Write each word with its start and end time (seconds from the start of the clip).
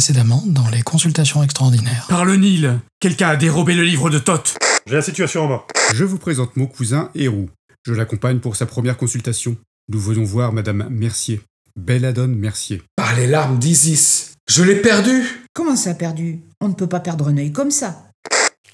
précédemment 0.00 0.42
dans 0.46 0.66
les 0.70 0.80
consultations 0.80 1.42
extraordinaires. 1.42 2.06
Par 2.08 2.24
le 2.24 2.36
Nil 2.36 2.78
Quelqu'un 3.00 3.28
a 3.28 3.36
dérobé 3.36 3.74
le 3.74 3.82
livre 3.82 4.08
de 4.08 4.18
Thoth 4.18 4.56
J'ai 4.86 4.94
la 4.94 5.02
situation 5.02 5.44
en 5.44 5.48
main. 5.48 5.62
Je 5.92 6.04
vous 6.04 6.16
présente 6.16 6.56
mon 6.56 6.64
cousin 6.64 7.10
Hérou. 7.14 7.50
Je 7.84 7.92
l'accompagne 7.92 8.38
pour 8.38 8.56
sa 8.56 8.64
première 8.64 8.96
consultation. 8.96 9.58
Nous 9.90 10.00
venons 10.00 10.24
voir 10.24 10.54
Madame 10.54 10.88
Mercier. 10.88 11.42
Belladone 11.76 12.34
Mercier. 12.34 12.80
Par 12.96 13.14
les 13.14 13.26
larmes 13.26 13.58
d'Isis 13.58 14.36
Je 14.48 14.62
l'ai 14.62 14.76
perdu 14.76 15.22
Comment 15.52 15.76
ça 15.76 15.92
perdu? 15.92 16.40
On 16.62 16.68
ne 16.68 16.74
peut 16.74 16.88
pas 16.88 17.00
perdre 17.00 17.28
un 17.28 17.36
œil 17.36 17.52
comme 17.52 17.70
ça. 17.70 18.06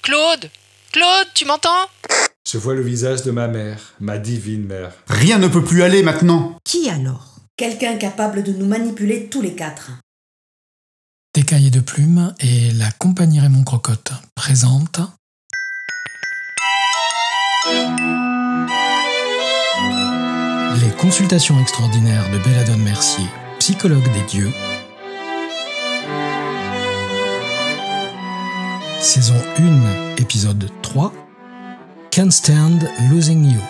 Claude? 0.03 0.49
Claude, 0.93 1.27
tu 1.33 1.43
m'entends? 1.43 1.87
Je 2.49 2.57
vois 2.57 2.73
le 2.73 2.83
visage 2.83 3.23
de 3.23 3.31
ma 3.31 3.49
mère, 3.49 3.95
ma 3.99 4.17
divine 4.17 4.63
mère. 4.63 4.93
Rien 5.09 5.39
ne 5.39 5.49
peut 5.49 5.63
plus 5.65 5.83
aller 5.83 6.03
maintenant 6.03 6.55
Qui 6.63 6.89
alors? 6.89 7.35
Quelqu'un 7.57 7.97
capable 7.97 8.43
de 8.43 8.53
nous 8.53 8.67
manipuler 8.67 9.27
tous 9.27 9.41
les 9.41 9.55
quatre. 9.55 9.91
Des 11.47 11.55
cahiers 11.55 11.71
de 11.71 11.79
plumes 11.79 12.33
et 12.41 12.71
la 12.73 12.91
compagnie 12.91 13.39
Raymond 13.39 13.63
Crocotte 13.63 14.11
présente 14.35 14.99
Les 20.81 20.89
consultations 20.99 21.57
extraordinaires 21.61 22.29
de 22.33 22.39
Belladone 22.39 22.83
Mercier, 22.83 23.23
psychologue 23.59 24.11
des 24.11 24.23
dieux. 24.29 24.51
Saison 28.99 29.41
1, 29.57 30.17
épisode 30.17 30.69
3. 30.81 31.13
Can't 32.11 32.31
stand 32.31 32.89
losing 33.09 33.45
you. 33.45 33.61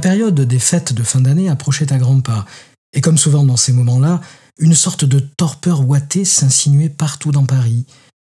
Période 0.00 0.40
des 0.40 0.58
fêtes 0.58 0.92
de 0.92 1.02
fin 1.02 1.20
d'année 1.20 1.48
approchait 1.48 1.92
à 1.92 1.98
grands 1.98 2.20
pas, 2.20 2.46
et 2.92 3.00
comme 3.00 3.18
souvent 3.18 3.44
dans 3.44 3.56
ces 3.56 3.72
moments-là, 3.72 4.20
une 4.58 4.74
sorte 4.74 5.04
de 5.04 5.20
torpeur 5.20 5.86
ouatée 5.86 6.24
s'insinuait 6.24 6.88
partout 6.88 7.30
dans 7.30 7.46
Paris, 7.46 7.86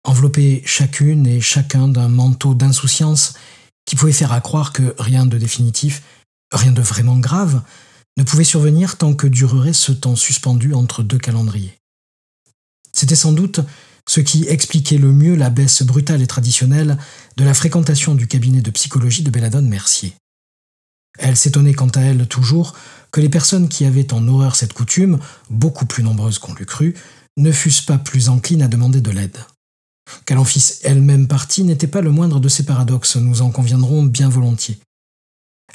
enveloppée 0.04 0.64
chacune 0.66 1.28
et 1.28 1.42
chacun 1.42 1.88
d'un 1.88 2.08
manteau 2.08 2.54
d'insouciance 2.54 3.34
qui 3.86 3.96
pouvait 3.96 4.12
faire 4.12 4.32
à 4.32 4.42
croire 4.42 4.74
que 4.74 4.96
rien 4.98 5.26
de 5.26 5.38
définitif, 5.38 6.02
rien 6.52 6.72
de 6.72 6.82
vraiment 6.82 7.18
grave, 7.18 7.62
ne 8.18 8.24
pouvait 8.24 8.44
survenir 8.44 8.98
tant 8.98 9.14
que 9.14 9.28
durerait 9.28 9.74
ce 9.74 9.92
temps 9.92 10.16
suspendu 10.16 10.74
entre 10.74 11.04
deux 11.04 11.18
calendriers. 11.18 11.78
C'était 12.94 13.16
sans 13.16 13.34
doute 13.34 13.60
ce 14.08 14.22
qui 14.22 14.46
expliquait 14.48 14.98
le 14.98 15.12
mieux 15.12 15.36
la 15.36 15.50
baisse 15.50 15.84
brutale 15.84 16.22
et 16.22 16.28
traditionnelle 16.28 16.98
de 17.38 17.44
la 17.44 17.54
fréquentation 17.54 18.16
du 18.16 18.28
cabinet 18.28 18.62
de 18.62 18.72
psychologie 18.72 19.24
de 19.24 19.32
Belladone 19.32 19.68
Mercier. 19.68 20.14
Elle 21.18 21.38
s'étonnait 21.38 21.74
quant 21.74 21.90
à 21.90 22.02
elle 22.02 22.28
toujours 22.28 22.76
que 23.12 23.22
les 23.22 23.30
personnes 23.30 23.70
qui 23.70 23.86
avaient 23.86 24.14
en 24.14 24.28
horreur 24.28 24.56
cette 24.56 24.74
coutume, 24.74 25.20
beaucoup 25.50 25.86
plus 25.86 26.04
nombreuses 26.04 26.40
qu'on 26.40 26.54
l'eût 26.54 26.66
cru, 26.66 26.96
ne 27.38 27.52
fussent 27.52 27.82
pas 27.82 27.98
plus 27.98 28.30
enclines 28.30 28.62
à 28.62 28.68
demander 28.68 29.02
de 29.02 29.12
l'aide. 29.12 29.38
Qu'elle 30.26 30.38
en 30.38 30.46
fisse 30.46 30.82
elle-même 30.84 31.28
partie 31.28 31.64
n'était 31.64 31.88
pas 31.88 32.02
le 32.02 32.12
moindre 32.12 32.40
de 32.40 32.50
ces 32.50 32.64
paradoxes, 32.64 33.16
nous 33.16 33.42
en 33.42 33.50
conviendrons 33.50 34.04
bien 34.04 34.30
volontiers. 34.30 34.78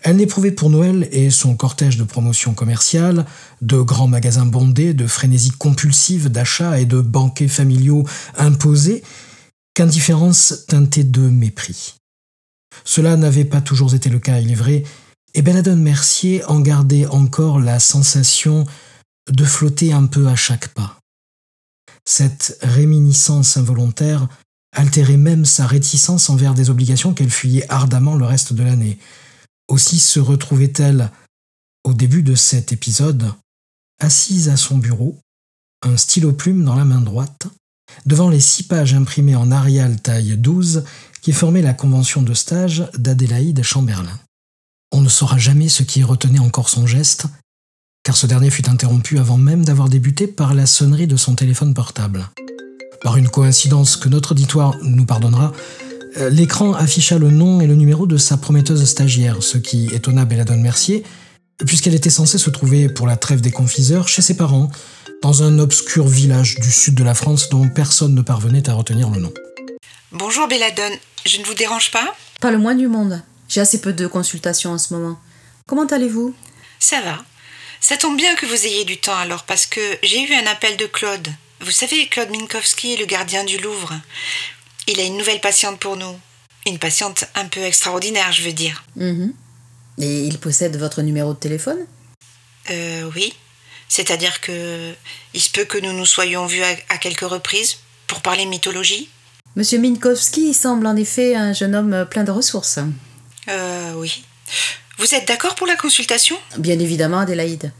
Elle 0.02 0.16
n'éprouvait 0.16 0.52
pour 0.52 0.70
Noël 0.70 1.08
et 1.12 1.30
son 1.30 1.56
cortège 1.56 1.96
de 1.96 2.04
promotions 2.04 2.54
commerciales, 2.54 3.26
de 3.60 3.80
grands 3.80 4.08
magasins 4.08 4.46
bondés, 4.46 4.94
de 4.94 5.06
frénésie 5.06 5.50
compulsive 5.50 6.28
d'achats 6.28 6.80
et 6.80 6.86
de 6.86 7.00
banquets 7.00 7.48
familiaux 7.48 8.06
imposés, 8.38 9.02
qu'indifférence 9.74 10.64
teintée 10.68 11.04
de 11.04 11.22
mépris. 11.22 11.96
Cela 12.84 13.16
n'avait 13.16 13.44
pas 13.44 13.60
toujours 13.60 13.94
été 13.94 14.08
le 14.08 14.18
cas, 14.18 14.38
il 14.38 14.50
est 14.50 14.54
vrai, 14.54 14.84
et 15.34 15.42
Belladone 15.42 15.82
Mercier 15.82 16.44
en 16.44 16.60
gardait 16.60 17.06
encore 17.06 17.60
la 17.60 17.80
sensation 17.80 18.66
de 19.30 19.44
flotter 19.44 19.92
un 19.92 20.06
peu 20.06 20.28
à 20.28 20.36
chaque 20.36 20.68
pas. 20.68 20.98
Cette 22.04 22.58
réminiscence 22.62 23.56
involontaire 23.56 24.28
altérait 24.72 25.16
même 25.16 25.44
sa 25.44 25.66
réticence 25.66 26.30
envers 26.30 26.54
des 26.54 26.70
obligations 26.70 27.14
qu'elle 27.14 27.30
fuyait 27.30 27.70
ardemment 27.70 28.16
le 28.16 28.24
reste 28.24 28.52
de 28.52 28.62
l'année. 28.62 28.98
Aussi 29.68 29.98
se 29.98 30.20
retrouvait-elle, 30.20 31.10
au 31.84 31.94
début 31.94 32.22
de 32.22 32.34
cet 32.34 32.72
épisode, 32.72 33.32
assise 34.00 34.48
à 34.48 34.56
son 34.56 34.78
bureau, 34.78 35.18
un 35.82 35.96
stylo 35.96 36.32
plume 36.32 36.64
dans 36.64 36.74
la 36.74 36.84
main 36.84 37.00
droite, 37.00 37.46
devant 38.06 38.30
les 38.30 38.40
six 38.40 38.64
pages 38.64 38.94
imprimées 38.94 39.36
en 39.36 39.50
Arial 39.50 40.00
taille 40.00 40.36
12 40.36 40.84
qui 41.20 41.32
formaient 41.32 41.62
la 41.62 41.74
convention 41.74 42.22
de 42.22 42.34
stage 42.34 42.88
d'Adélaïde 42.96 43.62
Chamberlain. 43.62 44.18
On 44.92 45.00
ne 45.00 45.08
saura 45.08 45.38
jamais 45.38 45.68
ce 45.68 45.82
qui 45.82 46.02
retenait 46.02 46.40
encore 46.40 46.68
son 46.68 46.86
geste, 46.86 47.26
car 48.02 48.16
ce 48.16 48.26
dernier 48.26 48.50
fut 48.50 48.68
interrompu 48.68 49.18
avant 49.18 49.38
même 49.38 49.64
d'avoir 49.64 49.88
débuté 49.88 50.26
par 50.26 50.52
la 50.52 50.66
sonnerie 50.66 51.06
de 51.06 51.16
son 51.16 51.34
téléphone 51.34 51.74
portable. 51.74 52.28
Par 53.02 53.16
une 53.16 53.28
coïncidence 53.28 53.96
que 53.96 54.08
notre 54.08 54.32
auditoire 54.32 54.76
nous 54.82 55.06
pardonnera, 55.06 55.52
euh, 56.16 56.28
l'écran 56.28 56.72
afficha 56.72 57.18
le 57.18 57.30
nom 57.30 57.60
et 57.60 57.68
le 57.68 57.76
numéro 57.76 58.06
de 58.06 58.16
sa 58.16 58.36
prometteuse 58.36 58.84
stagiaire, 58.84 59.42
ce 59.42 59.58
qui 59.58 59.86
étonna 59.92 60.24
Belladone 60.24 60.60
Mercier, 60.60 61.04
puisqu'elle 61.64 61.94
était 61.94 62.10
censée 62.10 62.38
se 62.38 62.50
trouver 62.50 62.88
pour 62.88 63.06
la 63.06 63.16
trêve 63.16 63.40
des 63.40 63.52
confiseurs 63.52 64.08
chez 64.08 64.22
ses 64.22 64.36
parents, 64.36 64.70
dans 65.22 65.42
un 65.42 65.58
obscur 65.58 66.08
village 66.08 66.56
du 66.56 66.70
sud 66.70 66.94
de 66.94 67.04
la 67.04 67.14
France 67.14 67.48
dont 67.48 67.68
personne 67.68 68.14
ne 68.14 68.22
parvenait 68.22 68.68
à 68.68 68.74
retenir 68.74 69.10
le 69.10 69.20
nom. 69.20 69.32
Bonjour 70.10 70.48
Belladone, 70.48 70.98
je 71.26 71.38
ne 71.38 71.44
vous 71.44 71.54
dérange 71.54 71.92
pas? 71.92 72.14
Pas 72.40 72.50
le 72.50 72.58
moins 72.58 72.74
du 72.74 72.88
monde. 72.88 73.22
J'ai 73.50 73.60
assez 73.60 73.80
peu 73.80 73.92
de 73.92 74.06
consultations 74.06 74.70
en 74.70 74.78
ce 74.78 74.94
moment. 74.94 75.18
Comment 75.66 75.86
allez-vous? 75.86 76.34
Ça 76.78 77.00
va. 77.00 77.18
Ça 77.80 77.96
tombe 77.96 78.16
bien 78.16 78.36
que 78.36 78.46
vous 78.46 78.64
ayez 78.64 78.84
du 78.84 78.98
temps 78.98 79.16
alors, 79.16 79.42
parce 79.42 79.66
que 79.66 79.80
j'ai 80.04 80.22
eu 80.22 80.32
un 80.34 80.46
appel 80.46 80.76
de 80.76 80.86
Claude. 80.86 81.26
Vous 81.60 81.72
savez, 81.72 82.06
Claude 82.06 82.30
Minkowski 82.30 82.94
est 82.94 82.96
le 82.96 83.06
gardien 83.06 83.42
du 83.42 83.58
Louvre. 83.58 83.92
Il 84.86 85.00
a 85.00 85.02
une 85.02 85.16
nouvelle 85.16 85.40
patiente 85.40 85.80
pour 85.80 85.96
nous. 85.96 86.16
Une 86.64 86.78
patiente 86.78 87.24
un 87.34 87.46
peu 87.46 87.60
extraordinaire, 87.62 88.30
je 88.30 88.42
veux 88.42 88.52
dire. 88.52 88.84
Mhm. 88.94 89.34
Et 89.98 90.24
il 90.24 90.38
possède 90.38 90.76
votre 90.76 91.02
numéro 91.02 91.34
de 91.34 91.38
téléphone? 91.38 91.78
Euh, 92.70 93.10
oui. 93.16 93.34
C'est-à-dire 93.88 94.40
que 94.40 94.94
il 95.34 95.40
se 95.40 95.50
peut 95.50 95.64
que 95.64 95.78
nous 95.78 95.92
nous 95.92 96.06
soyons 96.06 96.46
vus 96.46 96.62
à, 96.62 96.76
à 96.88 96.98
quelques 96.98 97.28
reprises 97.28 97.78
pour 98.06 98.20
parler 98.20 98.46
mythologie? 98.46 99.08
Monsieur 99.56 99.80
Minkowski 99.80 100.54
semble 100.54 100.86
en 100.86 100.94
effet 100.94 101.34
un 101.34 101.52
jeune 101.52 101.74
homme 101.74 102.06
plein 102.08 102.22
de 102.22 102.30
ressources. 102.30 102.78
Euh, 103.48 103.94
oui. 103.96 104.24
Vous 104.98 105.14
êtes 105.14 105.26
d'accord 105.26 105.54
pour 105.54 105.66
la 105.66 105.76
consultation? 105.76 106.36
Bien 106.58 106.78
évidemment, 106.78 107.20
Adélaïde. 107.20 107.72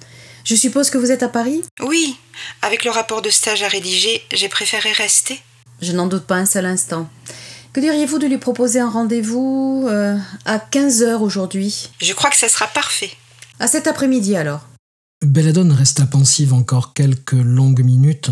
Je 0.44 0.54
suppose 0.54 0.91
que 0.91 0.98
vous 0.98 1.10
êtes 1.10 1.22
à 1.22 1.28
Paris? 1.28 1.62
Oui. 1.81 2.16
Avec 2.62 2.84
le 2.84 2.91
rapport 2.91 3.22
de 3.22 3.31
stage 3.31 3.62
à 3.62 3.69
rédiger, 3.69 4.22
j'ai 4.32 4.48
préféré 4.48 4.91
rester. 4.93 5.41
Je 5.82 5.93
n'en 5.93 6.06
doute 6.06 6.25
pas 6.25 6.37
un 6.37 6.47
seul 6.47 6.66
instant. 6.66 7.09
Que 7.72 7.81
diriez-vous 7.81 8.19
de 8.19 8.26
lui 8.26 8.38
proposer 8.38 8.81
un 8.81 8.91
rendez-vous 8.91 9.87
euh, 9.88 10.16
à 10.44 10.59
15h 10.59 11.21
aujourd'hui? 11.21 11.91
Je 12.00 12.12
crois 12.15 12.31
que 12.31 12.37
ça 12.37 12.48
sera 12.48 12.66
parfait. 12.66 13.10
À 13.59 13.69
cet 13.69 13.87
après-midi 13.87 14.34
alors. 14.37 14.66
Belladone 15.25 15.72
resta 15.72 16.06
pensive 16.06 16.54
encore 16.54 16.94
quelques 16.94 17.32
longues 17.32 17.84
minutes 17.84 18.31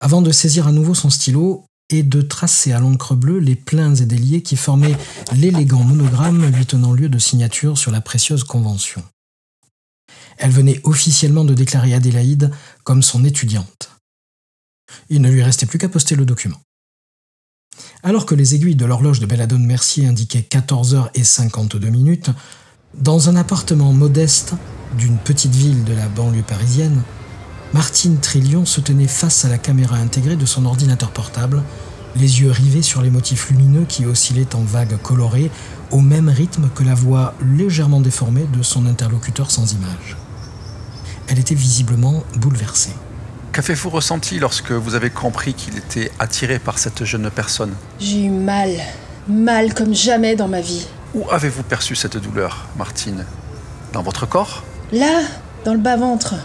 avant 0.00 0.20
de 0.20 0.30
saisir 0.30 0.68
à 0.68 0.72
nouveau 0.72 0.94
son 0.94 1.10
stylo 1.10 1.64
et 1.90 2.02
de 2.02 2.20
tracer 2.22 2.72
à 2.72 2.80
l'encre 2.80 3.14
bleue 3.14 3.38
les 3.38 3.54
pleins 3.54 3.94
et 3.94 4.06
déliés 4.06 4.42
qui 4.42 4.56
formaient 4.56 4.96
l'élégant 5.34 5.84
monogramme 5.84 6.46
lui 6.50 6.66
tenant 6.66 6.92
lieu 6.92 7.08
de 7.08 7.18
signature 7.18 7.78
sur 7.78 7.92
la 7.92 8.00
précieuse 8.00 8.44
convention. 8.44 9.02
Elle 10.38 10.50
venait 10.50 10.80
officiellement 10.84 11.44
de 11.44 11.54
déclarer 11.54 11.94
Adélaïde 11.94 12.50
comme 12.84 13.02
son 13.02 13.24
étudiante. 13.24 13.90
Il 15.08 15.22
ne 15.22 15.30
lui 15.30 15.42
restait 15.42 15.66
plus 15.66 15.78
qu'à 15.78 15.88
poster 15.88 16.16
le 16.16 16.26
document. 16.26 16.60
Alors 18.02 18.26
que 18.26 18.34
les 18.34 18.54
aiguilles 18.54 18.76
de 18.76 18.84
l'horloge 18.84 19.20
de 19.20 19.26
Belladone 19.26 19.64
Mercier 19.64 20.06
indiquaient 20.06 20.46
14h52 20.48 21.90
minutes, 21.90 22.30
dans 22.94 23.28
un 23.28 23.36
appartement 23.36 23.92
modeste 23.92 24.54
d'une 24.96 25.18
petite 25.18 25.54
ville 25.54 25.84
de 25.84 25.92
la 25.92 26.08
banlieue 26.08 26.42
parisienne, 26.42 27.02
Martine 27.76 28.16
Trillion 28.20 28.64
se 28.64 28.80
tenait 28.80 29.06
face 29.06 29.44
à 29.44 29.50
la 29.50 29.58
caméra 29.58 29.96
intégrée 29.96 30.36
de 30.36 30.46
son 30.46 30.64
ordinateur 30.64 31.10
portable, 31.10 31.62
les 32.16 32.40
yeux 32.40 32.50
rivés 32.50 32.80
sur 32.80 33.02
les 33.02 33.10
motifs 33.10 33.50
lumineux 33.50 33.84
qui 33.86 34.06
oscillaient 34.06 34.54
en 34.54 34.62
vagues 34.62 34.96
colorées 35.02 35.50
au 35.90 36.00
même 36.00 36.30
rythme 36.30 36.70
que 36.74 36.82
la 36.82 36.94
voix 36.94 37.34
légèrement 37.44 38.00
déformée 38.00 38.46
de 38.50 38.62
son 38.62 38.86
interlocuteur 38.86 39.50
sans 39.50 39.74
image. 39.74 40.16
Elle 41.28 41.38
était 41.38 41.54
visiblement 41.54 42.24
bouleversée. 42.36 42.94
Qu'avez-vous 43.52 43.90
ressenti 43.90 44.38
lorsque 44.38 44.72
vous 44.72 44.94
avez 44.94 45.10
compris 45.10 45.52
qu'il 45.52 45.76
était 45.76 46.10
attiré 46.18 46.58
par 46.58 46.78
cette 46.78 47.04
jeune 47.04 47.30
personne? 47.30 47.74
J'ai 48.00 48.24
eu 48.24 48.30
mal, 48.30 48.70
mal 49.28 49.74
comme 49.74 49.94
jamais 49.94 50.34
dans 50.34 50.48
ma 50.48 50.62
vie. 50.62 50.86
Où 51.14 51.30
avez-vous 51.30 51.62
perçu 51.62 51.94
cette 51.94 52.16
douleur, 52.16 52.68
Martine? 52.78 53.26
Dans 53.92 54.02
votre 54.02 54.26
corps? 54.26 54.64
Là, 54.92 55.20
dans 55.66 55.74
le 55.74 55.80
bas-ventre. 55.80 56.36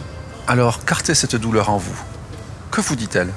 Alors, 0.48 0.84
cartez 0.86 1.16
cette 1.16 1.36
douleur 1.36 1.70
en 1.70 1.78
vous? 1.78 1.96
Que 2.72 2.82
vous 2.82 2.96
dit-elle? 2.96 3.30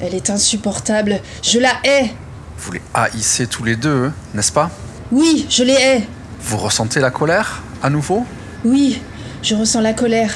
Elle 0.00 0.14
est 0.14 0.30
insupportable. 0.30 1.20
Je 1.42 1.58
la 1.58 1.72
hais. 1.84 2.10
Vous 2.58 2.72
les 2.72 2.82
haïssez 2.94 3.46
tous 3.46 3.64
les 3.64 3.76
deux, 3.76 4.10
n'est-ce 4.34 4.52
pas? 4.52 4.70
Oui, 5.12 5.46
je 5.48 5.62
les 5.64 5.72
hais. 5.74 6.08
Vous 6.42 6.56
ressentez 6.58 7.00
la 7.00 7.10
colère, 7.10 7.62
à 7.82 7.90
nouveau? 7.90 8.26
Oui, 8.64 9.00
Je 9.42 9.54
ressens 9.54 9.80
la 9.80 9.94
colère. 9.94 10.34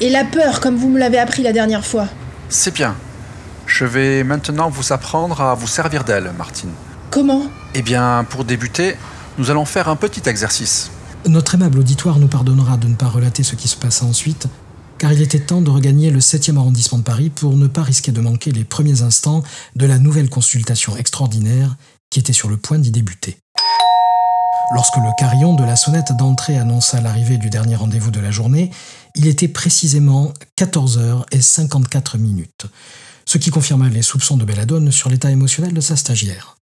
Et 0.00 0.08
la 0.08 0.24
peur, 0.24 0.60
comme 0.60 0.76
vous 0.76 0.88
me 0.88 0.98
l'avez 0.98 1.18
appris 1.18 1.42
la 1.42 1.52
dernière 1.52 1.84
fois. 1.84 2.06
C'est 2.48 2.72
bien. 2.72 2.96
Je 3.66 3.84
vais 3.84 4.24
maintenant 4.24 4.70
vous 4.70 4.92
apprendre 4.92 5.40
à 5.42 5.54
vous 5.54 5.66
servir 5.66 6.04
d'elle, 6.04 6.32
Martine. 6.38 6.70
Comment? 7.10 7.42
Eh 7.74 7.82
bien, 7.82 8.24
pour 8.28 8.44
débuter, 8.44 8.96
nous 9.36 9.50
allons 9.50 9.66
faire 9.66 9.88
un 9.88 9.96
petit 9.96 10.22
exercice. 10.26 10.90
Notre 11.26 11.54
aimable 11.54 11.78
auditoire 11.78 12.18
nous 12.18 12.28
pardonnera 12.28 12.78
de 12.78 12.88
ne 12.88 12.94
pas 12.94 13.06
relater 13.08 13.42
ce 13.42 13.56
qui 13.56 13.68
se 13.68 13.76
passa 13.76 14.06
ensuite, 14.06 14.46
car 15.00 15.14
il 15.14 15.22
était 15.22 15.40
temps 15.40 15.62
de 15.62 15.70
regagner 15.70 16.10
le 16.10 16.20
7e 16.20 16.58
arrondissement 16.58 16.98
de 16.98 17.02
Paris 17.02 17.30
pour 17.30 17.56
ne 17.56 17.66
pas 17.66 17.82
risquer 17.82 18.12
de 18.12 18.20
manquer 18.20 18.52
les 18.52 18.64
premiers 18.64 19.00
instants 19.00 19.42
de 19.74 19.86
la 19.86 19.98
nouvelle 19.98 20.28
consultation 20.28 20.94
extraordinaire 20.94 21.74
qui 22.10 22.20
était 22.20 22.34
sur 22.34 22.50
le 22.50 22.58
point 22.58 22.78
d'y 22.78 22.90
débuter. 22.90 23.38
Lorsque 24.74 24.98
le 24.98 25.10
carillon 25.18 25.54
de 25.54 25.64
la 25.64 25.76
sonnette 25.76 26.12
d'entrée 26.18 26.58
annonça 26.58 27.00
l'arrivée 27.00 27.38
du 27.38 27.48
dernier 27.48 27.76
rendez-vous 27.76 28.10
de 28.10 28.20
la 28.20 28.30
journée, 28.30 28.70
il 29.14 29.26
était 29.26 29.48
précisément 29.48 30.34
14h54 30.58 32.18
minutes, 32.18 32.66
ce 33.24 33.38
qui 33.38 33.48
confirma 33.48 33.88
les 33.88 34.02
soupçons 34.02 34.36
de 34.36 34.44
Belladone 34.44 34.92
sur 34.92 35.08
l'état 35.08 35.30
émotionnel 35.30 35.72
de 35.72 35.80
sa 35.80 35.96
stagiaire. 35.96 36.56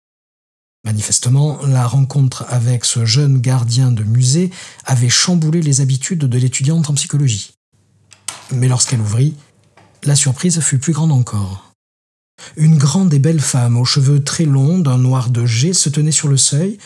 Manifestement, 0.85 1.59
la 1.67 1.89
rencontre 1.89 2.47
avec 2.49 2.85
ce 2.85 3.05
jeune 3.05 3.41
gardien 3.41 3.91
de 3.91 4.05
musée 4.05 4.51
avait 4.85 5.09
chamboulé 5.09 5.61
les 5.61 5.81
habitudes 5.81 6.21
de 6.21 6.39
l'étudiante 6.39 6.89
en 6.89 6.95
psychologie. 6.95 7.58
Mais 8.53 8.69
lorsqu'elle 8.69 9.01
ouvrit, 9.01 9.35
la 10.05 10.17
surprise 10.17 10.61
fut 10.61 10.79
plus 10.79 10.93
grande 10.93 11.13
encore. 11.13 11.73
Une 12.57 12.79
grande 12.79 13.13
et 13.13 13.19
belle 13.19 13.41
femme 13.41 13.77
aux 13.77 13.85
cheveux 13.85 14.23
très 14.23 14.45
longs 14.45 14.79
d'un 14.79 14.99
noir 14.99 15.31
de 15.31 15.45
jet 15.45 15.73
se 15.73 15.89
tenait 15.89 16.13
sur 16.13 16.29
le 16.29 16.37
seuil, 16.37 16.79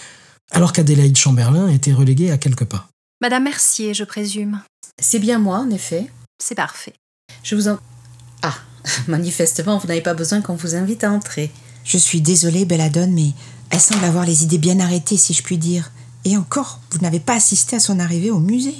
alors 0.50 0.72
qu'Adélaïde 0.72 1.16
Chamberlain 1.16 1.68
était 1.68 1.92
reléguée 1.92 2.30
à 2.30 2.38
quelques 2.38 2.64
pas. 2.64 2.88
Madame 3.20 3.44
Mercier, 3.44 3.94
je 3.94 4.04
présume. 4.04 4.60
C'est 5.00 5.18
bien 5.18 5.38
moi, 5.38 5.58
en 5.58 5.70
effet. 5.70 6.10
C'est 6.42 6.54
parfait. 6.54 6.94
Je 7.42 7.54
vous 7.54 7.68
en. 7.68 7.78
Ah, 8.42 8.54
manifestement, 9.08 9.78
vous 9.78 9.86
n'avez 9.86 10.00
pas 10.00 10.14
besoin 10.14 10.40
qu'on 10.40 10.56
vous 10.56 10.74
invite 10.74 11.04
à 11.04 11.12
entrer. 11.12 11.50
Je 11.84 11.98
suis 11.98 12.20
désolée, 12.20 12.64
Belladone, 12.64 13.12
mais 13.12 13.32
elle 13.70 13.80
semble 13.80 14.04
avoir 14.04 14.24
les 14.24 14.42
idées 14.42 14.58
bien 14.58 14.80
arrêtées, 14.80 15.16
si 15.16 15.34
je 15.34 15.42
puis 15.42 15.58
dire. 15.58 15.90
Et 16.24 16.36
encore, 16.36 16.80
vous 16.90 16.98
n'avez 16.98 17.20
pas 17.20 17.34
assisté 17.34 17.76
à 17.76 17.80
son 17.80 17.98
arrivée 17.98 18.30
au 18.30 18.38
musée. 18.38 18.76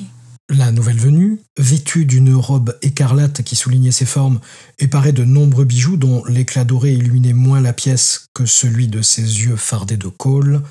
La 0.48 0.72
nouvelle 0.72 0.98
venue, 0.98 1.40
vêtue 1.56 2.04
d'une 2.04 2.34
robe 2.34 2.76
écarlate 2.82 3.42
qui 3.42 3.56
soulignait 3.56 3.92
ses 3.92 4.04
formes 4.04 4.40
et 4.78 4.88
parée 4.88 5.12
de 5.12 5.24
nombreux 5.24 5.64
bijoux 5.64 5.96
dont 5.96 6.24
l'éclat 6.24 6.64
doré 6.64 6.92
illuminait 6.92 7.32
moins 7.32 7.60
la 7.60 7.72
pièce 7.72 8.26
que 8.34 8.44
celui 8.44 8.88
de 8.88 9.02
ses 9.02 9.22
yeux 9.22 9.56
fardés 9.56 9.96
de 9.96 10.08
colle, 10.08 10.62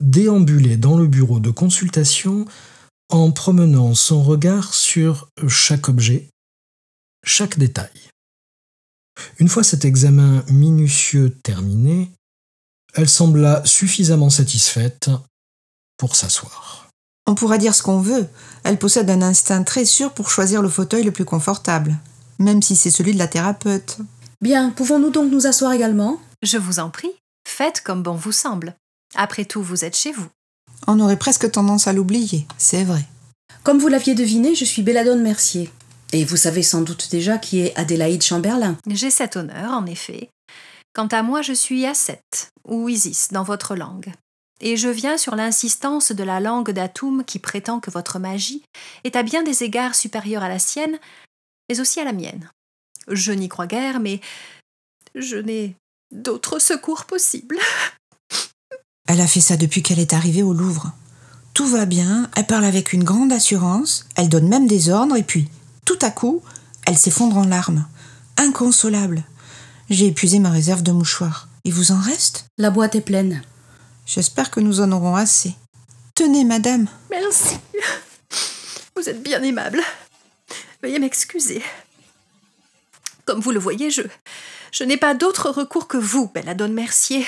déambulait 0.00 0.76
dans 0.76 0.96
le 0.96 1.06
bureau 1.06 1.40
de 1.40 1.50
consultation 1.50 2.46
en 3.10 3.30
promenant 3.30 3.94
son 3.94 4.22
regard 4.22 4.74
sur 4.74 5.28
chaque 5.46 5.88
objet, 5.88 6.28
chaque 7.24 7.58
détail. 7.58 7.90
Une 9.38 9.48
fois 9.48 9.62
cet 9.62 9.84
examen 9.84 10.44
minutieux 10.48 11.36
terminé, 11.42 12.10
elle 12.94 13.08
sembla 13.08 13.62
suffisamment 13.64 14.30
satisfaite 14.30 15.10
pour 15.96 16.16
s'asseoir. 16.16 16.88
On 17.26 17.34
pourra 17.34 17.58
dire 17.58 17.74
ce 17.74 17.82
qu'on 17.82 18.00
veut. 18.00 18.28
Elle 18.64 18.78
possède 18.78 19.10
un 19.10 19.22
instinct 19.22 19.62
très 19.64 19.84
sûr 19.84 20.12
pour 20.12 20.30
choisir 20.30 20.62
le 20.62 20.68
fauteuil 20.68 21.02
le 21.02 21.10
plus 21.10 21.24
confortable, 21.24 21.96
même 22.38 22.62
si 22.62 22.76
c'est 22.76 22.90
celui 22.90 23.12
de 23.12 23.18
la 23.18 23.28
thérapeute. 23.28 23.98
Bien, 24.40 24.70
pouvons-nous 24.70 25.10
donc 25.10 25.30
nous 25.30 25.46
asseoir 25.46 25.72
également? 25.72 26.20
Je 26.42 26.58
vous 26.58 26.78
en 26.78 26.90
prie. 26.90 27.12
Faites 27.46 27.80
comme 27.80 28.02
bon 28.02 28.14
vous 28.14 28.32
semble. 28.32 28.74
Après 29.14 29.44
tout, 29.44 29.62
vous 29.62 29.84
êtes 29.84 29.96
chez 29.96 30.12
vous. 30.12 30.26
On 30.86 31.00
aurait 31.00 31.18
presque 31.18 31.50
tendance 31.50 31.86
à 31.86 31.92
l'oublier, 31.92 32.46
c'est 32.58 32.84
vrai. 32.84 33.04
Comme 33.62 33.78
vous 33.78 33.88
l'aviez 33.88 34.14
deviné, 34.14 34.54
je 34.54 34.64
suis 34.64 34.82
Belladone 34.82 35.22
Mercier. 35.22 35.70
Et 36.12 36.24
vous 36.24 36.36
savez 36.36 36.62
sans 36.62 36.80
doute 36.82 37.08
déjà 37.10 37.38
qui 37.38 37.60
est 37.60 37.76
Adélaïde 37.76 38.22
Chamberlain. 38.22 38.76
J'ai 38.88 39.10
cet 39.10 39.36
honneur, 39.36 39.72
en 39.72 39.86
effet. 39.86 40.30
Quant 40.94 41.06
à 41.06 41.22
moi, 41.22 41.42
je 41.42 41.52
suis 41.52 41.86
Asset, 41.86 42.22
ou 42.68 42.88
Isis 42.88 43.28
dans 43.30 43.44
votre 43.44 43.76
langue. 43.76 44.12
Et 44.64 44.76
je 44.76 44.88
viens 44.88 45.18
sur 45.18 45.34
l'insistance 45.34 46.12
de 46.12 46.22
la 46.22 46.38
langue 46.38 46.70
d'Atoum 46.70 47.24
qui 47.24 47.40
prétend 47.40 47.80
que 47.80 47.90
votre 47.90 48.20
magie 48.20 48.62
est 49.02 49.16
à 49.16 49.24
bien 49.24 49.42
des 49.42 49.64
égards 49.64 49.96
supérieure 49.96 50.44
à 50.44 50.48
la 50.48 50.60
sienne, 50.60 50.98
mais 51.68 51.80
aussi 51.80 51.98
à 51.98 52.04
la 52.04 52.12
mienne. 52.12 52.48
Je 53.08 53.32
n'y 53.32 53.48
crois 53.48 53.66
guère, 53.66 53.98
mais 53.98 54.20
je 55.16 55.36
n'ai 55.36 55.74
d'autre 56.12 56.60
secours 56.60 57.06
possible. 57.06 57.58
Elle 59.08 59.20
a 59.20 59.26
fait 59.26 59.40
ça 59.40 59.56
depuis 59.56 59.82
qu'elle 59.82 59.98
est 59.98 60.14
arrivée 60.14 60.44
au 60.44 60.52
Louvre. 60.52 60.92
Tout 61.54 61.66
va 61.66 61.84
bien, 61.84 62.30
elle 62.34 62.46
parle 62.46 62.64
avec 62.64 62.94
une 62.94 63.04
grande 63.04 63.30
assurance, 63.30 64.06
elle 64.14 64.30
donne 64.30 64.48
même 64.48 64.66
des 64.66 64.88
ordres, 64.88 65.16
et 65.16 65.22
puis, 65.22 65.48
tout 65.84 65.98
à 66.00 66.10
coup, 66.10 66.40
elle 66.86 66.96
s'effondre 66.96 67.36
en 67.36 67.44
larmes. 67.44 67.86
Inconsolable. 68.38 69.24
J'ai 69.90 70.06
épuisé 70.06 70.38
ma 70.38 70.48
réserve 70.48 70.82
de 70.82 70.92
mouchoirs. 70.92 71.48
Il 71.64 71.74
vous 71.74 71.92
en 71.92 72.00
reste? 72.00 72.46
La 72.56 72.70
boîte 72.70 72.94
est 72.94 73.02
pleine. 73.02 73.42
J'espère 74.06 74.50
que 74.50 74.60
nous 74.60 74.80
en 74.80 74.92
aurons 74.92 75.16
assez. 75.16 75.54
Tenez, 76.14 76.44
madame. 76.44 76.88
Merci. 77.10 77.56
Vous 78.96 79.08
êtes 79.08 79.22
bien 79.22 79.42
aimable. 79.42 79.80
Veuillez 80.82 80.98
m'excuser. 80.98 81.62
Comme 83.24 83.40
vous 83.40 83.52
le 83.52 83.58
voyez, 83.60 83.90
je, 83.90 84.02
je 84.72 84.84
n'ai 84.84 84.96
pas 84.96 85.14
d'autre 85.14 85.50
recours 85.50 85.88
que 85.88 85.96
vous, 85.96 86.28
Belladone 86.34 86.72
Mercier. 86.72 87.26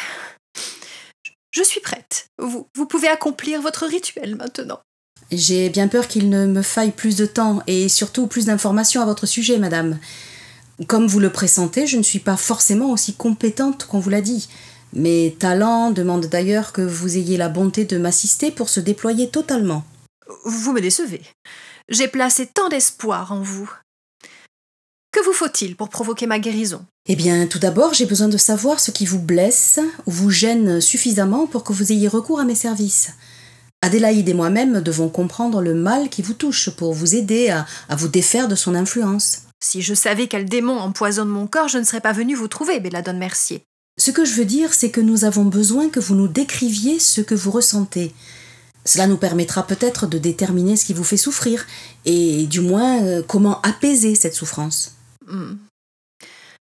Je 1.50 1.62
suis 1.62 1.80
prête. 1.80 2.26
Vous, 2.38 2.68
vous 2.74 2.86
pouvez 2.86 3.08
accomplir 3.08 3.62
votre 3.62 3.86
rituel 3.86 4.34
maintenant. 4.34 4.80
J'ai 5.30 5.70
bien 5.70 5.88
peur 5.88 6.08
qu'il 6.08 6.28
ne 6.28 6.46
me 6.46 6.62
faille 6.62 6.90
plus 6.90 7.16
de 7.16 7.26
temps 7.26 7.62
et 7.66 7.88
surtout 7.88 8.26
plus 8.26 8.46
d'informations 8.46 9.02
à 9.02 9.06
votre 9.06 9.26
sujet, 9.26 9.58
madame. 9.58 9.98
Comme 10.88 11.06
vous 11.06 11.20
le 11.20 11.30
pressentez, 11.30 11.86
je 11.86 11.96
ne 11.96 12.02
suis 12.02 12.18
pas 12.18 12.36
forcément 12.36 12.90
aussi 12.90 13.14
compétente 13.14 13.86
qu'on 13.86 14.00
vous 14.00 14.10
l'a 14.10 14.20
dit. 14.20 14.48
Mes 14.94 15.34
talents 15.40 15.90
demandent 15.90 16.26
d'ailleurs 16.26 16.72
que 16.72 16.80
vous 16.80 17.16
ayez 17.16 17.36
la 17.36 17.48
bonté 17.48 17.84
de 17.84 17.98
m'assister 17.98 18.52
pour 18.52 18.68
se 18.68 18.78
déployer 18.78 19.28
totalement. 19.28 19.84
Vous 20.44 20.72
me 20.72 20.80
décevez. 20.80 21.20
J'ai 21.88 22.06
placé 22.06 22.46
tant 22.46 22.68
d'espoir 22.68 23.32
en 23.32 23.42
vous. 23.42 23.70
Que 25.10 25.24
vous 25.24 25.32
faut-il 25.32 25.74
pour 25.74 25.88
provoquer 25.88 26.26
ma 26.26 26.38
guérison? 26.38 26.84
Eh 27.08 27.16
bien, 27.16 27.46
tout 27.46 27.58
d'abord, 27.58 27.92
j'ai 27.92 28.06
besoin 28.06 28.28
de 28.28 28.36
savoir 28.36 28.78
ce 28.78 28.92
qui 28.92 29.04
vous 29.04 29.18
blesse 29.18 29.80
ou 30.06 30.12
vous 30.12 30.30
gêne 30.30 30.80
suffisamment 30.80 31.46
pour 31.46 31.64
que 31.64 31.72
vous 31.72 31.90
ayez 31.90 32.08
recours 32.08 32.38
à 32.38 32.44
mes 32.44 32.54
services. 32.54 33.10
Adélaïde 33.82 34.28
et 34.28 34.34
moi-même 34.34 34.80
devons 34.80 35.08
comprendre 35.08 35.60
le 35.60 35.74
mal 35.74 36.08
qui 36.08 36.22
vous 36.22 36.34
touche 36.34 36.70
pour 36.70 36.92
vous 36.94 37.16
aider 37.16 37.50
à, 37.50 37.66
à 37.88 37.96
vous 37.96 38.08
défaire 38.08 38.48
de 38.48 38.54
son 38.54 38.74
influence. 38.76 39.42
Si 39.62 39.82
je 39.82 39.94
savais 39.94 40.28
quel 40.28 40.48
démon 40.48 40.78
empoisonne 40.78 41.28
mon 41.28 41.48
corps, 41.48 41.68
je 41.68 41.78
ne 41.78 41.84
serais 41.84 42.00
pas 42.00 42.12
venue 42.12 42.34
vous 42.34 42.48
trouver, 42.48 42.80
Belladone 42.80 43.18
Mercier. 43.18 43.62
Ce 44.04 44.10
que 44.10 44.26
je 44.26 44.34
veux 44.34 44.44
dire, 44.44 44.74
c'est 44.74 44.90
que 44.90 45.00
nous 45.00 45.24
avons 45.24 45.46
besoin 45.46 45.88
que 45.88 45.98
vous 45.98 46.14
nous 46.14 46.28
décriviez 46.28 47.00
ce 47.00 47.22
que 47.22 47.34
vous 47.34 47.50
ressentez. 47.50 48.12
Cela 48.84 49.06
nous 49.06 49.16
permettra 49.16 49.66
peut-être 49.66 50.06
de 50.06 50.18
déterminer 50.18 50.76
ce 50.76 50.84
qui 50.84 50.92
vous 50.92 51.04
fait 51.04 51.16
souffrir, 51.16 51.64
et 52.04 52.44
du 52.44 52.60
moins 52.60 53.02
euh, 53.02 53.22
comment 53.22 53.62
apaiser 53.62 54.14
cette 54.14 54.34
souffrance. 54.34 54.94
Hmm. 55.26 55.54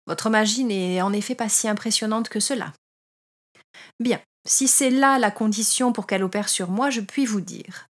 Votre 0.09 0.31
magie 0.31 0.65
n'est 0.65 1.01
en 1.01 1.13
effet 1.13 1.37
pas 1.37 1.49
si 1.49 1.69
impressionnante 1.69 2.29
que 2.29 2.41
cela. 2.41 2.73
Bien, 4.01 4.21
si 4.45 4.67
c'est 4.67 4.91
là 4.91 5.21
la 5.21 5.31
condition 5.31 5.93
pour 5.93 6.09
qu'elle 6.09 6.25
opère 6.25 6.49
sur 6.49 6.71
moi, 6.71 6.91
je 6.91 7.03
puis 7.03 7.25
vous 7.25 7.41
dire. 7.41 7.87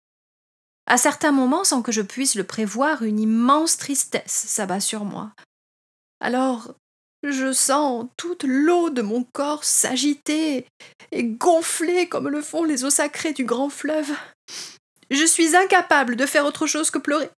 À 0.87 0.99
certains 0.99 1.31
moments, 1.31 1.63
sans 1.63 1.83
que 1.83 1.93
je 1.93 2.03
puisse 2.03 2.35
le 2.35 2.43
prévoir, 2.43 3.05
une 3.05 3.21
immense 3.21 3.77
tristesse 3.77 4.25
s'abat 4.49 4.81
sur 4.81 5.05
moi. 5.05 5.31
Alors, 6.19 6.75
je 7.31 7.53
sens 7.53 8.07
toute 8.17 8.45
l'eau 8.45 8.91
de 8.91 9.03
mon 9.03 9.25
corps 9.33 9.65
s'agiter 9.65 10.67
et 11.13 11.25
gonfler 11.25 12.09
comme 12.09 12.29
le 12.29 12.43
font 12.43 12.65
les 12.65 12.85
eaux 12.85 12.91
sacrées 12.91 13.33
du 13.33 13.45
grand 13.45 13.71
fleuve. 13.71 14.11
Je 15.11 15.25
suis 15.25 15.57
incapable 15.57 16.17
de 16.17 16.27
faire 16.27 16.45
autre 16.45 16.67
chose 16.67 16.91
que 16.91 16.99
pleurer. 16.99 17.31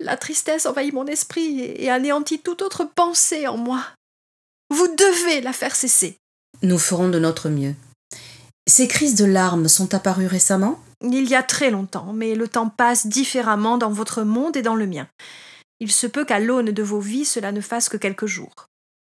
La 0.00 0.16
tristesse 0.16 0.66
envahit 0.66 0.92
mon 0.92 1.06
esprit 1.06 1.60
et 1.60 1.90
anéantit 1.90 2.40
toute 2.40 2.62
autre 2.62 2.84
pensée 2.84 3.46
en 3.46 3.56
moi. 3.56 3.82
Vous 4.70 4.88
devez 4.88 5.40
la 5.40 5.52
faire 5.52 5.74
cesser. 5.74 6.18
Nous 6.62 6.78
ferons 6.78 7.08
de 7.08 7.18
notre 7.18 7.48
mieux. 7.48 7.74
Ces 8.68 8.88
crises 8.88 9.14
de 9.14 9.24
larmes 9.24 9.68
sont 9.68 9.94
apparues 9.94 10.26
récemment? 10.26 10.80
Il 11.02 11.28
y 11.28 11.34
a 11.34 11.42
très 11.42 11.70
longtemps, 11.70 12.12
mais 12.12 12.34
le 12.34 12.48
temps 12.48 12.68
passe 12.68 13.06
différemment 13.06 13.78
dans 13.78 13.90
votre 13.90 14.22
monde 14.22 14.56
et 14.56 14.62
dans 14.62 14.74
le 14.74 14.86
mien. 14.86 15.06
Il 15.78 15.92
se 15.92 16.06
peut 16.06 16.24
qu'à 16.24 16.40
l'aune 16.40 16.72
de 16.72 16.82
vos 16.82 17.00
vies, 17.00 17.26
cela 17.26 17.52
ne 17.52 17.60
fasse 17.60 17.88
que 17.88 17.96
quelques 17.96 18.26
jours. 18.26 18.66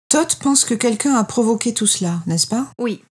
Todd 0.09 0.35
pense 0.41 0.65
que 0.65 0.73
quelqu'un 0.73 1.15
a 1.15 1.23
provoqué 1.23 1.73
tout 1.73 1.85
cela, 1.85 2.21
n'est-ce 2.25 2.47
pas? 2.47 2.71
Oui. 2.79 3.03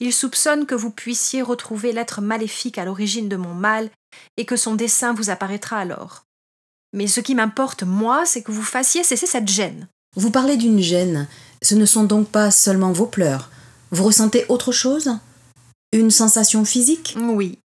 Il 0.00 0.12
soupçonne 0.12 0.66
que 0.66 0.74
vous 0.74 0.90
puissiez 0.90 1.40
retrouver 1.40 1.92
l'être 1.92 2.20
maléfique 2.20 2.78
à 2.78 2.84
l'origine 2.84 3.28
de 3.28 3.36
mon 3.36 3.54
mal 3.54 3.90
et 4.36 4.44
que 4.44 4.56
son 4.56 4.74
dessein 4.74 5.14
vous 5.14 5.30
apparaîtra 5.30 5.78
alors. 5.78 6.24
Mais 6.92 7.06
ce 7.06 7.20
qui 7.20 7.34
m'importe, 7.34 7.84
moi, 7.84 8.26
c'est 8.26 8.42
que 8.42 8.52
vous 8.52 8.62
fassiez 8.62 9.04
cesser 9.04 9.26
cette 9.26 9.48
gêne. 9.48 9.88
Vous 10.16 10.30
parlez 10.30 10.56
d'une 10.56 10.80
gêne. 10.80 11.28
Ce 11.62 11.74
ne 11.74 11.86
sont 11.86 12.04
donc 12.04 12.28
pas 12.28 12.50
seulement 12.50 12.92
vos 12.92 13.06
pleurs. 13.06 13.50
Vous 13.92 14.04
ressentez 14.04 14.44
autre 14.48 14.72
chose? 14.72 15.16
Une 15.92 16.10
sensation 16.10 16.64
physique? 16.64 17.16
Oui. 17.18 17.58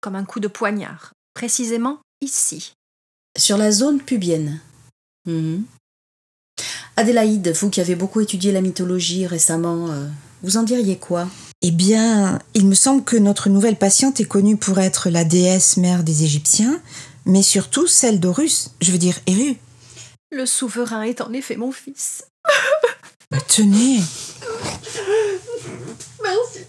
Comme 0.00 0.16
un 0.16 0.24
coup 0.24 0.38
de 0.38 0.48
poignard. 0.48 1.12
Précisément 1.34 1.98
ici. 2.20 2.74
Sur 3.38 3.56
la 3.56 3.72
zone 3.72 4.00
pubienne. 4.00 4.60
Mhm. 5.26 5.64
Adélaïde, 6.96 7.52
vous 7.58 7.70
qui 7.70 7.80
avez 7.80 7.94
beaucoup 7.94 8.20
étudié 8.20 8.52
la 8.52 8.60
mythologie 8.60 9.26
récemment, 9.26 9.88
euh, 9.90 10.06
vous 10.42 10.56
en 10.56 10.62
diriez 10.62 10.96
quoi? 10.96 11.26
Eh 11.62 11.70
bien, 11.70 12.38
il 12.54 12.66
me 12.66 12.74
semble 12.74 13.04
que 13.04 13.16
notre 13.16 13.48
nouvelle 13.48 13.76
patiente 13.76 14.20
est 14.20 14.24
connue 14.24 14.56
pour 14.56 14.78
être 14.78 15.08
la 15.08 15.24
déesse 15.24 15.76
mère 15.76 16.02
des 16.02 16.24
Égyptiens, 16.24 16.80
mais 17.24 17.42
surtout 17.42 17.86
celle 17.86 18.20
d'Horus, 18.20 18.70
je 18.80 18.92
veux 18.92 18.98
dire 18.98 19.18
Héru. 19.26 19.56
Le 20.30 20.44
souverain 20.44 21.02
est 21.02 21.20
en 21.20 21.32
effet 21.32 21.56
mon 21.56 21.72
fils. 21.72 22.24
Bah, 23.30 23.38
tenez, 23.48 24.00
Merci. 26.22 26.60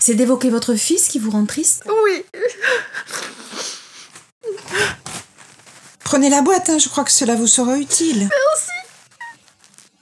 C'est 0.00 0.14
d'évoquer 0.14 0.50
votre 0.50 0.74
fils 0.74 1.08
qui 1.08 1.18
vous 1.18 1.30
rend 1.30 1.46
triste? 1.46 1.84
Oui. 1.86 2.24
Prenez 6.14 6.30
la 6.30 6.42
boîte, 6.42 6.70
hein, 6.70 6.78
je 6.78 6.88
crois 6.88 7.02
que 7.02 7.10
cela 7.10 7.34
vous 7.34 7.48
sera 7.48 7.76
utile. 7.76 8.28
Merci. 8.30 8.70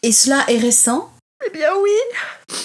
Et 0.02 0.12
cela 0.12 0.44
est 0.46 0.58
récent? 0.58 1.10
Eh 1.46 1.48
bien 1.48 1.70
oui. 1.80 2.56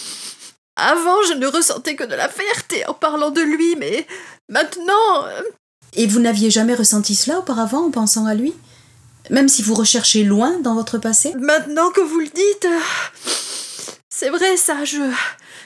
Avant, 0.75 1.23
je 1.29 1.31
ne 1.31 1.47
ressentais 1.47 1.95
que 1.95 2.03
de 2.03 2.13
la 2.13 2.27
fierté 2.27 2.85
en 2.87 2.93
parlant 2.93 3.31
de 3.31 3.39
lui, 3.39 3.77
mais 3.77 4.05
maintenant... 4.49 5.25
euh, 5.27 5.41
Et 5.93 6.07
vous 6.07 6.19
n'aviez 6.19 6.51
jamais 6.51 6.75
ressenti 6.75 7.15
cela 7.15 7.39
auparavant 7.39 7.85
en 7.85 7.89
pensant 7.89 8.25
à 8.25 8.33
lui? 8.35 8.53
Même 9.29 9.47
si 9.47 9.61
vous 9.61 9.75
recherchez 9.75 10.25
loin 10.25 10.59
dans 10.59 10.75
votre 10.75 10.97
passé? 10.97 11.33
Maintenant 11.37 11.89
que 11.91 12.01
vous 12.01 12.19
le 12.19 12.27
dites... 12.27 12.65
euh, 12.65 12.79
C'est 14.09 14.29
vrai 14.29 14.57
ça, 14.57 14.83
je... 14.83 14.97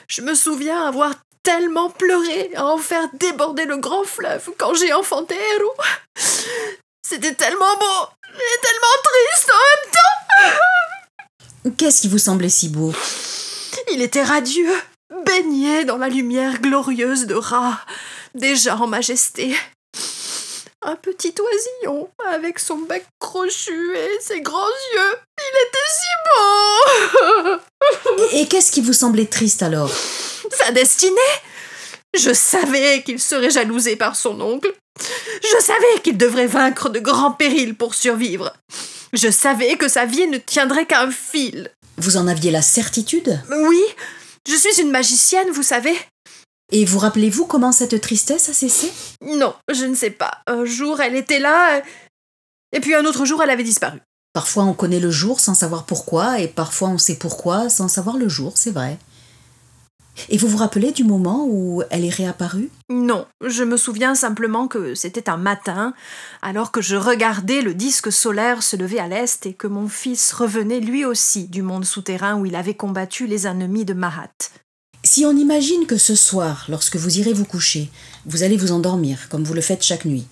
Je 0.06 0.22
me 0.22 0.36
souviens 0.36 0.86
avoir 0.86 1.14
tellement 1.42 1.90
pleuré 1.90 2.52
à 2.54 2.64
en 2.64 2.78
faire 2.78 3.08
déborder 3.14 3.64
le 3.64 3.78
grand 3.78 4.04
fleuve 4.04 4.50
quand 4.56 4.72
j'ai 4.74 4.92
enfanté 4.92 5.34
Héros. 5.56 5.74
C'était 7.12 7.34
tellement 7.34 7.76
beau 7.76 8.06
et 8.26 8.60
tellement 8.62 8.96
triste 9.04 9.50
en 9.52 9.60
même 9.68 9.92
temps. 9.92 11.72
Qu'est-ce 11.76 12.00
qui 12.00 12.08
vous 12.08 12.16
semblait 12.16 12.48
si 12.48 12.70
beau? 12.70 12.94
Il 13.92 14.00
était 14.00 14.22
radieux, 14.22 14.74
baigné 15.26 15.84
dans 15.84 15.98
la 15.98 16.08
lumière 16.08 16.62
glorieuse 16.62 17.26
de 17.26 17.34
Ra, 17.34 17.78
déjà 18.34 18.76
en 18.76 18.86
majesté. 18.86 19.54
Un 20.80 20.96
petit 20.96 21.34
oisillon 21.38 22.08
avec 22.30 22.58
son 22.58 22.78
bec 22.78 23.04
crochu 23.20 23.94
et 23.94 24.18
ses 24.22 24.40
grands 24.40 24.56
yeux. 24.94 25.18
Il 25.38 25.54
était 25.68 25.90
si 25.98 26.08
beau 27.44 28.38
Et 28.38 28.48
qu'est-ce 28.48 28.72
qui 28.72 28.80
vous 28.80 28.94
semblait 28.94 29.26
triste 29.26 29.62
alors? 29.62 29.90
Sa 30.50 30.70
destinée? 30.70 31.20
Je 32.14 32.32
savais 32.32 33.02
qu'il 33.02 33.20
serait 33.20 33.50
jalousé 33.50 33.96
par 33.96 34.16
son 34.16 34.40
oncle. 34.40 34.72
Je 34.98 35.64
savais 35.64 36.00
qu'il 36.02 36.18
devrait 36.18 36.46
vaincre 36.46 36.88
de 36.88 36.98
grands 36.98 37.32
périls 37.32 37.74
pour 37.74 37.94
survivre. 37.94 38.52
Je 39.12 39.30
savais 39.30 39.76
que 39.76 39.88
sa 39.88 40.04
vie 40.04 40.26
ne 40.26 40.38
tiendrait 40.38 40.86
qu'à 40.86 41.02
un 41.02 41.10
fil. 41.10 41.70
Vous 41.96 42.16
en 42.16 42.26
aviez 42.28 42.50
la 42.50 42.62
certitude? 42.62 43.40
Oui, 43.50 43.82
je 44.48 44.54
suis 44.54 44.80
une 44.80 44.90
magicienne, 44.90 45.50
vous 45.50 45.62
savez. 45.62 45.96
Et 46.70 46.84
vous 46.84 46.98
rappelez-vous 46.98 47.46
comment 47.46 47.72
cette 47.72 48.00
tristesse 48.00 48.48
a 48.48 48.54
cessé? 48.54 48.90
Non, 49.20 49.54
je 49.70 49.84
ne 49.84 49.94
sais 49.94 50.10
pas. 50.10 50.38
Un 50.46 50.64
jour, 50.64 51.00
elle 51.00 51.16
était 51.16 51.38
là, 51.38 51.82
et 52.72 52.80
puis 52.80 52.94
un 52.94 53.04
autre 53.04 53.26
jour, 53.26 53.42
elle 53.42 53.50
avait 53.50 53.62
disparu. 53.62 54.00
Parfois 54.32 54.64
on 54.64 54.72
connaît 54.72 55.00
le 55.00 55.10
jour 55.10 55.40
sans 55.40 55.54
savoir 55.54 55.84
pourquoi, 55.84 56.40
et 56.40 56.48
parfois 56.48 56.88
on 56.88 56.96
sait 56.96 57.16
pourquoi 57.16 57.68
sans 57.68 57.88
savoir 57.88 58.16
le 58.16 58.30
jour, 58.30 58.52
c'est 58.56 58.70
vrai. 58.70 58.96
Et 60.28 60.36
vous 60.36 60.48
vous 60.48 60.58
rappelez 60.58 60.92
du 60.92 61.04
moment 61.04 61.46
où 61.48 61.82
elle 61.90 62.04
est 62.04 62.10
réapparue? 62.10 62.70
Non, 62.90 63.26
je 63.44 63.64
me 63.64 63.76
souviens 63.76 64.14
simplement 64.14 64.68
que 64.68 64.94
c'était 64.94 65.30
un 65.30 65.36
matin, 65.36 65.94
alors 66.42 66.70
que 66.70 66.82
je 66.82 66.96
regardais 66.96 67.62
le 67.62 67.74
disque 67.74 68.12
solaire 68.12 68.62
se 68.62 68.76
lever 68.76 69.00
à 69.00 69.08
l'est 69.08 69.46
et 69.46 69.54
que 69.54 69.66
mon 69.66 69.88
fils 69.88 70.32
revenait 70.32 70.80
lui 70.80 71.04
aussi 71.04 71.48
du 71.48 71.62
monde 71.62 71.84
souterrain 71.84 72.38
où 72.38 72.46
il 72.46 72.56
avait 72.56 72.74
combattu 72.74 73.26
les 73.26 73.46
ennemis 73.46 73.84
de 73.84 73.94
Mahat. 73.94 74.32
Si 75.04 75.24
on 75.24 75.36
imagine 75.36 75.86
que 75.86 75.96
ce 75.96 76.14
soir, 76.14 76.66
lorsque 76.68 76.96
vous 76.96 77.18
irez 77.18 77.32
vous 77.32 77.44
coucher, 77.44 77.90
vous 78.26 78.42
allez 78.44 78.56
vous 78.56 78.70
endormir, 78.70 79.28
comme 79.30 79.44
vous 79.44 79.54
le 79.54 79.60
faites 79.60 79.82
chaque 79.82 80.04
nuit, 80.04 80.26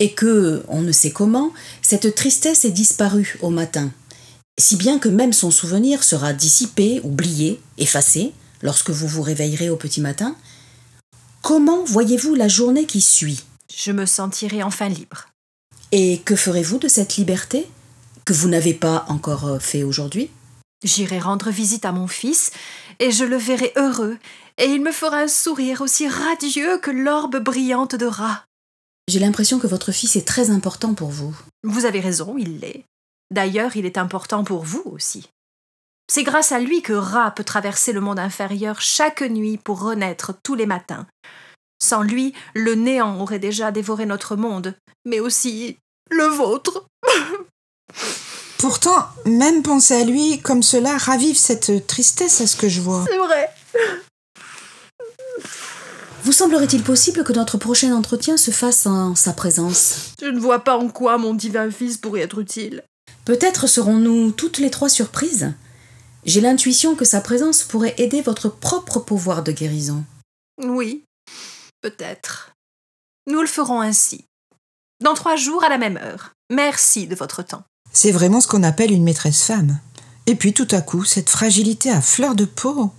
et 0.00 0.12
que, 0.12 0.64
on 0.68 0.82
ne 0.82 0.92
sait 0.92 1.10
comment, 1.10 1.52
cette 1.82 2.14
tristesse 2.14 2.64
est 2.64 2.70
disparue 2.70 3.38
au 3.42 3.50
matin, 3.50 3.92
si 4.58 4.76
bien 4.76 4.98
que 4.98 5.08
même 5.08 5.32
son 5.32 5.52
souvenir 5.52 6.02
sera 6.02 6.32
dissipé, 6.32 7.00
oublié, 7.04 7.60
effacé, 7.78 8.32
lorsque 8.62 8.90
vous 8.90 9.06
vous 9.06 9.22
réveillerez 9.22 9.70
au 9.70 9.76
petit 9.76 10.00
matin, 10.00 10.36
comment 11.42 11.84
voyez-vous 11.84 12.34
la 12.34 12.48
journée 12.48 12.86
qui 12.86 13.00
suit? 13.00 13.44
Je 13.74 13.92
me 13.92 14.06
sentirai 14.06 14.62
enfin 14.62 14.88
libre. 14.88 15.28
Et 15.92 16.18
que 16.24 16.36
ferez-vous 16.36 16.78
de 16.78 16.88
cette 16.88 17.16
liberté 17.16 17.68
que 18.24 18.32
vous 18.32 18.48
n'avez 18.48 18.74
pas 18.74 19.06
encore 19.08 19.46
euh, 19.46 19.58
fait 19.58 19.82
aujourd'hui? 19.82 20.30
J'irai 20.84 21.18
rendre 21.18 21.50
visite 21.50 21.84
à 21.84 21.92
mon 21.92 22.06
fils, 22.06 22.50
et 23.00 23.10
je 23.10 23.24
le 23.24 23.36
verrai 23.36 23.72
heureux, 23.76 24.18
et 24.58 24.66
il 24.66 24.82
me 24.82 24.92
fera 24.92 25.18
un 25.18 25.28
sourire 25.28 25.80
aussi 25.80 26.06
radieux 26.08 26.78
que 26.78 26.90
l'orbe 26.90 27.38
brillante 27.38 27.94
de 27.94 28.06
Ra. 28.06 28.44
J'ai 29.08 29.18
l'impression 29.18 29.58
que 29.58 29.66
votre 29.66 29.90
fils 29.90 30.16
est 30.16 30.26
très 30.26 30.50
important 30.50 30.94
pour 30.94 31.08
vous. 31.08 31.34
Vous 31.64 31.86
avez 31.86 32.00
raison, 32.00 32.36
il 32.36 32.60
l'est. 32.60 32.84
D'ailleurs, 33.32 33.76
il 33.76 33.86
est 33.86 33.98
important 33.98 34.44
pour 34.44 34.64
vous 34.64 34.82
aussi. 34.86 35.28
C'est 36.10 36.22
grâce 36.22 36.52
à 36.52 36.58
lui 36.58 36.80
que 36.80 36.94
Ra 36.94 37.30
peut 37.30 37.44
traverser 37.44 37.92
le 37.92 38.00
monde 38.00 38.18
inférieur 38.18 38.80
chaque 38.80 39.20
nuit 39.20 39.58
pour 39.58 39.82
renaître 39.82 40.32
tous 40.42 40.54
les 40.54 40.64
matins. 40.64 41.06
Sans 41.82 42.02
lui, 42.02 42.32
le 42.54 42.74
néant 42.74 43.20
aurait 43.20 43.38
déjà 43.38 43.70
dévoré 43.70 44.06
notre 44.06 44.34
monde, 44.34 44.74
mais 45.04 45.20
aussi 45.20 45.76
le 46.10 46.24
vôtre. 46.24 46.86
Pourtant, 48.58 49.06
même 49.26 49.62
penser 49.62 49.94
à 49.94 50.04
lui 50.04 50.40
comme 50.40 50.62
cela 50.62 50.96
ravive 50.96 51.36
cette 51.36 51.86
tristesse 51.86 52.40
à 52.40 52.46
ce 52.46 52.56
que 52.56 52.68
je 52.68 52.80
vois. 52.80 53.04
C'est 53.06 53.18
vrai. 53.18 53.50
Vous 56.24 56.32
semblerait-il 56.32 56.82
possible 56.82 57.22
que 57.22 57.32
notre 57.32 57.58
prochain 57.58 57.94
entretien 57.94 58.36
se 58.36 58.50
fasse 58.50 58.86
en 58.86 59.14
sa 59.14 59.32
présence? 59.32 60.14
Je 60.20 60.26
ne 60.26 60.40
vois 60.40 60.64
pas 60.64 60.76
en 60.76 60.88
quoi 60.88 61.18
mon 61.18 61.34
divin 61.34 61.70
fils 61.70 61.98
pourrait 61.98 62.22
être 62.22 62.38
utile. 62.40 62.82
Peut-être 63.24 63.66
serons-nous 63.66 64.32
toutes 64.32 64.58
les 64.58 64.70
trois 64.70 64.88
surprises 64.88 65.52
J'ai 66.24 66.40
l'intuition 66.40 66.94
que 66.94 67.04
sa 67.04 67.20
présence 67.20 67.62
pourrait 67.62 67.94
aider 67.98 68.20
votre 68.20 68.48
propre 68.48 69.00
pouvoir 69.00 69.42
de 69.42 69.52
guérison. 69.52 70.04
Oui, 70.62 71.04
peut-être. 71.80 72.52
Nous 73.26 73.40
le 73.40 73.46
ferons 73.46 73.80
ainsi. 73.80 74.24
Dans 75.02 75.14
trois 75.14 75.36
jours 75.36 75.64
à 75.64 75.68
la 75.68 75.78
même 75.78 75.96
heure. 75.96 76.32
Merci 76.50 77.06
de 77.06 77.14
votre 77.14 77.42
temps. 77.42 77.62
C'est 77.92 78.12
vraiment 78.12 78.40
ce 78.40 78.48
qu'on 78.48 78.62
appelle 78.62 78.90
une 78.90 79.04
maîtresse 79.04 79.44
femme. 79.44 79.78
Et 80.26 80.34
puis 80.34 80.52
tout 80.52 80.68
à 80.72 80.80
coup, 80.80 81.04
cette 81.04 81.30
fragilité 81.30 81.90
à 81.90 82.00
fleur 82.00 82.34
de 82.34 82.44
peau. 82.44 82.90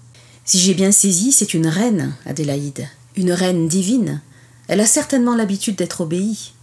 Si 0.45 0.59
j'ai 0.59 0.73
bien 0.73 0.91
saisi, 0.91 1.31
c'est 1.31 1.53
une 1.53 1.67
reine, 1.67 2.15
Adélaïde. 2.25 2.87
Une 3.15 3.31
reine 3.31 3.67
divine. 3.67 4.21
Elle 4.67 4.79
a 4.79 4.85
certainement 4.85 5.35
l'habitude 5.35 5.75
d'être 5.75 6.01
obéie. 6.01 6.53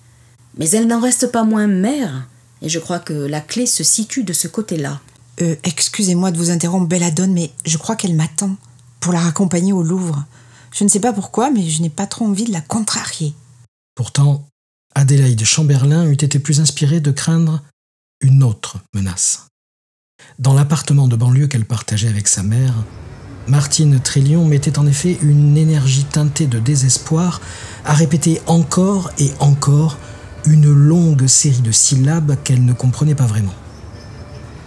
Mais 0.57 0.71
elle 0.71 0.87
n'en 0.87 1.01
reste 1.01 1.31
pas 1.31 1.45
moins 1.45 1.67
mère, 1.67 2.29
et 2.63 2.69
je 2.69 2.79
crois 2.79 2.99
que 2.99 3.13
la 3.13 3.41
clé 3.41 3.67
se 3.67 3.85
situe 3.85 4.25
de 4.25 4.33
ce 4.33 4.49
côté-là. 4.49 5.01
Euh, 5.41 5.57
excusez-moi 5.65 6.31
de 6.31 6.39
vous 6.39 6.51
interrompre, 6.51 6.87
Belladone, 6.87 7.33
mais 7.33 7.51
je 7.65 7.77
crois 7.77 7.97
qu'elle 7.97 8.15
m'attend 8.15 8.57
pour 9.01 9.13
la 9.13 9.21
raccompagner 9.21 9.73
au 9.73 9.83
Louvre. 9.83 10.25
Je 10.73 10.85
ne 10.85 10.89
sais 10.89 11.01
pas 11.01 11.13
pourquoi, 11.13 11.51
mais 11.51 11.69
je 11.69 11.83
n'ai 11.83 11.91
pas 11.91 12.07
trop 12.07 12.27
envie 12.27 12.45
de 12.45 12.53
la 12.53 12.61
contrarier. 12.61 13.35
Pourtant, 13.95 14.47
Adélaïde 14.95 15.45
Chamberlain 15.45 16.07
eût 16.07 16.13
été 16.13 16.39
plus 16.39 16.61
inspirée 16.61 17.01
de 17.01 17.11
craindre 17.11 17.63
une 18.21 18.43
autre 18.43 18.79
menace. 18.95 19.47
Dans 20.39 20.55
l'appartement 20.55 21.09
de 21.09 21.17
banlieue 21.17 21.47
qu'elle 21.47 21.67
partageait 21.67 22.09
avec 22.09 22.29
sa 22.29 22.43
mère, 22.43 22.75
Martine 23.47 24.01
Trélion 24.01 24.45
mettait 24.45 24.79
en 24.79 24.87
effet 24.87 25.19
une 25.23 25.57
énergie 25.57 26.05
teintée 26.05 26.47
de 26.47 26.59
désespoir 26.59 27.41
à 27.85 27.93
répéter 27.93 28.41
encore 28.47 29.11
et 29.19 29.31
encore 29.39 29.99
une 30.47 30.73
longue 30.73 31.27
série 31.27 31.61
de 31.61 31.73
syllabes 31.73 32.37
qu'elle 32.43 32.65
ne 32.65 32.73
comprenait 32.73 33.15
pas 33.15 33.27
vraiment. 33.27 33.55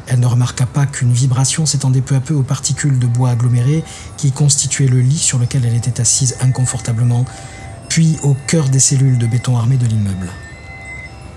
Elle 0.10 0.20
ne 0.20 0.26
remarqua 0.26 0.66
pas 0.66 0.88
qu'une 0.88 1.14
vibration 1.14 1.68
s'étendait 1.68 2.02
peu 2.02 2.16
à 2.16 2.20
peu 2.20 2.34
aux 2.34 2.44
particules 2.44 2.98
de 2.98 3.06
bois 3.06 3.30
agglomérées 3.30 3.84
qui 4.18 4.32
constituaient 4.32 4.88
le 4.88 5.02
lit 5.02 5.20
sur 5.20 5.38
lequel 5.38 5.64
elle 5.66 5.76
était 5.76 6.02
assise 6.02 6.36
inconfortablement, 6.42 7.26
puis 7.90 8.18
au 8.24 8.36
cœur 8.48 8.70
des 8.70 8.80
cellules 8.80 9.20
de 9.20 9.28
béton 9.28 9.56
armé 9.56 9.78
de 9.78 9.86
l'immeuble. 9.86 10.32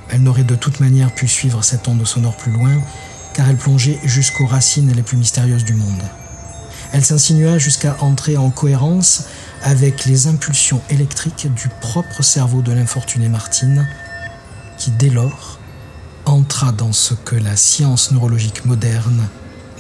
Elle 0.09 0.23
n'aurait 0.23 0.45
de 0.45 0.55
toute 0.55 0.81
manière 0.81 1.15
pu 1.15 1.29
suivre 1.29 1.63
cette 1.63 1.87
onde 1.87 2.07
sonore 2.07 2.37
plus 2.37 2.51
loin, 2.51 2.73
car 3.35 3.47
elle 3.49 3.57
plongeait 3.57 3.99
jusqu'aux 4.05 4.47
racines 4.47 4.91
les 4.91 5.03
plus 5.03 5.19
mystérieuses 5.19 5.65
du 5.65 5.75
monde. 5.75 6.03
Elle 6.93 7.05
s'insinua 7.05 7.59
jusqu'à 7.59 7.97
entrer 8.01 8.39
en 8.39 8.51
cohérence 8.51 9.25
avec 9.63 10.07
les 10.07 10.29
impulsions 10.29 10.81
électriques 10.89 11.53
du 11.55 11.69
propre 11.81 12.23
cerveau 12.23 12.63
de 12.63 12.73
l'infortunée 12.73 13.29
Martine, 13.29 13.87
qui 14.79 14.91
dès 14.93 15.11
lors 15.11 15.52
entra 16.27 16.73
dans 16.73 16.93
ce 16.93 17.15
que 17.15 17.37
la 17.37 17.57
science 17.57 18.13
neurologique 18.13 18.65
moderne 18.65 19.29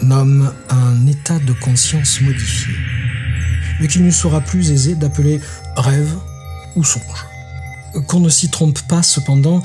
nomme 0.03 0.53
un 0.69 1.07
état 1.07 1.39
de 1.39 1.53
conscience 1.53 2.21
modifié, 2.21 2.75
mais 3.81 3.89
qu'il 3.89 4.05
nous 4.05 4.13
sera 4.13 4.41
plus 4.41 4.71
aisé 4.71 4.95
d'appeler 4.95 5.41
rêve 5.77 6.15
ou 6.77 6.85
songe. 6.85 7.27
Qu'on 8.09 8.21
ne 8.21 8.29
s'y 8.29 8.51
trompe 8.51 8.81
pas 8.83 9.03
cependant, 9.03 9.63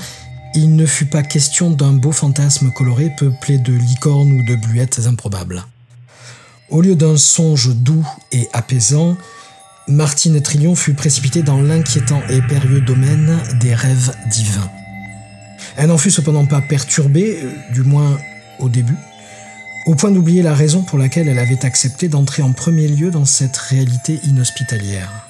il 0.54 0.76
ne 0.76 0.86
fut 0.86 1.06
pas 1.06 1.22
question 1.22 1.70
d'un 1.70 1.92
beau 1.92 2.12
fantasme 2.12 2.70
coloré 2.70 3.10
peuplé 3.18 3.58
de 3.58 3.72
licornes 3.72 4.32
ou 4.32 4.42
de 4.44 4.54
bluettes 4.54 5.00
improbables. 5.06 5.64
Au 6.70 6.82
lieu 6.82 6.94
d'un 6.94 7.16
songe 7.16 7.74
doux 7.74 8.06
et 8.32 8.48
apaisant, 8.52 9.16
Martine 9.88 10.40
Trillion 10.42 10.74
fut 10.74 10.92
précipitée 10.92 11.42
dans 11.42 11.62
l'inquiétant 11.62 12.20
et 12.28 12.42
périlleux 12.42 12.82
domaine 12.82 13.38
des 13.60 13.74
rêves 13.74 14.14
divins. 14.30 14.70
Elle 15.76 15.88
n'en 15.88 15.98
fut 15.98 16.10
cependant 16.10 16.46
pas 16.46 16.60
perturbée, 16.60 17.40
euh, 17.42 17.52
du 17.72 17.82
moins 17.82 18.18
au 18.58 18.68
début, 18.68 18.96
au 19.86 19.94
point 19.94 20.10
d'oublier 20.10 20.42
la 20.42 20.54
raison 20.54 20.82
pour 20.82 20.98
laquelle 20.98 21.28
elle 21.28 21.38
avait 21.38 21.64
accepté 21.64 22.08
d'entrer 22.08 22.42
en 22.42 22.52
premier 22.52 22.88
lieu 22.88 23.10
dans 23.10 23.24
cette 23.24 23.56
réalité 23.56 24.20
inhospitalière. 24.24 25.28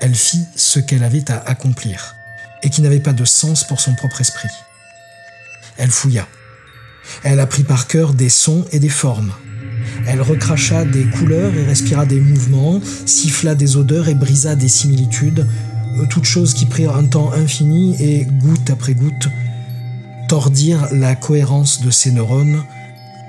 Elle 0.00 0.14
fit 0.14 0.46
ce 0.56 0.80
qu'elle 0.80 1.04
avait 1.04 1.30
à 1.30 1.38
accomplir, 1.38 2.16
et 2.62 2.70
qui 2.70 2.82
n'avait 2.82 3.00
pas 3.00 3.12
de 3.12 3.24
sens 3.24 3.64
pour 3.64 3.80
son 3.80 3.94
propre 3.94 4.20
esprit. 4.20 4.48
Elle 5.76 5.90
fouilla. 5.90 6.26
Elle 7.22 7.40
apprit 7.40 7.64
par 7.64 7.86
cœur 7.86 8.14
des 8.14 8.28
sons 8.28 8.64
et 8.72 8.78
des 8.78 8.88
formes. 8.88 9.32
Elle 10.06 10.22
recracha 10.22 10.84
des 10.84 11.04
couleurs 11.04 11.54
et 11.54 11.64
respira 11.64 12.06
des 12.06 12.20
mouvements, 12.20 12.80
siffla 13.06 13.54
des 13.54 13.76
odeurs 13.76 14.08
et 14.08 14.14
brisa 14.14 14.54
des 14.54 14.68
similitudes, 14.68 15.46
toutes 16.10 16.24
choses 16.24 16.54
qui 16.54 16.66
prirent 16.66 16.96
un 16.96 17.06
temps 17.06 17.32
infini 17.32 17.94
et, 18.02 18.24
goutte 18.24 18.70
après 18.70 18.94
goutte, 18.94 19.28
tordirent 20.28 20.88
la 20.92 21.14
cohérence 21.14 21.80
de 21.82 21.90
ses 21.90 22.10
neurones 22.10 22.62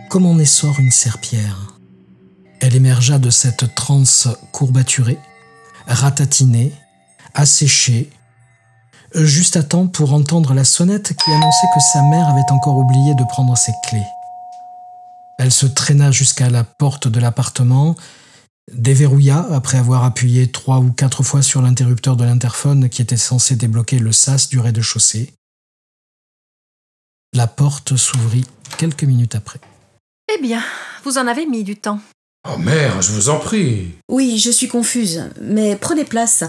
comme 0.10 0.26
en 0.26 0.38
essore 0.38 0.80
une 0.80 0.92
serpillère. 0.92 1.80
Elle 2.62 2.76
émergea 2.76 3.20
de 3.20 3.30
cette 3.30 3.76
transe 3.76 4.28
courbaturée, 4.52 5.20
ratatinée, 5.88 6.72
asséchée, 7.34 8.10
juste 9.14 9.58
à 9.58 9.64
temps 9.64 9.88
pour 9.88 10.14
entendre 10.14 10.54
la 10.54 10.64
sonnette 10.64 11.14
qui 11.14 11.32
annonçait 11.32 11.68
que 11.74 11.80
sa 11.80 12.02
mère 12.04 12.28
avait 12.28 12.52
encore 12.52 12.78
oublié 12.78 13.14
de 13.16 13.24
prendre 13.26 13.58
ses 13.58 13.74
clés. 13.88 14.08
Elle 15.38 15.52
se 15.52 15.66
traîna 15.66 16.12
jusqu'à 16.12 16.50
la 16.50 16.64
porte 16.64 17.08
de 17.08 17.20
l'appartement, 17.20 17.96
déverrouilla 18.72 19.48
après 19.52 19.78
avoir 19.78 20.04
appuyé 20.04 20.52
trois 20.52 20.80
ou 20.80 20.92
quatre 20.92 21.24
fois 21.24 21.42
sur 21.42 21.62
l'interrupteur 21.62 22.16
de 22.16 22.24
l'interphone 22.24 22.90
qui 22.90 23.02
était 23.02 23.18
censé 23.18 23.56
débloquer 23.56 24.00
le 24.00 24.12
sas 24.12 24.50
du 24.50 24.60
rez-de-chaussée. 24.60 25.34
La 27.34 27.48
porte 27.48 27.96
s'ouvrit 27.96 28.46
quelques 28.78 29.04
minutes 29.04 29.36
après. 29.36 29.60
Eh 30.34 30.42
bien, 30.42 30.64
vous 31.04 31.18
en 31.18 31.28
avez 31.28 31.46
mis 31.46 31.64
du 31.64 31.76
temps. 31.76 32.00
Oh 32.48 32.58
mère, 32.58 33.02
je 33.02 33.12
vous 33.12 33.30
en 33.30 33.40
prie. 33.40 33.92
Oui, 34.10 34.38
je 34.38 34.52
suis 34.52 34.68
confuse, 34.68 35.30
mais 35.42 35.76
prenez 35.76 36.06
place. 36.06 36.44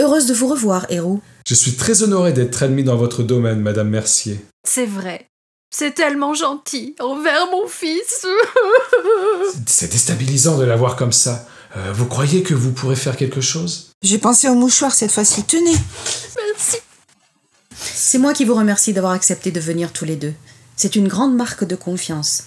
Heureuse 0.00 0.26
de 0.26 0.34
vous 0.34 0.48
revoir, 0.48 0.86
Héroux. 0.88 1.20
Je 1.46 1.54
suis 1.54 1.74
très 1.74 2.02
honoré 2.02 2.32
d'être 2.32 2.62
admis 2.62 2.84
dans 2.84 2.96
votre 2.96 3.22
domaine, 3.22 3.60
Madame 3.60 3.88
Mercier. 3.88 4.44
C'est 4.66 4.86
vrai. 4.86 5.28
C'est 5.74 5.92
tellement 5.94 6.34
gentil 6.34 6.94
envers 7.00 7.50
mon 7.50 7.66
fils. 7.66 8.26
C'est 9.66 9.90
déstabilisant 9.90 10.58
de 10.58 10.64
la 10.64 10.76
voir 10.76 10.96
comme 10.96 11.12
ça. 11.12 11.48
Euh, 11.76 11.92
vous 11.92 12.06
croyez 12.06 12.42
que 12.42 12.54
vous 12.54 12.72
pourrez 12.72 12.96
faire 12.96 13.16
quelque 13.16 13.40
chose? 13.40 13.92
J'ai 14.02 14.18
pensé 14.18 14.48
au 14.48 14.54
mouchoir 14.54 14.92
cette 14.92 15.12
fois-ci. 15.12 15.44
Tenez. 15.44 15.76
Merci. 16.52 16.78
C'est 17.74 18.18
moi 18.18 18.34
qui 18.34 18.44
vous 18.44 18.54
remercie 18.54 18.92
d'avoir 18.92 19.12
accepté 19.12 19.50
de 19.50 19.60
venir 19.60 19.92
tous 19.92 20.04
les 20.04 20.16
deux. 20.16 20.34
C'est 20.76 20.96
une 20.96 21.08
grande 21.08 21.34
marque 21.34 21.64
de 21.64 21.76
confiance. 21.76 22.44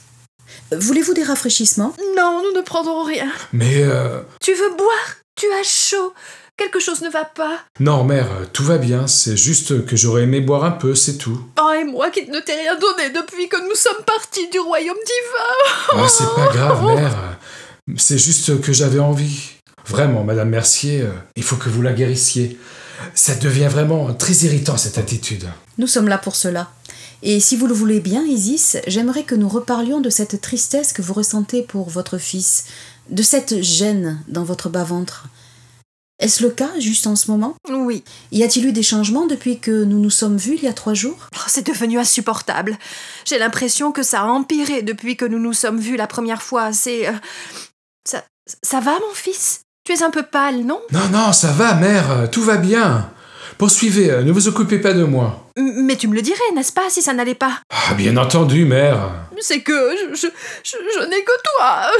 Voulez-vous 0.72 1.14
des 1.14 1.24
rafraîchissements? 1.24 1.94
Non, 2.16 2.42
nous 2.44 2.58
ne 2.60 2.64
prendrons 2.64 3.04
rien. 3.04 3.32
Mais... 3.52 3.84
Euh... 3.84 4.22
Tu 4.42 4.54
veux 4.54 4.76
boire? 4.78 5.16
Tu 5.36 5.46
as 5.60 5.64
chaud 5.64 6.14
Quelque 6.58 6.80
chose 6.80 7.02
ne 7.02 7.10
va 7.10 7.26
pas 7.26 7.60
Non, 7.82 8.06
mère, 8.06 8.28
tout 8.54 8.64
va 8.64 8.78
bien. 8.78 9.08
C'est 9.08 9.36
juste 9.36 9.86
que 9.86 9.98
j'aurais 9.98 10.24
aimé 10.24 10.40
boire 10.40 10.64
un 10.64 10.72
peu, 10.72 10.96
c'est 10.96 11.18
tout. 11.18 11.38
Oh, 11.60 11.72
et 11.78 11.84
moi 11.84 12.10
qui 12.12 12.30
ne 12.30 12.40
t'ai 12.40 12.54
rien 12.54 12.78
donné 12.80 13.10
depuis 13.10 13.50
que 13.50 13.58
nous 13.68 13.76
sommes 13.76 14.04
partis 14.06 14.50
du 14.50 14.60
royaume 14.60 14.96
divin 14.96 16.02
Ah, 16.04 16.08
c'est 16.08 16.34
pas 16.34 16.54
grave, 16.54 16.86
mère. 16.96 17.38
C'est 17.98 18.18
juste 18.18 18.62
que 18.62 18.74
j'avais 18.74 19.00
envie. 19.00 19.52
Vraiment, 19.86 20.24
Madame 20.24 20.50
Mercier, 20.50 21.02
euh, 21.02 21.12
il 21.36 21.44
faut 21.44 21.56
que 21.56 21.70
vous 21.70 21.84
la 21.84 21.94
guérissiez. 21.94 22.58
Ça 23.14 23.36
devient 23.36 23.68
vraiment 23.70 24.14
très 24.14 24.34
irritant, 24.34 24.78
cette 24.78 24.98
attitude. 24.98 25.48
Nous 25.78 25.88
sommes 25.88 26.08
là 26.08 26.18
pour 26.18 26.36
cela. 26.36 26.72
Et 27.22 27.40
si 27.40 27.56
vous 27.56 27.68
le 27.68 27.74
voulez 27.74 28.00
bien, 28.00 28.24
Isis, 28.24 28.78
j'aimerais 28.88 29.24
que 29.24 29.36
nous 29.36 29.50
reparlions 29.50 30.02
de 30.02 30.10
cette 30.10 30.42
tristesse 30.42 30.94
que 30.94 31.02
vous 31.02 31.14
ressentez 31.14 31.62
pour 31.62 31.90
votre 31.90 32.18
fils, 32.18 32.66
de 33.10 33.22
cette 33.22 33.62
gêne 33.62 34.24
dans 34.28 34.44
votre 34.44 34.70
bas-ventre. 34.70 35.28
Est-ce 36.20 36.42
le 36.44 36.50
cas, 36.50 36.72
juste 36.80 37.08
en 37.08 37.16
ce 37.16 37.30
moment? 37.30 37.56
Oui. 37.70 38.04
Y 38.32 38.44
a-t-il 38.44 38.66
eu 38.66 38.72
des 38.72 38.84
changements 38.84 39.28
depuis 39.28 39.60
que 39.60 39.84
nous 39.84 40.00
nous 40.00 40.10
sommes 40.10 40.38
vus 40.38 40.56
il 40.56 40.64
y 40.64 40.68
a 40.68 40.74
trois 40.74 40.94
jours? 40.94 41.28
Oh, 41.36 41.40
C'est 41.48 41.68
devenu 41.68 42.00
insupportable. 42.00 42.78
J'ai 43.26 43.38
l'impression 43.38 43.92
que 43.92 44.02
ça 44.02 44.22
a 44.22 44.26
empiré 44.26 44.82
depuis 44.82 45.18
que 45.18 45.26
nous 45.26 45.40
nous 45.40 45.54
sommes 45.54 45.80
vus 45.80 45.98
la 45.98 46.08
première 46.08 46.42
fois. 46.42 46.74
C'est... 46.74 47.08
Euh, 47.08 47.14
ça, 48.08 48.24
ça 48.64 48.80
va, 48.80 48.92
mon 48.94 49.14
fils? 49.14 49.62
Tu 49.86 49.94
es 49.94 50.04
un 50.04 50.10
peu 50.12 50.24
pâle, 50.24 50.62
non? 50.64 50.82
Non, 50.92 51.08
non, 51.12 51.34
ça 51.34 51.52
va, 51.52 51.76
mère. 51.76 52.30
Tout 52.32 52.42
va 52.42 52.58
bien. 52.58 53.12
Poursuivez, 53.58 54.12
euh, 54.12 54.24
ne 54.24 54.32
vous 54.32 54.48
occupez 54.48 54.80
pas 54.80 54.94
de 54.94 55.04
moi. 55.04 55.48
Mais 55.58 55.96
tu 55.96 56.08
me 56.08 56.16
le 56.16 56.22
dirais, 56.22 56.40
n'est-ce 56.56 56.74
pas, 56.74 56.90
si 56.90 57.02
ça 57.02 57.14
n'allait 57.14 57.36
pas? 57.36 57.62
Ah, 57.70 57.94
bien 57.94 58.18
entendu, 58.18 58.66
mère. 58.66 59.12
C'est 59.40 59.62
que 59.62 59.96
je, 59.98 60.16
je, 60.16 60.28
je, 60.64 60.76
je 61.00 61.06
n'ai 61.06 61.24
que 61.24 61.32
toi. 61.58 61.92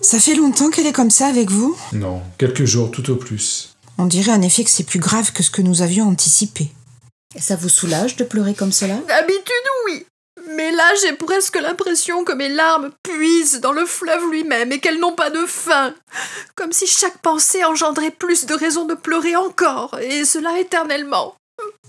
Ça 0.00 0.18
fait 0.20 0.34
longtemps 0.34 0.70
qu'elle 0.70 0.86
est 0.86 0.92
comme 0.92 1.10
ça 1.10 1.26
avec 1.26 1.50
vous? 1.50 1.76
Non, 1.92 2.22
quelques 2.38 2.64
jours 2.64 2.90
tout 2.90 3.10
au 3.10 3.16
plus. 3.16 3.74
On 3.98 4.06
dirait 4.06 4.32
en 4.32 4.42
effet 4.42 4.62
que 4.62 4.70
c'est 4.70 4.84
plus 4.84 5.00
grave 5.00 5.32
que 5.32 5.42
ce 5.42 5.50
que 5.50 5.60
nous 5.60 5.82
avions 5.82 6.08
anticipé. 6.08 6.68
Ça 7.36 7.56
vous 7.56 7.68
soulage 7.68 8.16
de 8.16 8.24
pleurer 8.24 8.54
comme 8.54 8.72
cela? 8.72 8.94
Mais 9.26 9.34
là, 10.78 10.94
j'ai 11.02 11.12
presque 11.12 11.56
l'impression 11.56 12.24
que 12.24 12.32
mes 12.32 12.48
larmes 12.48 12.90
puisent 13.02 13.60
dans 13.60 13.72
le 13.72 13.84
fleuve 13.84 14.30
lui-même 14.30 14.72
et 14.72 14.78
qu'elles 14.78 15.00
n'ont 15.00 15.12
pas 15.12 15.28
de 15.28 15.44
fin. 15.44 15.92
Comme 16.54 16.72
si 16.72 16.86
chaque 16.86 17.18
pensée 17.18 17.64
engendrait 17.64 18.12
plus 18.12 18.46
de 18.46 18.54
raisons 18.54 18.86
de 18.86 18.94
pleurer 18.94 19.36
encore, 19.36 19.98
et 20.00 20.24
cela 20.24 20.58
éternellement. 20.58 21.34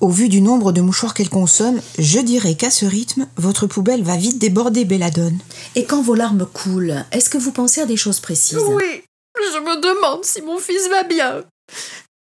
Au 0.02 0.10
vu 0.10 0.28
du 0.28 0.42
nombre 0.42 0.72
de 0.72 0.82
mouchoirs 0.82 1.14
qu'elle 1.14 1.30
consomme, 1.30 1.80
je 2.00 2.20
dirais 2.20 2.56
qu'à 2.56 2.72
ce 2.72 2.86
rythme, 2.86 3.28
votre 3.38 3.68
poubelle 3.68 4.04
va 4.04 4.18
vite 4.18 4.40
déborder, 4.40 4.84
Belladone. 4.86 5.38
Et 5.76 5.86
quand 5.86 6.02
vos 6.02 6.16
larmes 6.16 6.48
coulent, 6.52 7.06
est-ce 7.12 7.30
que 7.30 7.38
vous 7.38 7.52
pensez 7.52 7.82
à 7.82 7.86
des 7.86 7.98
choses 7.98 8.20
précises? 8.20 8.58
Oui, 8.58 9.04
je 9.38 9.60
me 9.60 9.80
demande 9.80 10.26
si 10.26 10.42
mon 10.42 10.58
fils 10.58 10.90
va 10.90 11.04
bien. 11.04 11.44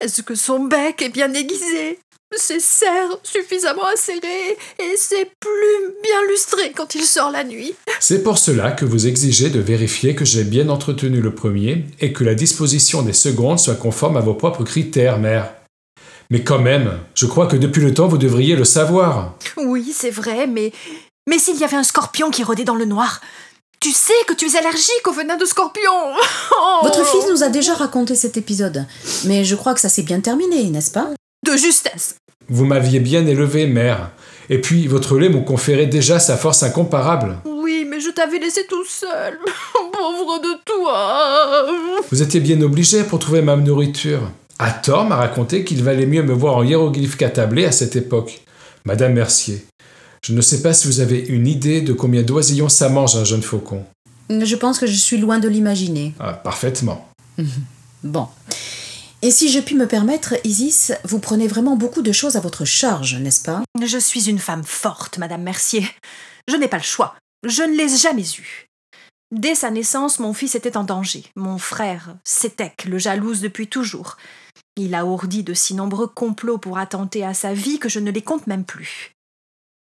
Est-ce 0.02 0.24
que 0.24 0.34
son 0.34 0.64
bec 0.64 1.02
est 1.04 1.10
bien 1.10 1.32
aiguisé? 1.34 2.00
Ses 2.38 2.60
serres 2.60 3.18
suffisamment 3.24 3.86
acérées 3.86 4.58
et 4.80 4.98
ses 4.98 5.26
plumes 5.40 5.94
bien 6.04 6.24
lustrées 6.30 6.72
quand 6.76 6.96
il 6.96 7.04
sort 7.04 7.32
la 7.32 7.44
nuit. 7.44 7.76
C'est 8.00 8.24
pour 8.24 8.38
cela 8.38 8.72
que 8.72 8.86
vous 8.86 9.08
exigez 9.08 9.50
de 9.50 9.60
vérifier 9.60 10.16
que 10.16 10.26
j'ai 10.26 10.44
bien 10.44 10.70
entretenu 10.70 11.22
le 11.22 11.34
premier 11.34 11.86
et 12.00 12.14
que 12.14 12.24
la 12.24 12.36
disposition 12.36 13.02
des 13.02 13.14
secondes 13.14 13.60
soit 13.60 13.76
conforme 13.76 14.18
à 14.18 14.22
vos 14.22 14.34
propres 14.34 14.64
critères, 14.64 15.20
mère. 15.20 15.52
Mais 16.30 16.44
quand 16.44 16.60
même, 16.60 17.00
je 17.14 17.26
crois 17.26 17.48
que 17.48 17.56
depuis 17.56 17.82
le 17.82 17.94
temps 17.94 18.08
vous 18.08 18.18
devriez 18.18 18.56
le 18.56 18.66
savoir. 18.66 19.36
Oui, 19.58 19.94
c'est 19.96 20.10
vrai, 20.10 20.48
mais. 20.48 20.72
Mais 21.28 21.40
s'il 21.40 21.58
y 21.58 21.64
avait 21.64 21.78
un 21.78 21.84
scorpion 21.84 22.30
qui 22.30 22.44
rôdait 22.44 22.66
dans 22.66 22.76
le 22.76 22.86
noir, 22.86 23.20
tu 23.80 23.92
sais 23.92 24.14
que 24.28 24.34
tu 24.34 24.46
es 24.48 24.58
allergique 24.58 25.08
au 25.08 25.12
venin 25.12 25.38
de 25.38 25.46
scorpion 25.46 25.92
oh 26.58 26.80
Votre 26.84 27.06
fils 27.06 27.26
nous 27.30 27.44
a 27.44 27.50
déjà 27.50 27.74
raconté 27.74 28.16
cet 28.16 28.38
épisode, 28.38 28.86
mais 29.26 29.44
je 29.44 29.56
crois 29.56 29.74
que 29.74 29.80
ça 29.80 29.90
s'est 29.90 30.04
bien 30.04 30.22
terminé, 30.22 30.64
n'est-ce 30.70 30.92
pas? 30.92 31.10
De 31.46 31.56
justesse. 31.56 32.16
Vous 32.50 32.66
m'aviez 32.66 33.00
bien 33.00 33.26
élevé, 33.26 33.68
mère. 33.68 34.12
Et 34.50 34.62
puis, 34.62 34.88
votre 34.88 35.18
lait 35.18 35.30
me 35.30 35.42
conférait 35.42 35.88
déjà 35.88 36.20
sa 36.20 36.38
force 36.38 36.64
incomparable. 36.64 37.38
Oui, 37.46 37.88
mais 37.90 38.00
je 38.00 38.12
t'avais 38.12 38.38
laissé 38.38 38.62
tout 38.70 38.86
seul. 38.86 39.40
Pauvre 39.92 40.40
de 40.40 40.64
toi. 40.66 41.66
Vous 42.12 42.22
étiez 42.22 42.40
bien 42.40 42.62
obligé 42.62 43.04
pour 43.04 43.20
trouver 43.20 43.42
ma 43.42 43.56
nourriture. 43.56 44.32
Hathor 44.60 45.06
m'a 45.06 45.16
raconté 45.16 45.64
qu'il 45.64 45.84
valait 45.84 46.06
mieux 46.06 46.24
me 46.24 46.34
voir 46.34 46.58
en 46.58 46.64
hiéroglyphe 46.64 47.18
qu'attablé 47.18 47.66
à 47.66 47.72
cette 47.72 47.96
époque. 47.96 48.42
Madame 48.86 49.14
Mercier, 49.14 49.66
je 50.24 50.34
ne 50.34 50.42
sais 50.42 50.62
pas 50.62 50.74
si 50.74 50.88
vous 50.88 51.00
avez 51.00 51.20
une 51.20 51.48
idée 51.48 51.82
de 51.82 51.94
combien 51.94 52.22
d'oisillons 52.22 52.70
ça 52.70 52.88
mange 52.88 53.16
un 53.16 53.24
jeune 53.24 53.42
faucon. 53.42 53.84
Je 54.30 54.56
pense 54.56 54.80
que 54.80 54.88
je 54.88 54.96
suis 54.96 55.18
loin 55.18 55.40
de 55.40 55.48
l'imaginer. 55.48 56.14
Ah, 56.20 56.34
parfaitement. 56.34 57.10
bon. 58.04 58.28
Et 59.26 59.32
si 59.32 59.50
je 59.50 59.60
puis 59.60 59.74
me 59.74 59.88
permettre, 59.88 60.36
Isis, 60.44 60.94
vous 61.04 61.18
prenez 61.18 61.48
vraiment 61.48 61.76
beaucoup 61.76 62.04
de 62.04 62.12
choses 62.12 62.36
à 62.36 62.40
votre 62.40 62.64
charge, 62.64 63.16
n'est-ce 63.16 63.42
pas? 63.42 63.64
Je 63.84 63.98
suis 63.98 64.30
une 64.30 64.38
femme 64.38 64.64
forte, 64.64 65.18
Madame 65.18 65.42
Mercier. 65.42 65.84
Je 66.48 66.56
n'ai 66.56 66.68
pas 66.68 66.78
le 66.78 66.84
choix. 66.84 67.16
Je 67.44 67.64
ne 67.64 67.76
l'ai 67.76 67.88
jamais 67.90 68.22
eu. 68.38 68.68
Dès 69.32 69.56
sa 69.56 69.72
naissance, 69.72 70.20
mon 70.20 70.34
fils 70.34 70.54
était 70.54 70.78
en 70.78 70.84
danger. 70.84 71.24
Mon 71.36 71.58
frère, 71.58 72.18
Sétec, 72.24 72.86
le 72.86 73.00
jalouse 73.00 73.42
depuis 73.42 73.66
toujours. 73.66 74.18
Il 74.76 74.94
a 74.94 75.08
ourdi 75.08 75.42
de 75.42 75.56
si 75.56 75.74
nombreux 75.74 76.06
complots 76.06 76.60
pour 76.60 76.78
attenter 76.78 77.26
à 77.26 77.34
sa 77.34 77.56
vie 77.56 77.80
que 77.80 77.90
je 77.90 78.00
ne 78.00 78.12
les 78.12 78.22
compte 78.22 78.46
même 78.46 78.64
plus. 78.64 79.16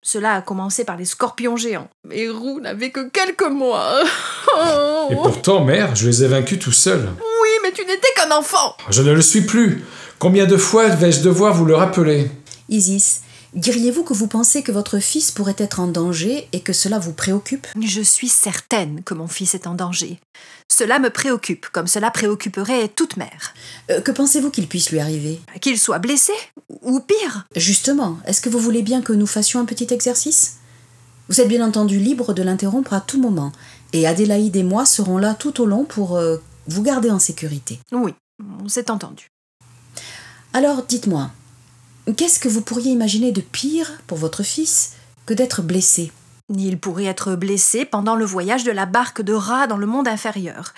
Cela 0.02 0.36
a 0.36 0.40
commencé 0.40 0.86
par 0.86 0.96
les 0.96 1.04
scorpions 1.04 1.58
géants. 1.58 1.90
Mais 2.08 2.30
Roux 2.30 2.60
n'avait 2.60 2.92
que 2.92 3.10
quelques 3.10 3.50
mois. 3.50 4.02
Et 5.10 5.16
pourtant, 5.16 5.62
mère, 5.62 5.94
je 5.94 6.06
les 6.08 6.24
ai 6.24 6.28
vaincus 6.28 6.58
tout 6.58 6.72
seul. 6.72 7.10
Mais 7.64 7.72
tu 7.72 7.80
n'étais 7.86 8.08
qu'un 8.14 8.30
enfant. 8.36 8.76
Je 8.90 9.00
ne 9.00 9.12
le 9.12 9.22
suis 9.22 9.40
plus. 9.40 9.82
Combien 10.18 10.44
de 10.44 10.58
fois 10.58 10.88
vais-je 10.88 11.22
devoir 11.22 11.54
vous 11.54 11.64
le 11.64 11.74
rappeler? 11.74 12.30
Isis, 12.68 13.22
Diriez-vous 13.54 14.02
que 14.02 14.12
vous 14.12 14.26
pensez 14.26 14.62
que 14.62 14.72
votre 14.72 14.98
fils 14.98 15.30
pourrait 15.30 15.54
être 15.58 15.78
en 15.78 15.86
danger 15.86 16.48
et 16.52 16.60
que 16.60 16.72
cela 16.72 16.98
vous 16.98 17.12
préoccupe? 17.12 17.68
Je 17.80 18.02
suis 18.02 18.28
certaine 18.28 19.02
que 19.04 19.14
mon 19.14 19.28
fils 19.28 19.54
est 19.54 19.68
en 19.68 19.74
danger. 19.74 20.18
Cela 20.68 20.98
me 20.98 21.08
préoccupe, 21.08 21.66
comme 21.68 21.86
cela 21.86 22.10
préoccuperait 22.10 22.88
toute 22.88 23.16
mère. 23.16 23.54
Euh, 23.92 24.00
que 24.00 24.10
pensez-vous 24.10 24.50
qu'il 24.50 24.66
puisse 24.66 24.90
lui 24.90 24.98
arriver? 24.98 25.40
Qu'il 25.60 25.78
soit 25.78 26.00
blessé? 26.00 26.32
Ou 26.82 26.98
pire? 26.98 27.46
Justement, 27.54 28.18
est-ce 28.26 28.40
que 28.40 28.48
vous 28.48 28.58
voulez 28.58 28.82
bien 28.82 29.02
que 29.02 29.12
nous 29.12 29.26
fassions 29.26 29.60
un 29.60 29.66
petit 29.66 29.86
exercice? 29.94 30.56
Vous 31.28 31.40
êtes 31.40 31.48
bien 31.48 31.64
entendu 31.64 31.98
libre 31.98 32.34
de 32.34 32.42
l'interrompre 32.42 32.92
à 32.92 33.00
tout 33.00 33.20
moment, 33.20 33.52
et 33.92 34.06
Adélaïde 34.06 34.56
et 34.56 34.64
moi 34.64 34.84
serons 34.84 35.16
là 35.16 35.34
tout 35.34 35.60
au 35.62 35.66
long 35.66 35.84
pour 35.84 36.16
euh, 36.16 36.38
vous 36.66 36.82
garder 36.82 37.10
en 37.10 37.18
sécurité. 37.18 37.78
Oui, 37.92 38.14
c'est 38.66 38.90
entendu. 38.90 39.28
Alors 40.52 40.82
dites-moi, 40.84 41.30
qu'est-ce 42.16 42.38
que 42.38 42.48
vous 42.48 42.62
pourriez 42.62 42.92
imaginer 42.92 43.32
de 43.32 43.40
pire 43.40 44.00
pour 44.06 44.18
votre 44.18 44.42
fils 44.42 44.92
que 45.26 45.34
d'être 45.34 45.62
blessé? 45.62 46.12
Il 46.54 46.78
pourrait 46.78 47.06
être 47.06 47.36
blessé 47.36 47.84
pendant 47.84 48.16
le 48.16 48.24
voyage 48.24 48.64
de 48.64 48.70
la 48.70 48.86
barque 48.86 49.22
de 49.22 49.32
rat 49.32 49.66
dans 49.66 49.78
le 49.78 49.86
monde 49.86 50.08
inférieur. 50.08 50.74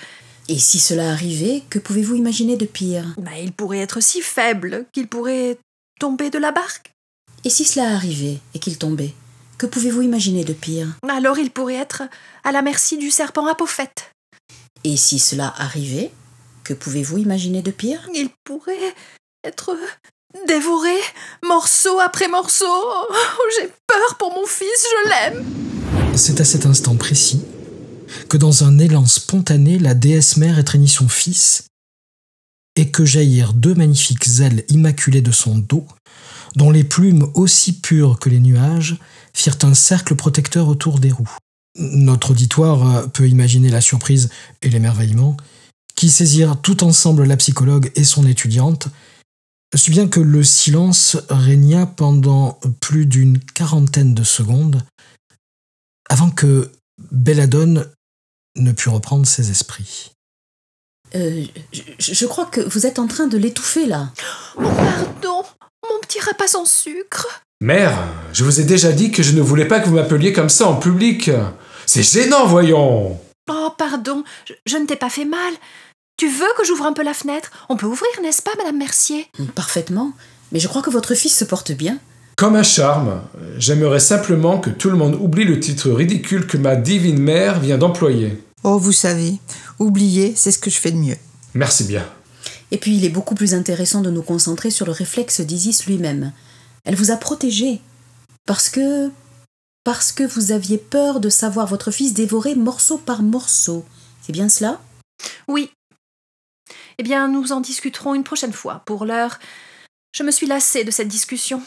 Et 0.49 0.59
si 0.59 0.79
cela 0.79 1.11
arrivait, 1.11 1.65
que 1.71 1.81
pouvez-vous 1.81 2.15
imaginer 2.15 2.57
de 2.57 2.67
pire? 2.67 3.15
Ben, 3.19 3.33
Il 3.43 3.53
pourrait 3.53 3.81
être 3.81 4.01
si 4.01 4.23
faible 4.23 4.87
qu'il 4.93 5.09
pourrait 5.09 5.59
tomber 5.99 6.31
de 6.31 6.39
la 6.39 6.53
barque. 6.53 6.93
Et 7.45 7.51
si 7.51 7.65
cela 7.65 7.95
arrivait 7.95 8.39
et 8.55 8.61
qu'il 8.61 8.79
tombait, 8.79 9.13
que 9.59 9.67
pouvez-vous 9.67 10.03
imaginer 10.03 10.45
de 10.45 10.53
pire? 10.53 10.97
Alors 11.09 11.39
il 11.39 11.51
pourrait 11.51 11.75
être 11.75 12.03
à 12.45 12.53
la 12.53 12.63
merci 12.63 12.97
du 12.97 13.11
serpent 13.11 13.47
apophète. 13.47 14.13
Et 14.89 14.97
si 14.97 15.19
cela 15.19 15.53
arrivait, 15.57 16.13
que 16.63 16.73
pouvez-vous 16.73 17.19
imaginer 17.19 17.61
de 17.61 17.73
pire? 17.73 18.09
Il 18.15 18.29
pourrait 18.45 18.95
être 19.43 19.77
dévoré, 20.47 20.95
morceau 21.45 21.99
après 21.99 22.29
morceau. 22.29 22.65
Oh, 22.69 23.43
J'ai 23.59 23.67
peur 23.89 24.17
pour 24.17 24.33
mon 24.33 24.47
fils, 24.47 24.87
je 25.05 25.09
l'aime. 25.09 25.45
C'est 26.15 26.41
à 26.41 26.45
cet 26.45 26.67
instant 26.67 26.95
précis 26.95 27.43
que 28.29 28.37
dans 28.37 28.63
un 28.63 28.79
élan 28.79 29.07
spontané, 29.07 29.81
la 29.81 29.95
déesse 29.95 30.37
mère 30.37 30.61
étreignit 30.61 30.87
son 30.87 31.09
fils 31.09 31.65
et 32.77 32.93
que 32.93 33.05
jaillirent 33.05 33.55
deux 33.55 33.75
magnifiques 33.75 34.39
ailes 34.39 34.65
immaculées 34.69 35.21
de 35.21 35.33
son 35.33 35.59
dos, 35.59 35.89
dont 36.55 36.71
les 36.71 36.85
plumes 36.85 37.29
aussi 37.35 37.81
pures 37.81 38.21
que 38.21 38.29
les 38.29 38.39
nuages 38.39 38.99
firent 39.35 39.59
un 39.65 39.75
cercle 39.75 40.15
protecteur 40.15 40.69
autour 40.69 41.01
des 41.01 41.11
roues. 41.11 41.37
Notre 41.79 42.31
auditoire 42.31 43.11
peut 43.11 43.29
imaginer 43.29 43.69
la 43.69 43.81
surprise 43.81 44.29
et 44.63 44.71
l'émerveillement 44.71 45.37
qui 45.95 46.11
saisirent 46.11 46.61
tout 46.61 46.85
ensemble 46.85 47.25
la 47.25 47.37
psychologue 47.37 47.91
et 47.97 48.05
son 48.05 48.27
étudiante, 48.27 48.89
si 49.75 49.91
bien 49.91 50.09
que 50.09 50.21
le 50.21 50.45
silence 50.45 51.17
régna 51.29 51.87
pendant 51.87 52.59
plus 52.81 53.07
d'une 53.07 53.39
quarantaine 53.39 54.15
de 54.15 54.23
secondes 54.23 54.83
avant 56.09 56.31
que 56.31 56.71
Belladone 57.11 57.87
ne 58.57 58.73
put 58.73 58.89
reprendre 58.89 59.27
ses 59.27 59.51
esprits. 59.51 60.13
Euh, 61.15 61.45
je, 61.73 61.83
je 61.99 62.27
crois 62.27 62.47
que 62.47 62.61
vous 62.61 62.87
êtes 62.87 62.99
en 62.99 63.07
train 63.07 63.27
de 63.27 63.39
l'étouffer 63.39 63.87
là. 63.87 64.13
Oh, 64.57 64.63
pardon, 64.63 65.43
mon 65.89 66.01
petit 66.01 66.21
repas 66.21 66.49
sans 66.49 66.67
sucre. 66.67 67.43
Mère, 67.61 67.97
je 68.33 68.45
vous 68.45 68.61
ai 68.61 68.65
déjà 68.65 68.93
dit 68.93 69.11
que 69.11 69.23
je 69.23 69.33
ne 69.33 69.41
voulais 69.41 69.67
pas 69.67 69.81
que 69.81 69.89
vous 69.89 69.95
m'appeliez 69.95 70.33
comme 70.33 70.51
ça 70.51 70.69
en 70.69 70.77
public. 70.77 71.31
C'est 71.87 72.03
gênant, 72.03 72.47
voyons. 72.47 73.19
Oh, 73.49 73.71
pardon, 73.79 74.25
je, 74.45 74.53
je 74.67 74.77
ne 74.77 74.87
t'ai 74.87 74.97
pas 74.97 75.11
fait 75.11 75.25
mal. 75.25 75.55
Tu 76.17 76.29
veux 76.29 76.47
que 76.59 76.65
j'ouvre 76.65 76.87
un 76.87 76.93
peu 76.93 77.03
la 77.03 77.15
fenêtre? 77.15 77.51
On 77.69 77.77
peut 77.77 77.87
ouvrir, 77.87 78.11
n'est-ce 78.23 78.43
pas, 78.43 78.53
Madame 78.59 78.79
Mercier? 78.79 79.29
Parfaitement. 79.55 80.13
Mais 80.53 80.59
je 80.59 80.69
crois 80.69 80.83
que 80.83 80.91
votre 80.91 81.15
fils 81.15 81.37
se 81.37 81.45
porte 81.45 81.73
bien. 81.73 81.99
Comme 82.37 82.57
un 82.57 82.63
charme, 82.63 83.23
j'aimerais 83.59 84.01
simplement 84.01 84.59
que 84.59 84.71
tout 84.71 84.91
le 84.91 84.97
monde 84.97 85.17
oublie 85.21 85.45
le 85.45 85.61
titre 85.61 85.91
ridicule 85.91 86.47
que 86.47 86.57
ma 86.57 86.77
divine 86.77 87.19
mère 87.19 87.61
vient 87.61 87.79
d'employer. 87.79 88.43
Oh, 88.63 88.79
vous 88.79 88.93
savez, 88.93 89.35
oublier, 89.79 90.35
c'est 90.37 90.51
ce 90.51 90.59
que 90.59 90.71
je 90.71 90.79
fais 90.79 90.91
de 90.91 90.97
mieux. 90.97 91.17
Merci 91.55 91.85
bien. 91.85 92.05
Et 92.71 92.79
puis 92.79 92.97
il 92.97 93.05
est 93.05 93.11
beaucoup 93.11 93.35
plus 93.35 93.55
intéressant 93.55 94.01
de 94.01 94.11
nous 94.11 94.23
concentrer 94.23 94.71
sur 94.71 94.87
le 94.87 94.93
réflexe 94.93 95.41
d'Isis 95.41 95.87
lui-même. 95.87 96.33
Elle 96.85 96.97
vous 96.97 97.11
a 97.11 97.17
protégé. 97.17 97.81
Parce 98.45 98.69
que. 98.69 99.11
Parce 99.87 100.11
que 100.11 100.25
vous 100.25 100.51
aviez 100.51 100.79
peur 100.79 101.21
de 101.21 101.29
savoir 101.29 101.69
votre 101.69 101.93
fils 101.93 102.13
dévorer 102.13 102.57
morceau 102.57 102.99
par 102.99 103.23
morceau. 103.23 103.85
C'est 104.21 104.33
bien 104.33 104.49
cela? 104.49 104.81
Oui. 105.47 105.71
Eh 106.99 107.05
bien, 107.05 107.29
nous 107.29 107.53
en 107.53 107.61
discuterons 107.61 108.17
une 108.17 108.25
prochaine 108.25 108.53
fois. 108.53 108.83
Pour 108.85 109.05
l'heure, 109.05 109.39
je 110.13 110.25
me 110.25 110.33
suis 110.33 110.49
lassée 110.49 110.83
de 110.83 110.91
cette 110.91 111.07
discussion. 111.07 111.63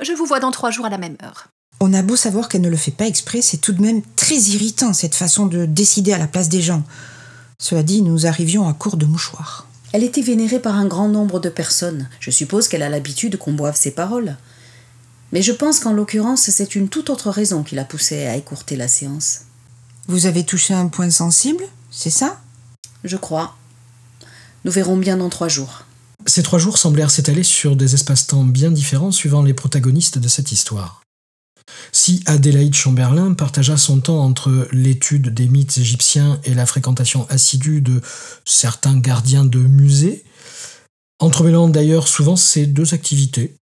Je 0.00 0.12
vous 0.14 0.26
vois 0.26 0.40
dans 0.40 0.50
trois 0.50 0.72
jours 0.72 0.86
à 0.86 0.90
la 0.90 0.98
même 0.98 1.16
heure. 1.22 1.46
On 1.78 1.92
a 1.92 2.02
beau 2.02 2.16
savoir 2.16 2.48
qu'elle 2.48 2.60
ne 2.60 2.68
le 2.68 2.76
fait 2.76 2.90
pas 2.90 3.06
exprès, 3.06 3.40
c'est 3.40 3.58
tout 3.58 3.72
de 3.72 3.82
même 3.82 4.02
très 4.16 4.34
irritant 4.34 4.92
cette 4.92 5.14
façon 5.14 5.46
de 5.46 5.64
décider 5.64 6.12
à 6.12 6.18
la 6.18 6.26
place 6.26 6.48
des 6.48 6.60
gens. 6.60 6.82
Cela 7.60 7.84
dit, 7.84 8.02
nous 8.02 8.26
arrivions 8.26 8.68
à 8.68 8.74
court 8.74 8.96
de 8.96 9.06
mouchoirs. 9.06 9.68
Elle 9.92 10.02
était 10.02 10.22
vénérée 10.22 10.58
par 10.58 10.74
un 10.74 10.86
grand 10.86 11.06
nombre 11.06 11.38
de 11.38 11.50
personnes. 11.50 12.08
Je 12.18 12.32
suppose 12.32 12.66
qu'elle 12.66 12.82
a 12.82 12.88
l'habitude 12.88 13.38
qu'on 13.38 13.52
boive 13.52 13.76
ses 13.76 13.92
paroles. 13.92 14.38
Mais 15.34 15.42
je 15.42 15.50
pense 15.50 15.80
qu'en 15.80 15.92
l'occurrence, 15.92 16.48
c'est 16.48 16.76
une 16.76 16.88
toute 16.88 17.10
autre 17.10 17.28
raison 17.28 17.64
qui 17.64 17.74
l'a 17.74 17.84
poussée 17.84 18.24
à 18.26 18.36
écourter 18.36 18.76
la 18.76 18.86
séance. 18.86 19.40
Vous 20.06 20.26
avez 20.26 20.44
touché 20.44 20.74
un 20.74 20.86
point 20.86 21.10
sensible, 21.10 21.64
c'est 21.90 22.08
ça? 22.08 22.40
Je 23.02 23.16
crois. 23.16 23.56
Nous 24.64 24.70
verrons 24.70 24.96
bien 24.96 25.16
dans 25.16 25.28
trois 25.30 25.48
jours. 25.48 25.86
Ces 26.24 26.44
trois 26.44 26.60
jours 26.60 26.78
semblèrent 26.78 27.10
s'étaler 27.10 27.42
sur 27.42 27.74
des 27.74 27.94
espaces-temps 27.94 28.44
bien 28.44 28.70
différents 28.70 29.10
suivant 29.10 29.42
les 29.42 29.54
protagonistes 29.54 30.18
de 30.18 30.28
cette 30.28 30.52
histoire. 30.52 31.02
Si 31.90 32.22
Adélaïde 32.26 32.74
Chamberlain 32.74 33.34
partagea 33.34 33.76
son 33.76 33.98
temps 33.98 34.22
entre 34.22 34.68
l'étude 34.70 35.34
des 35.34 35.48
mythes 35.48 35.78
égyptiens 35.78 36.40
et 36.44 36.54
la 36.54 36.64
fréquentation 36.64 37.26
assidue 37.28 37.80
de 37.80 38.00
certains 38.44 38.98
gardiens 39.00 39.44
de 39.44 39.58
musées, 39.58 40.24
entremêlant 41.18 41.68
d'ailleurs 41.68 42.06
souvent 42.06 42.36
ces 42.36 42.66
deux 42.66 42.94
activités, 42.94 43.56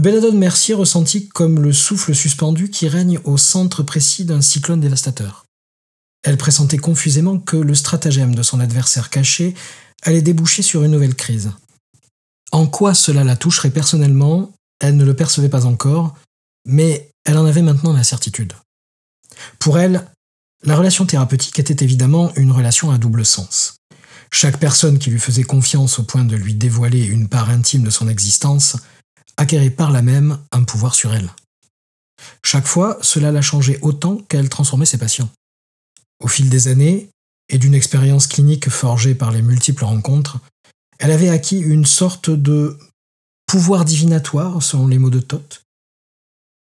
Belladone 0.00 0.38
Mercier 0.38 0.74
ressentit 0.74 1.28
comme 1.28 1.60
le 1.60 1.72
souffle 1.72 2.14
suspendu 2.14 2.70
qui 2.70 2.88
règne 2.88 3.18
au 3.24 3.36
centre 3.36 3.82
précis 3.82 4.24
d'un 4.24 4.40
cyclone 4.40 4.80
dévastateur. 4.80 5.44
Elle 6.22 6.38
pressentait 6.38 6.78
confusément 6.78 7.38
que 7.38 7.56
le 7.56 7.74
stratagème 7.74 8.34
de 8.34 8.42
son 8.42 8.60
adversaire 8.60 9.10
caché 9.10 9.54
allait 10.02 10.22
déboucher 10.22 10.62
sur 10.62 10.82
une 10.82 10.92
nouvelle 10.92 11.14
crise. 11.14 11.52
En 12.52 12.66
quoi 12.66 12.94
cela 12.94 13.22
la 13.22 13.36
toucherait 13.36 13.70
personnellement, 13.70 14.52
elle 14.80 14.96
ne 14.96 15.04
le 15.04 15.14
percevait 15.14 15.50
pas 15.50 15.66
encore, 15.66 16.16
mais 16.66 17.10
elle 17.24 17.38
en 17.38 17.46
avait 17.46 17.62
maintenant 17.62 17.92
la 17.92 18.04
certitude. 18.04 18.54
Pour 19.58 19.78
elle, 19.78 20.06
la 20.64 20.76
relation 20.76 21.04
thérapeutique 21.04 21.58
était 21.58 21.84
évidemment 21.84 22.32
une 22.36 22.52
relation 22.52 22.90
à 22.90 22.98
double 22.98 23.26
sens. 23.26 23.76
Chaque 24.30 24.58
personne 24.58 24.98
qui 24.98 25.10
lui 25.10 25.18
faisait 25.18 25.42
confiance 25.42 25.98
au 25.98 26.04
point 26.04 26.24
de 26.24 26.36
lui 26.36 26.54
dévoiler 26.54 27.04
une 27.04 27.28
part 27.28 27.50
intime 27.50 27.82
de 27.82 27.90
son 27.90 28.08
existence 28.08 28.76
acquérait 29.36 29.70
par 29.70 29.90
là 29.90 30.02
même 30.02 30.38
un 30.52 30.64
pouvoir 30.64 30.94
sur 30.94 31.12
elle. 31.14 31.30
Chaque 32.44 32.66
fois, 32.66 32.98
cela 33.02 33.32
la 33.32 33.42
changeait 33.42 33.78
autant 33.82 34.16
qu'elle 34.28 34.48
transformait 34.48 34.86
ses 34.86 34.98
patients. 34.98 35.30
Au 36.20 36.28
fil 36.28 36.48
des 36.48 36.68
années, 36.68 37.08
et 37.48 37.58
d'une 37.58 37.74
expérience 37.74 38.26
clinique 38.26 38.70
forgée 38.70 39.14
par 39.14 39.30
les 39.30 39.42
multiples 39.42 39.84
rencontres, 39.84 40.38
elle 40.98 41.10
avait 41.10 41.28
acquis 41.28 41.58
une 41.58 41.84
sorte 41.84 42.30
de 42.30 42.78
pouvoir 43.46 43.84
divinatoire, 43.84 44.62
selon 44.62 44.86
les 44.86 44.98
mots 44.98 45.10
de 45.10 45.20
Toth, 45.20 45.62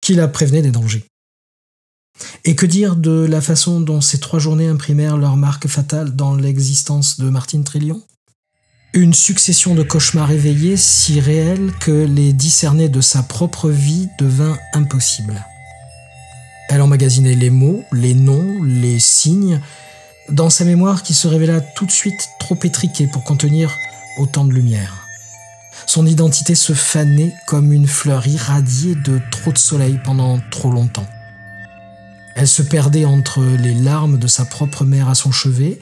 qui 0.01 0.15
la 0.15 0.29
prévenait 0.29 0.63
des 0.63 0.71
dangers. 0.71 1.05
Et 2.45 2.57
que 2.57 2.67
dire 2.67 2.97
de 2.97 3.27
la 3.29 3.41
façon 3.41 3.81
dont 3.81 4.01
ces 4.01 4.19
trois 4.19 4.39
journées 4.39 4.69
imprimèrent 4.69 5.19
leur 5.19 5.37
marque 5.37 5.69
fatale 5.69 6.17
dans 6.17 6.35
l'existence 6.35 7.21
de 7.21 7.29
Martine 7.29 7.65
Trillion? 7.65 8.03
Une 8.95 9.13
succession 9.13 9.75
de 9.75 9.83
cauchemars 9.83 10.31
éveillés 10.31 10.79
si 10.79 11.21
réels 11.21 11.73
que 11.79 11.91
les 11.91 12.33
discerner 12.33 12.89
de 12.89 13.03
sa 13.03 13.23
propre 13.23 13.69
vie 13.69 14.09
devint 14.19 14.57
impossible. 14.73 15.45
Elle 16.71 16.81
emmagasinait 16.81 17.35
les 17.35 17.51
mots, 17.51 17.85
les 17.93 18.15
noms, 18.15 18.63
les 18.63 18.99
signes, 18.99 19.61
dans 20.31 20.49
sa 20.49 20.65
mémoire 20.65 21.03
qui 21.03 21.13
se 21.13 21.29
révéla 21.29 21.61
tout 21.61 21.85
de 21.85 21.91
suite 21.91 22.31
trop 22.41 22.59
étriquée 22.63 23.07
pour 23.07 23.25
contenir 23.25 23.77
autant 24.19 24.47
de 24.47 24.55
lumière. 24.55 25.07
Son 25.85 26.07
identité 26.07 26.55
se 26.55 26.73
fanait 26.73 27.35
comme 27.47 27.75
une 27.75 27.87
fleur 27.87 28.27
irradiée 28.27 28.95
de 28.95 29.21
trop 29.31 29.53
de 29.53 29.59
soleil 29.59 30.01
pendant 30.03 30.41
trop 30.51 30.71
longtemps. 30.71 31.07
Elle 32.37 32.49
se 32.49 32.63
perdait 32.63 33.05
entre 33.05 33.43
les 33.43 33.75
larmes 33.75 34.19
de 34.19 34.29
sa 34.29 34.47
propre 34.47 34.85
mère 34.85 35.11
à 35.11 35.15
son 35.15 35.31
chevet, 35.31 35.79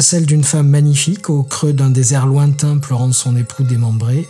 celle 0.00 0.26
d'une 0.26 0.44
femme 0.44 0.68
magnifique 0.68 1.30
au 1.30 1.42
creux 1.42 1.72
d'un 1.72 1.90
désert 1.90 2.26
lointain 2.26 2.78
pleurant 2.78 3.12
son 3.12 3.36
époux 3.36 3.62
démembré, 3.62 4.28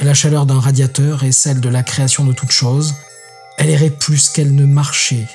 la 0.00 0.14
chaleur 0.14 0.46
d'un 0.46 0.60
radiateur 0.60 1.24
et 1.24 1.32
celle 1.32 1.60
de 1.60 1.68
la 1.68 1.82
création 1.82 2.24
de 2.24 2.32
toute 2.32 2.52
chose. 2.52 2.94
Elle 3.58 3.70
errait 3.70 3.90
plus 3.90 4.28
qu'elle 4.28 4.54
ne 4.54 4.66
marchait, 4.66 5.26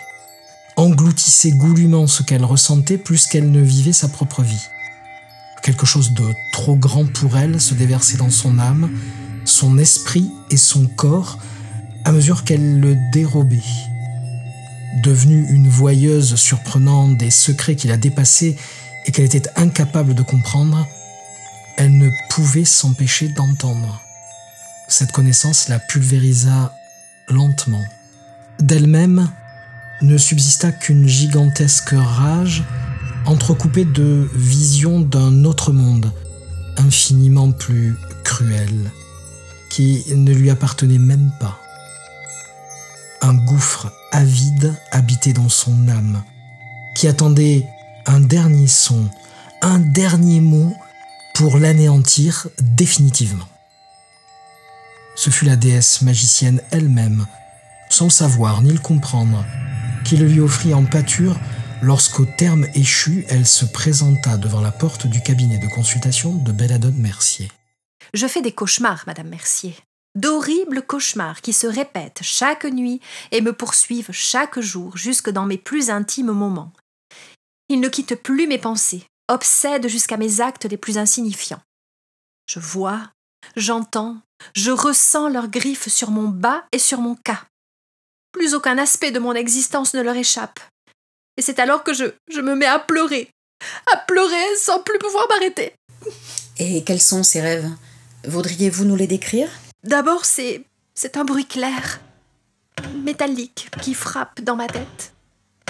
engloutissait 0.75 1.51
goulûment 1.51 2.07
ce 2.07 2.23
qu'elle 2.23 2.45
ressentait 2.45 2.97
plus 2.97 3.27
qu'elle 3.27 3.51
ne 3.51 3.61
vivait 3.61 3.93
sa 3.93 4.07
propre 4.07 4.43
vie. 4.43 4.67
Quelque 5.63 5.85
chose 5.85 6.13
de 6.13 6.25
trop 6.53 6.75
grand 6.75 7.05
pour 7.05 7.37
elle 7.37 7.59
se 7.59 7.73
déversait 7.73 8.17
dans 8.17 8.29
son 8.29 8.57
âme, 8.59 8.89
son 9.45 9.77
esprit 9.77 10.29
et 10.49 10.57
son 10.57 10.85
corps, 10.85 11.39
à 12.05 12.11
mesure 12.11 12.43
qu'elle 12.43 12.79
le 12.79 12.95
dérobait. 13.11 13.61
Devenue 15.03 15.47
une 15.49 15.67
voyeuse 15.67 16.35
surprenante 16.35 17.17
des 17.17 17.31
secrets 17.31 17.75
qui 17.75 17.87
la 17.87 17.97
dépassaient 17.97 18.55
et 19.05 19.11
qu'elle 19.11 19.25
était 19.25 19.49
incapable 19.55 20.13
de 20.13 20.23
comprendre, 20.23 20.87
elle 21.77 21.97
ne 21.97 22.09
pouvait 22.29 22.65
s'empêcher 22.65 23.29
d'entendre. 23.29 24.01
Cette 24.87 25.11
connaissance 25.11 25.69
la 25.69 25.79
pulvérisa 25.79 26.75
lentement. 27.27 27.83
D'elle-même 28.59 29.29
ne 30.01 30.17
subsista 30.17 30.71
qu'une 30.71 31.07
gigantesque 31.07 31.93
rage 31.95 32.63
entrecoupée 33.25 33.85
de 33.85 34.29
visions 34.33 34.99
d'un 34.99 35.45
autre 35.45 35.71
monde, 35.71 36.11
infiniment 36.77 37.51
plus 37.51 37.95
cruel, 38.23 38.91
qui 39.69 40.03
ne 40.13 40.33
lui 40.33 40.49
appartenait 40.49 40.97
même 40.97 41.31
pas. 41.39 41.59
Un 43.21 43.35
gouffre 43.35 43.91
avide 44.11 44.73
habitait 44.91 45.33
dans 45.33 45.49
son 45.49 45.87
âme, 45.87 46.23
qui 46.95 47.07
attendait 47.07 47.65
un 48.05 48.19
dernier 48.19 48.67
son, 48.67 49.09
un 49.61 49.79
dernier 49.79 50.41
mot 50.41 50.73
pour 51.35 51.57
l'anéantir 51.57 52.47
définitivement. 52.61 53.47
Ce 55.15 55.29
fut 55.29 55.45
la 55.45 55.55
déesse 55.55 56.01
magicienne 56.01 56.61
elle-même, 56.71 57.25
sans 57.89 58.09
savoir 58.09 58.61
ni 58.61 58.71
le 58.71 58.79
comprendre, 58.79 59.45
qui 60.03 60.17
le 60.17 60.27
lui 60.27 60.39
offrit 60.39 60.73
en 60.73 60.85
pâture 60.85 61.37
lorsqu'au 61.81 62.25
terme 62.25 62.65
échu, 62.75 63.25
elle 63.29 63.45
se 63.45 63.65
présenta 63.65 64.37
devant 64.37 64.61
la 64.61 64.71
porte 64.71 65.07
du 65.07 65.21
cabinet 65.21 65.57
de 65.57 65.67
consultation 65.67 66.33
de 66.33 66.51
Belladone 66.51 66.97
Mercier. 66.97 67.51
Je 68.13 68.27
fais 68.27 68.41
des 68.41 68.51
cauchemars, 68.51 69.03
Madame 69.07 69.29
Mercier. 69.29 69.75
D'horribles 70.15 70.81
cauchemars 70.81 71.41
qui 71.41 71.53
se 71.53 71.67
répètent 71.67 72.19
chaque 72.21 72.65
nuit 72.65 72.99
et 73.31 73.39
me 73.39 73.53
poursuivent 73.53 74.11
chaque 74.11 74.59
jour 74.59 74.97
jusque 74.97 75.29
dans 75.29 75.45
mes 75.45 75.57
plus 75.57 75.89
intimes 75.89 76.31
moments. 76.31 76.73
Ils 77.71 77.79
ne 77.79 77.87
quittent 77.87 78.21
plus 78.21 78.47
mes 78.47 78.57
pensées, 78.57 79.05
obsèdent 79.29 79.87
jusqu'à 79.87 80.17
mes 80.17 80.41
actes 80.41 80.65
les 80.65 80.75
plus 80.75 80.97
insignifiants. 80.97 81.61
Je 82.45 82.59
vois, 82.59 83.13
j'entends, 83.55 84.17
je 84.53 84.71
ressens 84.71 85.29
leurs 85.29 85.47
griffes 85.47 85.87
sur 85.87 86.11
mon 86.11 86.27
bas 86.27 86.65
et 86.73 86.79
sur 86.79 86.99
mon 86.99 87.15
cas. 87.15 87.41
Plus 88.33 88.55
aucun 88.55 88.77
aspect 88.77 89.11
de 89.11 89.19
mon 89.19 89.31
existence 89.31 89.93
ne 89.93 90.01
leur 90.01 90.17
échappe. 90.17 90.59
Et 91.37 91.41
c'est 91.41 91.59
alors 91.59 91.85
que 91.85 91.93
je, 91.93 92.13
je 92.29 92.41
me 92.41 92.55
mets 92.55 92.65
à 92.65 92.77
pleurer, 92.77 93.31
à 93.93 93.95
pleurer 93.99 94.57
sans 94.57 94.83
plus 94.83 94.99
pouvoir 94.99 95.25
m'arrêter. 95.29 95.73
Et 96.57 96.83
quels 96.83 96.99
sont 96.99 97.23
ces 97.23 97.39
rêves? 97.39 97.71
Voudriez-vous 98.25 98.83
nous 98.83 98.97
les 98.97 99.07
décrire? 99.07 99.49
D'abord, 99.85 100.25
c'est. 100.25 100.65
c'est 100.93 101.15
un 101.15 101.23
bruit 101.23 101.47
clair, 101.47 102.01
métallique, 102.95 103.69
qui 103.81 103.93
frappe 103.93 104.41
dans 104.41 104.57
ma 104.57 104.67
tête. 104.67 105.13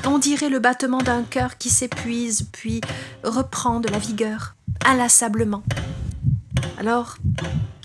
On 0.06 0.18
dirait 0.18 0.50
le 0.50 0.60
battement 0.60 1.02
d'un 1.02 1.24
cœur 1.24 1.58
qui 1.58 1.70
s'épuise, 1.70 2.48
puis 2.52 2.82
reprend 3.24 3.80
de 3.80 3.88
la 3.88 4.00
vigueur, 4.00 4.56
inlassablement. 4.86 5.64
Alors, 6.78 7.18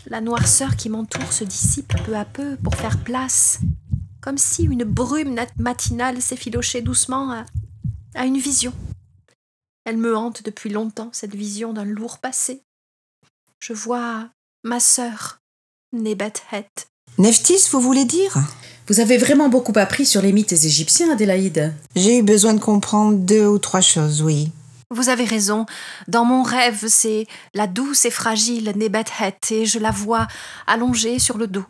la 0.07 0.21
noirceur 0.21 0.77
qui 0.77 0.89
m'entoure 0.89 1.33
se 1.33 1.45
dissipe 1.45 1.93
peu 2.05 2.17
à 2.17 2.25
peu 2.25 2.57
pour 2.57 2.75
faire 2.75 3.03
place, 3.03 3.59
comme 4.21 4.39
si 4.39 4.65
une 4.65 4.85
brume 4.85 5.37
matinale 5.59 6.23
s'effilochait 6.23 6.83
doucement 6.83 7.45
à, 8.15 8.25
une 8.25 8.39
vision. 8.39 8.73
Elle 9.85 9.99
me 9.99 10.17
hante 10.17 10.43
depuis 10.43 10.71
longtemps, 10.71 11.11
cette 11.13 11.35
vision 11.35 11.73
d'un 11.73 11.85
lourd 11.85 12.19
passé. 12.19 12.63
Je 13.61 13.73
vois 13.73 14.29
ma 14.65 14.81
sœur, 14.81 15.41
Nebethet. 15.93 16.71
Neftis, 17.19 17.69
vous 17.71 17.81
voulez 17.81 18.05
dire? 18.05 18.37
Vous 18.89 19.01
avez 19.01 19.19
vraiment 19.19 19.49
beaucoup 19.49 19.73
appris 19.75 20.07
sur 20.07 20.23
les 20.23 20.33
mythes 20.33 20.53
égyptiens, 20.53 21.11
Adélaïde. 21.11 21.75
J'ai 21.97 22.19
eu 22.19 22.23
besoin 22.23 22.55
de 22.55 22.61
comprendre 22.61 23.19
deux 23.19 23.45
ou 23.45 23.59
trois 23.59 23.81
choses, 23.81 24.23
oui. 24.23 24.53
Vous 24.91 25.09
avez 25.09 25.25
raison. 25.25 25.67
Dans 26.07 26.25
mon 26.25 26.45
rêve, 26.45 26.85
c'est 26.87 27.27
la 27.53 27.67
douce 27.67 28.05
et 28.05 28.13
fragile 28.13 28.73
Nebethet 28.77 29.39
et 29.51 29.67
je 29.67 29.81
la 29.81 29.91
vois 29.91 30.29
allongée 30.69 31.19
sur 31.19 31.37
le 31.37 31.49
dos. 31.49 31.65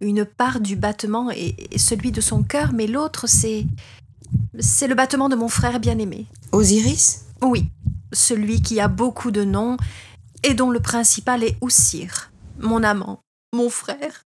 Une 0.00 0.24
part 0.24 0.60
du 0.60 0.76
battement 0.76 1.30
est 1.32 1.78
celui 1.78 2.12
de 2.12 2.20
son 2.20 2.44
cœur, 2.44 2.72
mais 2.72 2.86
l'autre, 2.86 3.26
c'est. 3.26 3.66
C'est 4.58 4.86
le 4.86 4.94
battement 4.94 5.28
de 5.28 5.36
mon 5.36 5.48
frère 5.48 5.80
bien-aimé. 5.80 6.26
Osiris? 6.52 7.24
Oui, 7.42 7.70
celui 8.12 8.62
qui 8.62 8.80
a 8.80 8.88
beaucoup 8.88 9.32
de 9.32 9.42
noms 9.44 9.76
et 10.44 10.54
dont 10.54 10.70
le 10.70 10.80
principal 10.80 11.42
est 11.42 11.56
Oussir, 11.60 12.30
mon 12.60 12.82
amant, 12.82 13.20
mon 13.52 13.68
frère. 13.68 14.25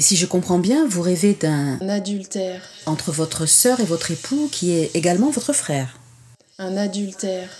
Si 0.00 0.16
je 0.16 0.26
comprends 0.26 0.58
bien, 0.58 0.86
vous 0.88 1.02
rêvez 1.02 1.34
d'un 1.34 1.78
Un 1.80 1.88
adultère. 1.90 2.62
entre 2.86 3.12
votre 3.12 3.44
sœur 3.46 3.80
et 3.80 3.84
votre 3.84 4.10
époux 4.10 4.48
qui 4.50 4.72
est 4.72 4.90
également 4.94 5.30
votre 5.30 5.52
frère. 5.52 5.98
Un 6.58 6.76
adultère. 6.78 7.50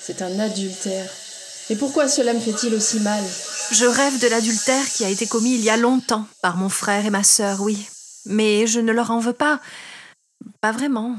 C'est 0.00 0.20
un 0.20 0.38
adultère. 0.40 1.08
Et 1.70 1.76
pourquoi 1.76 2.08
cela 2.08 2.32
me 2.32 2.40
fait-il 2.40 2.74
aussi 2.74 2.98
mal? 3.00 3.22
Je 3.72 3.86
rêve 3.86 4.20
de 4.20 4.26
l'adultère 4.28 4.84
qui 4.88 5.04
a 5.04 5.08
été 5.08 5.26
commis 5.26 5.54
il 5.54 5.62
y 5.62 5.70
a 5.70 5.76
longtemps 5.76 6.26
par 6.42 6.56
mon 6.56 6.68
frère 6.68 7.06
et 7.06 7.10
ma 7.10 7.22
sœur, 7.22 7.60
oui. 7.60 7.86
Mais 8.24 8.66
je 8.66 8.80
ne 8.80 8.92
leur 8.92 9.10
en 9.12 9.20
veux 9.20 9.32
pas. 9.32 9.60
Pas 10.60 10.72
vraiment. 10.72 11.16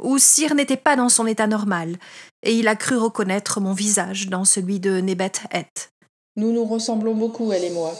Oussir 0.00 0.54
n'était 0.54 0.76
pas 0.76 0.96
dans 0.96 1.08
son 1.08 1.26
état 1.26 1.46
normal, 1.46 1.96
et 2.42 2.52
il 2.54 2.66
a 2.66 2.74
cru 2.74 2.96
reconnaître 2.96 3.60
mon 3.60 3.72
visage 3.72 4.28
dans 4.28 4.44
celui 4.44 4.80
de 4.80 5.00
Nebet 5.00 5.32
Het. 5.52 5.90
Nous 6.36 6.52
nous 6.52 6.64
ressemblons 6.64 7.14
beaucoup, 7.14 7.52
elle 7.52 7.62
et 7.62 7.70
moi. 7.70 7.94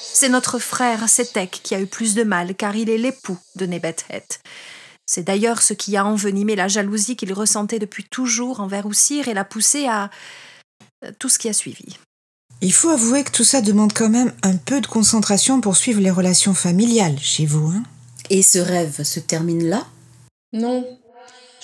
C'est 0.00 0.28
notre 0.28 0.58
frère 0.58 1.08
Setek 1.08 1.60
qui 1.62 1.74
a 1.74 1.80
eu 1.80 1.86
plus 1.86 2.14
de 2.14 2.22
mal, 2.22 2.54
car 2.54 2.76
il 2.76 2.90
est 2.90 2.98
l'époux 2.98 3.38
de 3.56 3.66
Nebet 3.66 3.96
Het. 4.10 4.40
C'est 5.06 5.24
d'ailleurs 5.24 5.62
ce 5.62 5.74
qui 5.74 5.96
a 5.96 6.04
envenimé 6.04 6.54
la 6.54 6.68
jalousie 6.68 7.16
qu'il 7.16 7.32
ressentait 7.32 7.78
depuis 7.78 8.04
toujours 8.04 8.60
envers 8.60 8.86
Oussir 8.86 9.28
et 9.28 9.34
l'a 9.34 9.44
poussé 9.44 9.86
à 9.86 10.10
tout 11.18 11.28
ce 11.28 11.38
qui 11.38 11.48
a 11.48 11.52
suivi. 11.52 11.96
Il 12.60 12.72
faut 12.72 12.90
avouer 12.90 13.24
que 13.24 13.30
tout 13.30 13.44
ça 13.44 13.62
demande 13.62 13.92
quand 13.92 14.10
même 14.10 14.32
un 14.42 14.56
peu 14.56 14.80
de 14.80 14.86
concentration 14.86 15.60
pour 15.60 15.76
suivre 15.76 16.00
les 16.00 16.10
relations 16.10 16.54
familiales 16.54 17.18
chez 17.18 17.46
vous, 17.46 17.68
hein 17.68 17.82
Et 18.28 18.42
ce 18.42 18.58
rêve 18.58 19.02
se 19.02 19.18
termine 19.18 19.68
là? 19.68 19.86
Non, 20.52 20.86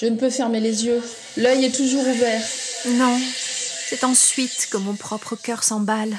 je 0.01 0.07
ne 0.07 0.17
peux 0.17 0.31
fermer 0.31 0.61
les 0.61 0.87
yeux. 0.87 1.03
L'œil 1.37 1.67
est 1.67 1.77
toujours 1.77 2.07
ouvert. 2.07 2.43
Non, 2.89 3.21
c'est 3.89 4.05
ensuite 4.05 4.69
que 4.71 4.77
mon 4.79 4.95
propre 4.95 5.37
cœur 5.37 5.63
s'emballe, 5.63 6.17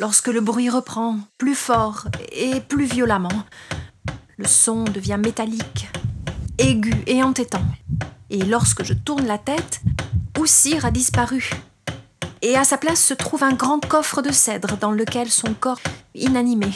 lorsque 0.00 0.28
le 0.28 0.40
bruit 0.40 0.70
reprend, 0.70 1.18
plus 1.36 1.54
fort 1.54 2.08
et 2.32 2.60
plus 2.60 2.86
violemment. 2.86 3.44
Le 4.38 4.46
son 4.46 4.84
devient 4.84 5.18
métallique, 5.22 5.90
aigu 6.58 6.94
et 7.06 7.22
entêtant. 7.22 7.64
Et 8.30 8.42
lorsque 8.42 8.82
je 8.82 8.94
tourne 8.94 9.26
la 9.26 9.36
tête, 9.36 9.82
Oussir 10.38 10.86
a 10.86 10.90
disparu. 10.90 11.50
Et 12.40 12.56
à 12.56 12.64
sa 12.64 12.78
place 12.78 13.04
se 13.04 13.12
trouve 13.12 13.44
un 13.44 13.52
grand 13.52 13.86
coffre 13.86 14.22
de 14.22 14.32
cèdre 14.32 14.78
dans 14.78 14.92
lequel 14.92 15.30
son 15.30 15.52
corps 15.52 15.80
inanimé, 16.14 16.72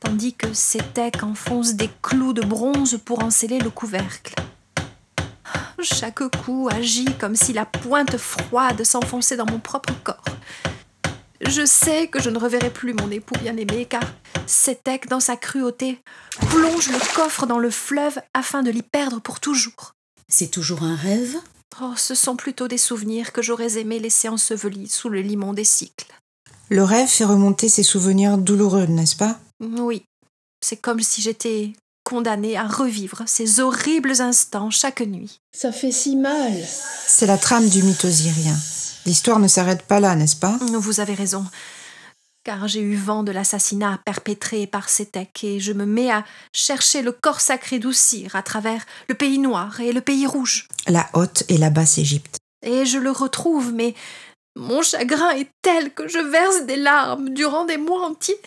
tandis 0.00 0.32
que 0.32 0.54
Sétec 0.54 1.22
enfonce 1.22 1.74
des 1.74 1.90
clous 2.00 2.32
de 2.32 2.40
bronze 2.40 2.98
pour 3.04 3.22
en 3.22 3.30
sceller 3.30 3.58
le 3.58 3.68
couvercle. 3.68 4.34
Chaque 5.82 6.26
coup 6.38 6.70
agit 6.72 7.12
comme 7.20 7.36
si 7.36 7.52
la 7.52 7.66
pointe 7.66 8.16
froide 8.16 8.84
s'enfonçait 8.84 9.36
dans 9.36 9.44
mon 9.44 9.58
propre 9.58 9.92
corps. 10.02 10.24
Je 11.40 11.66
sais 11.66 12.08
que 12.08 12.20
je 12.20 12.30
ne 12.30 12.38
reverrai 12.38 12.70
plus 12.70 12.94
mon 12.94 13.10
époux 13.10 13.34
bien-aimé, 13.40 13.86
car 13.88 14.02
Sétec, 14.46 15.08
dans 15.08 15.20
sa 15.20 15.36
cruauté, 15.36 15.98
plonge 16.48 16.88
le 16.88 17.14
coffre 17.14 17.46
dans 17.46 17.58
le 17.58 17.70
fleuve 17.70 18.18
afin 18.34 18.62
de 18.62 18.70
l'y 18.70 18.82
perdre 18.82 19.20
pour 19.20 19.40
toujours. 19.40 19.94
C'est 20.28 20.50
toujours 20.50 20.82
un 20.82 20.96
rêve? 20.96 21.36
Oh, 21.82 21.92
ce 21.96 22.14
sont 22.14 22.36
plutôt 22.36 22.68
des 22.68 22.78
souvenirs 22.78 23.32
que 23.32 23.42
j'aurais 23.42 23.78
aimé 23.78 23.98
laisser 23.98 24.28
ensevelis 24.28 24.88
sous 24.88 25.08
le 25.08 25.20
limon 25.20 25.52
des 25.52 25.64
cycles. 25.64 26.12
Le 26.70 26.84
rêve 26.84 27.08
fait 27.08 27.24
remonter 27.24 27.68
ses 27.68 27.82
souvenirs 27.82 28.38
douloureux, 28.38 28.86
n'est-ce 28.86 29.16
pas? 29.16 29.38
Oui, 29.60 30.04
c'est 30.64 30.76
comme 30.76 31.00
si 31.00 31.20
j'étais 31.20 31.72
condamnée 32.04 32.56
à 32.56 32.66
revivre 32.66 33.22
ces 33.26 33.60
horribles 33.60 34.20
instants 34.20 34.70
chaque 34.70 35.00
nuit. 35.00 35.40
Ça 35.56 35.72
fait 35.72 35.92
si 35.92 36.16
mal. 36.16 36.52
C'est 37.06 37.26
la 37.26 37.38
trame 37.38 37.68
du 37.68 37.82
mythe 37.82 38.04
osirien. 38.04 38.56
L'histoire 39.06 39.38
ne 39.38 39.48
s'arrête 39.48 39.82
pas 39.82 40.00
là, 40.00 40.14
n'est-ce 40.16 40.36
pas? 40.36 40.58
Vous 40.72 41.00
avez 41.00 41.14
raison. 41.14 41.44
Car 42.44 42.68
j'ai 42.68 42.80
eu 42.80 42.96
vent 42.96 43.22
de 43.22 43.32
l'assassinat 43.32 44.00
perpétré 44.04 44.66
par 44.66 44.88
Sétec 44.88 45.44
et 45.44 45.60
je 45.60 45.72
me 45.72 45.86
mets 45.86 46.10
à 46.10 46.24
chercher 46.52 47.02
le 47.02 47.12
corps 47.12 47.40
sacré 47.40 47.78
d'Oussir 47.78 48.36
à 48.36 48.42
travers 48.42 48.84
le 49.08 49.14
pays 49.14 49.38
noir 49.38 49.80
et 49.80 49.92
le 49.92 50.00
pays 50.00 50.26
rouge. 50.26 50.68
La 50.86 51.08
haute 51.14 51.44
et 51.48 51.56
la 51.56 51.70
basse 51.70 51.98
Égypte. 51.98 52.36
Et 52.62 52.84
je 52.84 52.98
le 52.98 53.10
retrouve, 53.10 53.72
mais 53.72 53.94
mon 54.56 54.82
chagrin 54.82 55.30
est 55.30 55.48
tel 55.62 55.92
que 55.92 56.06
je 56.06 56.18
verse 56.18 56.66
des 56.66 56.76
larmes 56.76 57.30
durant 57.30 57.64
des 57.64 57.78
mois 57.78 58.06
entiers. 58.06 58.40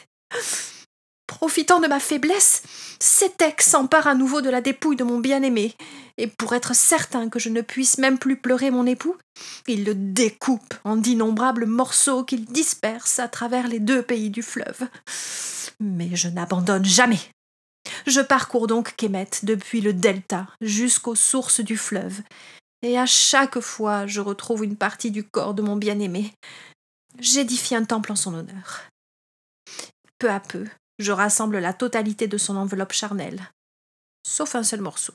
Profitant 1.27 1.79
de 1.79 1.87
ma 1.87 1.99
faiblesse, 1.99 2.63
Sétec 2.99 3.61
s'empare 3.61 4.07
à 4.07 4.15
nouveau 4.15 4.41
de 4.41 4.49
la 4.49 4.61
dépouille 4.61 4.95
de 4.95 5.03
mon 5.03 5.19
bien-aimé, 5.19 5.75
et 6.17 6.27
pour 6.27 6.53
être 6.53 6.75
certain 6.75 7.29
que 7.29 7.39
je 7.39 7.49
ne 7.49 7.61
puisse 7.61 7.97
même 7.97 8.17
plus 8.17 8.37
pleurer 8.37 8.71
mon 8.71 8.85
époux, 8.85 9.15
il 9.67 9.85
le 9.85 9.93
découpe 9.93 10.73
en 10.83 10.95
d'innombrables 10.95 11.65
morceaux 11.65 12.23
qu'il 12.23 12.45
disperse 12.45 13.19
à 13.19 13.27
travers 13.27 13.67
les 13.67 13.79
deux 13.79 14.01
pays 14.01 14.29
du 14.29 14.41
fleuve. 14.41 14.87
Mais 15.79 16.15
je 16.15 16.27
n'abandonne 16.27 16.85
jamais. 16.85 17.19
Je 18.05 18.21
parcours 18.21 18.67
donc 18.67 18.95
Kemet 18.95 19.29
depuis 19.43 19.81
le 19.81 19.93
delta 19.93 20.47
jusqu'aux 20.59 21.15
sources 21.15 21.61
du 21.61 21.77
fleuve, 21.77 22.21
et 22.81 22.97
à 22.97 23.05
chaque 23.05 23.59
fois 23.59 24.07
je 24.07 24.19
retrouve 24.19 24.63
une 24.63 24.75
partie 24.75 25.11
du 25.11 25.23
corps 25.23 25.53
de 25.53 25.61
mon 25.61 25.75
bien-aimé. 25.75 26.33
J'édifie 27.19 27.75
un 27.75 27.85
temple 27.85 28.11
en 28.11 28.15
son 28.15 28.33
honneur. 28.33 28.81
Peu 30.19 30.29
à 30.29 30.39
peu, 30.39 30.65
je 30.99 31.11
rassemble 31.11 31.59
la 31.59 31.73
totalité 31.73 32.27
de 32.27 32.37
son 32.37 32.57
enveloppe 32.57 32.93
charnelle, 32.93 33.51
sauf 34.25 34.55
un 34.55 34.63
seul 34.63 34.81
morceau. 34.81 35.13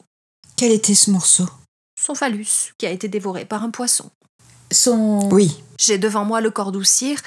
Quel 0.63 0.71
était 0.71 0.95
ce 0.95 1.11
morceau? 1.11 1.49
Son 2.01 2.15
phallus, 2.15 2.73
qui 2.79 2.87
a 2.87 2.91
été 2.91 3.09
dévoré 3.09 3.45
par 3.45 3.65
un 3.65 3.71
poisson. 3.71 4.13
Son... 4.71 5.29
Oui. 5.33 5.61
J'ai 5.77 5.99
devant 5.99 6.25
moi 6.25 6.41
le 6.41 6.53
corps 6.53 6.71
d'Oussir, 6.71 7.19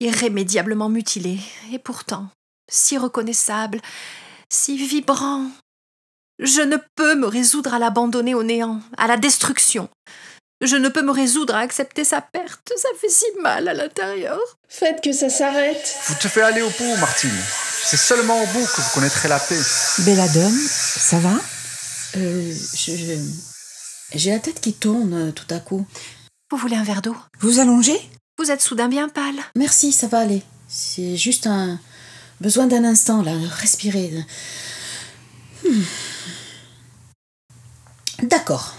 irrémédiablement 0.00 0.88
mutilé, 0.88 1.38
et 1.72 1.78
pourtant 1.78 2.26
si 2.68 2.98
reconnaissable, 2.98 3.80
si 4.52 4.76
vibrant. 4.76 5.46
Je 6.40 6.62
ne 6.62 6.76
peux 6.96 7.14
me 7.14 7.28
résoudre 7.28 7.74
à 7.74 7.78
l'abandonner 7.78 8.34
au 8.34 8.42
néant, 8.42 8.80
à 8.98 9.06
la 9.06 9.18
destruction. 9.18 9.88
Je 10.60 10.74
ne 10.74 10.88
peux 10.88 11.02
me 11.02 11.12
résoudre 11.12 11.54
à 11.54 11.60
accepter 11.60 12.02
sa 12.02 12.22
perte. 12.22 12.72
Ça 12.76 12.88
fait 13.00 13.08
si 13.08 13.26
mal 13.40 13.68
à 13.68 13.74
l'intérieur. 13.74 14.40
Faites 14.68 15.00
que 15.00 15.12
ça 15.12 15.30
s'arrête. 15.30 15.96
Vous 16.08 16.16
te 16.16 16.26
faites 16.26 16.42
aller 16.42 16.62
au 16.62 16.70
bout, 16.70 16.96
Martine. 16.96 17.40
C'est 17.84 17.96
seulement 17.96 18.42
au 18.42 18.46
bout 18.46 18.66
que 18.66 18.80
vous 18.80 18.90
connaîtrez 18.94 19.28
la 19.28 19.38
paix. 19.38 19.62
Belladone, 20.00 20.58
ça 20.58 21.20
va? 21.20 21.34
Euh, 22.16 22.54
J'ai 24.14 24.30
la 24.30 24.38
tête 24.38 24.60
qui 24.60 24.72
tourne 24.72 25.14
euh, 25.14 25.32
tout 25.32 25.52
à 25.52 25.58
coup. 25.58 25.86
Vous 26.50 26.56
voulez 26.56 26.76
un 26.76 26.84
verre 26.84 27.02
d'eau? 27.02 27.16
Vous 27.40 27.58
allongez? 27.58 27.98
Vous 28.38 28.50
êtes 28.50 28.60
soudain 28.60 28.88
bien 28.88 29.08
pâle. 29.08 29.40
Merci, 29.56 29.92
ça 29.92 30.06
va 30.06 30.20
aller. 30.20 30.42
C'est 30.68 31.16
juste 31.16 31.46
un... 31.46 31.80
Besoin 32.40 32.66
d'un 32.66 32.84
instant, 32.84 33.22
là, 33.22 33.32
respirer. 33.58 34.12
Hmm. 35.64 35.82
D'accord. 38.24 38.74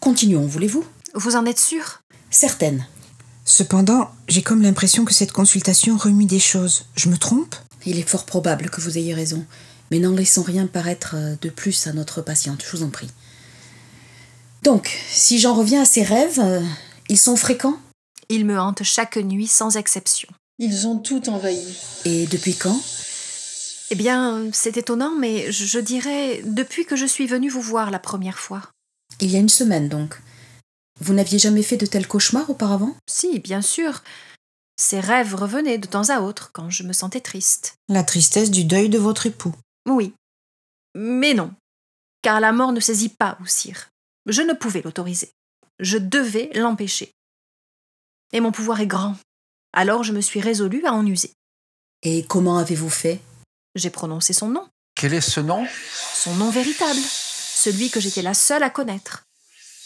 Continuons, 0.00 0.46
voulez-vous? 0.46 0.84
Vous 1.14 1.36
en 1.36 1.46
êtes 1.46 1.60
sûr? 1.60 2.02
Certaine. 2.30 2.86
Cependant, 3.44 4.10
j'ai 4.28 4.42
comme 4.42 4.62
l'impression 4.62 5.04
que 5.04 5.14
cette 5.14 5.32
consultation 5.32 5.96
remue 5.96 6.26
des 6.26 6.40
choses. 6.40 6.86
Je 6.96 7.08
me 7.08 7.16
trompe? 7.16 7.54
Il 7.86 7.98
est 7.98 8.08
fort 8.08 8.24
probable 8.24 8.70
que 8.70 8.80
vous 8.80 8.98
ayez 8.98 9.14
raison. 9.14 9.44
Mais 9.92 9.98
n'en 9.98 10.12
laissons 10.12 10.42
rien 10.42 10.66
paraître 10.66 11.16
euh, 11.18 11.34
de 11.42 11.50
plus 11.50 11.86
à 11.86 11.92
notre 11.92 12.22
patiente, 12.22 12.64
je 12.64 12.74
vous 12.74 12.82
en 12.82 12.88
prie. 12.88 13.10
Donc, 14.62 14.98
si 15.10 15.38
j'en 15.38 15.52
reviens 15.52 15.82
à 15.82 15.84
ces 15.84 16.02
rêves, 16.02 16.40
euh, 16.40 16.62
ils 17.10 17.18
sont 17.18 17.36
fréquents? 17.36 17.78
Ils 18.30 18.46
me 18.46 18.58
hantent 18.58 18.84
chaque 18.84 19.18
nuit 19.18 19.46
sans 19.46 19.76
exception. 19.76 20.30
Ils 20.58 20.86
ont 20.86 20.96
tout 20.96 21.28
envahi. 21.28 21.76
Et 22.06 22.26
depuis 22.26 22.54
quand? 22.54 22.80
Eh 23.90 23.94
bien, 23.94 24.48
c'est 24.54 24.78
étonnant, 24.78 25.14
mais 25.14 25.52
je 25.52 25.66
je 25.66 25.78
dirais 25.78 26.40
depuis 26.46 26.86
que 26.86 26.96
je 26.96 27.04
suis 27.04 27.26
venue 27.26 27.50
vous 27.50 27.60
voir 27.60 27.90
la 27.90 27.98
première 27.98 28.38
fois. 28.38 28.62
Il 29.20 29.30
y 29.30 29.36
a 29.36 29.40
une 29.40 29.50
semaine 29.50 29.90
donc. 29.90 30.18
Vous 31.02 31.12
n'aviez 31.12 31.38
jamais 31.38 31.62
fait 31.62 31.76
de 31.76 31.84
tels 31.84 32.08
cauchemars 32.08 32.48
auparavant? 32.48 32.96
Si, 33.06 33.40
bien 33.40 33.60
sûr. 33.60 34.02
Ces 34.80 35.00
rêves 35.00 35.34
revenaient 35.34 35.76
de 35.76 35.86
temps 35.86 36.08
à 36.08 36.20
autre 36.20 36.48
quand 36.54 36.70
je 36.70 36.82
me 36.82 36.94
sentais 36.94 37.20
triste. 37.20 37.74
La 37.90 38.04
tristesse 38.04 38.50
du 38.50 38.64
deuil 38.64 38.88
de 38.88 38.96
votre 38.96 39.26
époux. 39.26 39.54
Oui. 39.86 40.14
Mais 40.94 41.34
non, 41.34 41.52
car 42.22 42.40
la 42.40 42.52
mort 42.52 42.72
ne 42.72 42.80
saisit 42.80 43.08
pas 43.10 43.36
Oussir. 43.40 43.88
Je 44.26 44.42
ne 44.42 44.52
pouvais 44.52 44.82
l'autoriser. 44.82 45.32
Je 45.80 45.98
devais 45.98 46.50
l'empêcher. 46.54 47.10
Et 48.32 48.40
mon 48.40 48.52
pouvoir 48.52 48.80
est 48.80 48.86
grand. 48.86 49.16
Alors 49.72 50.04
je 50.04 50.12
me 50.12 50.20
suis 50.20 50.40
résolue 50.40 50.84
à 50.84 50.92
en 50.92 51.06
user. 51.06 51.32
Et 52.02 52.24
comment 52.24 52.58
avez-vous 52.58 52.90
fait? 52.90 53.20
J'ai 53.74 53.90
prononcé 53.90 54.32
son 54.32 54.48
nom, 54.48 54.68
Quel 54.94 55.14
est 55.14 55.20
ce 55.20 55.40
nom? 55.40 55.66
Son 56.14 56.34
nom 56.34 56.50
véritable, 56.50 57.00
celui 57.00 57.90
que 57.90 58.00
j'étais 58.00 58.22
la 58.22 58.34
seule 58.34 58.62
à 58.62 58.70
connaître. 58.70 59.24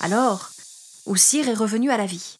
Alors, 0.00 0.50
Oussir 1.06 1.48
est 1.48 1.54
revenu 1.54 1.90
à 1.90 1.96
la 1.96 2.06
vie. 2.06 2.36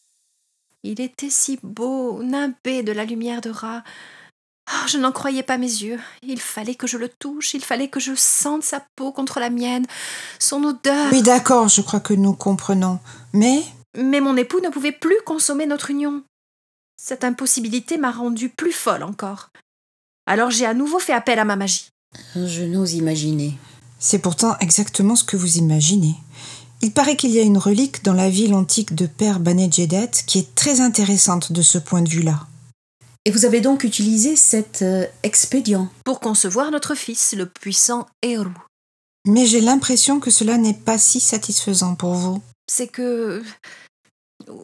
Il 0.83 1.01
était 1.01 1.31
si 1.31 1.59
beau, 1.63 2.23
nimbé 2.23 2.83
de 2.83 2.93
la 2.93 3.05
lumière 3.05 3.41
de 3.41 3.51
Ra. 3.51 3.85
Ah, 4.69 4.87
je 4.89 4.99
n'en 4.99 5.13
croyais 5.13 5.45
pas 5.45 5.59
mes 5.59 5.67
yeux. 5.67 6.01
Il 6.23 6.41
fallait 6.41 6.75
que 6.75 6.87
je 6.87 6.99
le 6.99 7.09
touche, 7.09 7.55
il 7.55 7.65
fallait 7.65 7.89
que 7.89 8.01
je 8.01 8.15
sente 8.17 8.65
sa 8.65 8.85
peau 8.97 9.13
contre 9.13 9.39
la 9.39 9.51
mienne, 9.51 9.87
son 10.41 10.65
odeur. 10.65 11.07
Oui, 11.13 11.23
d'accord, 11.23 11.69
je 11.69 11.83
crois 11.83 12.01
que 12.01 12.15
nous 12.15 12.33
comprenons. 12.33 12.99
Mais? 13.33 13.63
Mais 13.97 14.21
mon 14.21 14.37
époux 14.37 14.61
ne 14.61 14.69
pouvait 14.69 14.93
plus 14.93 15.19
consommer 15.25 15.67
notre 15.67 15.91
union. 15.91 16.23
Cette 17.01 17.25
impossibilité 17.25 17.97
m'a 17.97 18.11
rendue 18.11 18.49
plus 18.49 18.73
folle 18.73 19.05
encore. 19.05 19.51
Alors 20.27 20.51
j'ai 20.51 20.67
à 20.67 20.75
nouveau 20.75 20.99
fait 20.99 21.13
appel 21.13 21.39
à 21.39 21.45
ma 21.45 21.57
magie. 21.57 21.89
Je 22.35 22.63
n'ose 22.63 22.95
imaginer. 22.95 23.59
c'est 23.99 24.19
pourtant 24.19 24.57
exactement 24.61 25.17
ce 25.17 25.25
que 25.25 25.37
vous 25.37 25.59
imaginez. 25.59 26.15
Il 26.83 26.93
paraît 26.93 27.17
qu'il 27.17 27.31
y 27.31 27.39
a 27.39 27.43
une 27.43 27.59
relique 27.59 28.05
dans 28.05 28.13
la 28.13 28.29
ville 28.29 28.55
antique 28.55 28.95
de 28.95 29.07
Père 29.07 29.41
Banejedet 29.41 30.11
qui 30.27 30.39
est 30.39 30.55
très 30.55 30.81
intéressante 30.81 31.53
de 31.53 31.63
ce 31.63 31.79
point 31.79 32.03
de 32.03 32.09
vue-là. 32.09 32.47
Et 33.27 33.31
vous 33.31 33.45
avez 33.45 33.61
donc 33.61 33.83
utilisé 33.83 34.37
cet 34.37 34.83
euh, 34.83 35.05
expédient 35.25 35.91
Pour 36.05 36.21
concevoir 36.21 36.71
notre 36.71 36.95
fils, 36.95 37.35
le 37.37 37.47
puissant 37.47 38.07
Héros. 38.23 38.51
Mais 39.27 39.47
j'ai 39.47 39.61
l'impression 39.61 40.21
que 40.21 40.31
cela 40.31 40.59
n'est 40.59 40.73
pas 40.73 40.97
si 40.97 41.19
satisfaisant 41.19 41.97
pour 41.97 42.15
vous. 42.15 42.41
C'est 42.69 42.87
que. 42.87 43.43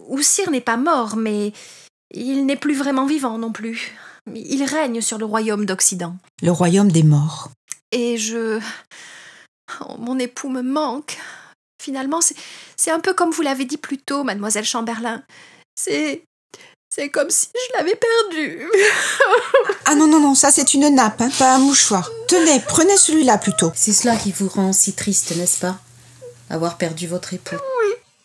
Oussir 0.07 0.49
n'est 0.53 0.61
pas 0.61 0.77
mort, 0.77 1.17
mais 1.17 1.53
il 2.13 2.47
n'est 2.47 2.57
plus 2.57 2.77
vraiment 2.77 3.05
vivant 3.05 3.37
non 3.37 3.51
plus. 3.51 3.91
Il 4.33 4.63
règne 4.63 5.01
sur 5.01 5.19
le 5.19 5.25
royaume 5.25 5.67
d'Occident. 5.67 6.15
Le 6.41 6.53
royaume 6.53 6.93
des 6.93 7.03
morts. 7.03 7.51
Et 7.91 8.17
je. 8.17 8.61
Oh, 9.81 9.97
mon 9.99 10.21
époux 10.21 10.51
me 10.51 10.63
manque. 10.63 11.19
Finalement, 11.83 12.21
c'est 12.21 12.37
c'est 12.77 12.93
un 12.93 13.01
peu 13.01 13.13
comme 13.13 13.31
vous 13.33 13.43
l'avez 13.43 13.65
dit 13.65 13.77
plus 13.77 13.99
tôt, 13.99 14.23
mademoiselle 14.23 14.65
Chamberlain. 14.65 15.25
C'est. 15.75 16.23
C'est 16.95 17.09
comme 17.09 17.31
si 17.31 17.47
je 17.55 17.79
l'avais 17.79 17.97
perdu. 17.97 18.69
Ah 19.87 19.95
non, 19.95 20.07
non, 20.07 20.21
non, 20.21 20.35
ça 20.35 20.51
c'est 20.51 20.75
une 20.75 20.95
nappe, 20.95 21.21
hein, 21.21 21.31
pas 21.39 21.55
un 21.55 21.59
mouchoir. 21.59 22.11
Tenez, 22.29 22.61
prenez 22.61 22.97
celui-là 22.97 23.37
plutôt. 23.37 23.73
C'est 23.75 23.93
cela 23.93 24.17
qui 24.17 24.33
vous 24.33 24.49
rend 24.49 24.73
si 24.73 24.93
triste, 24.93 25.35
n'est-ce 25.37 25.59
pas? 25.59 25.79
Avoir 26.51 26.77
perdu 26.79 27.07
votre 27.07 27.35
époux. 27.35 27.57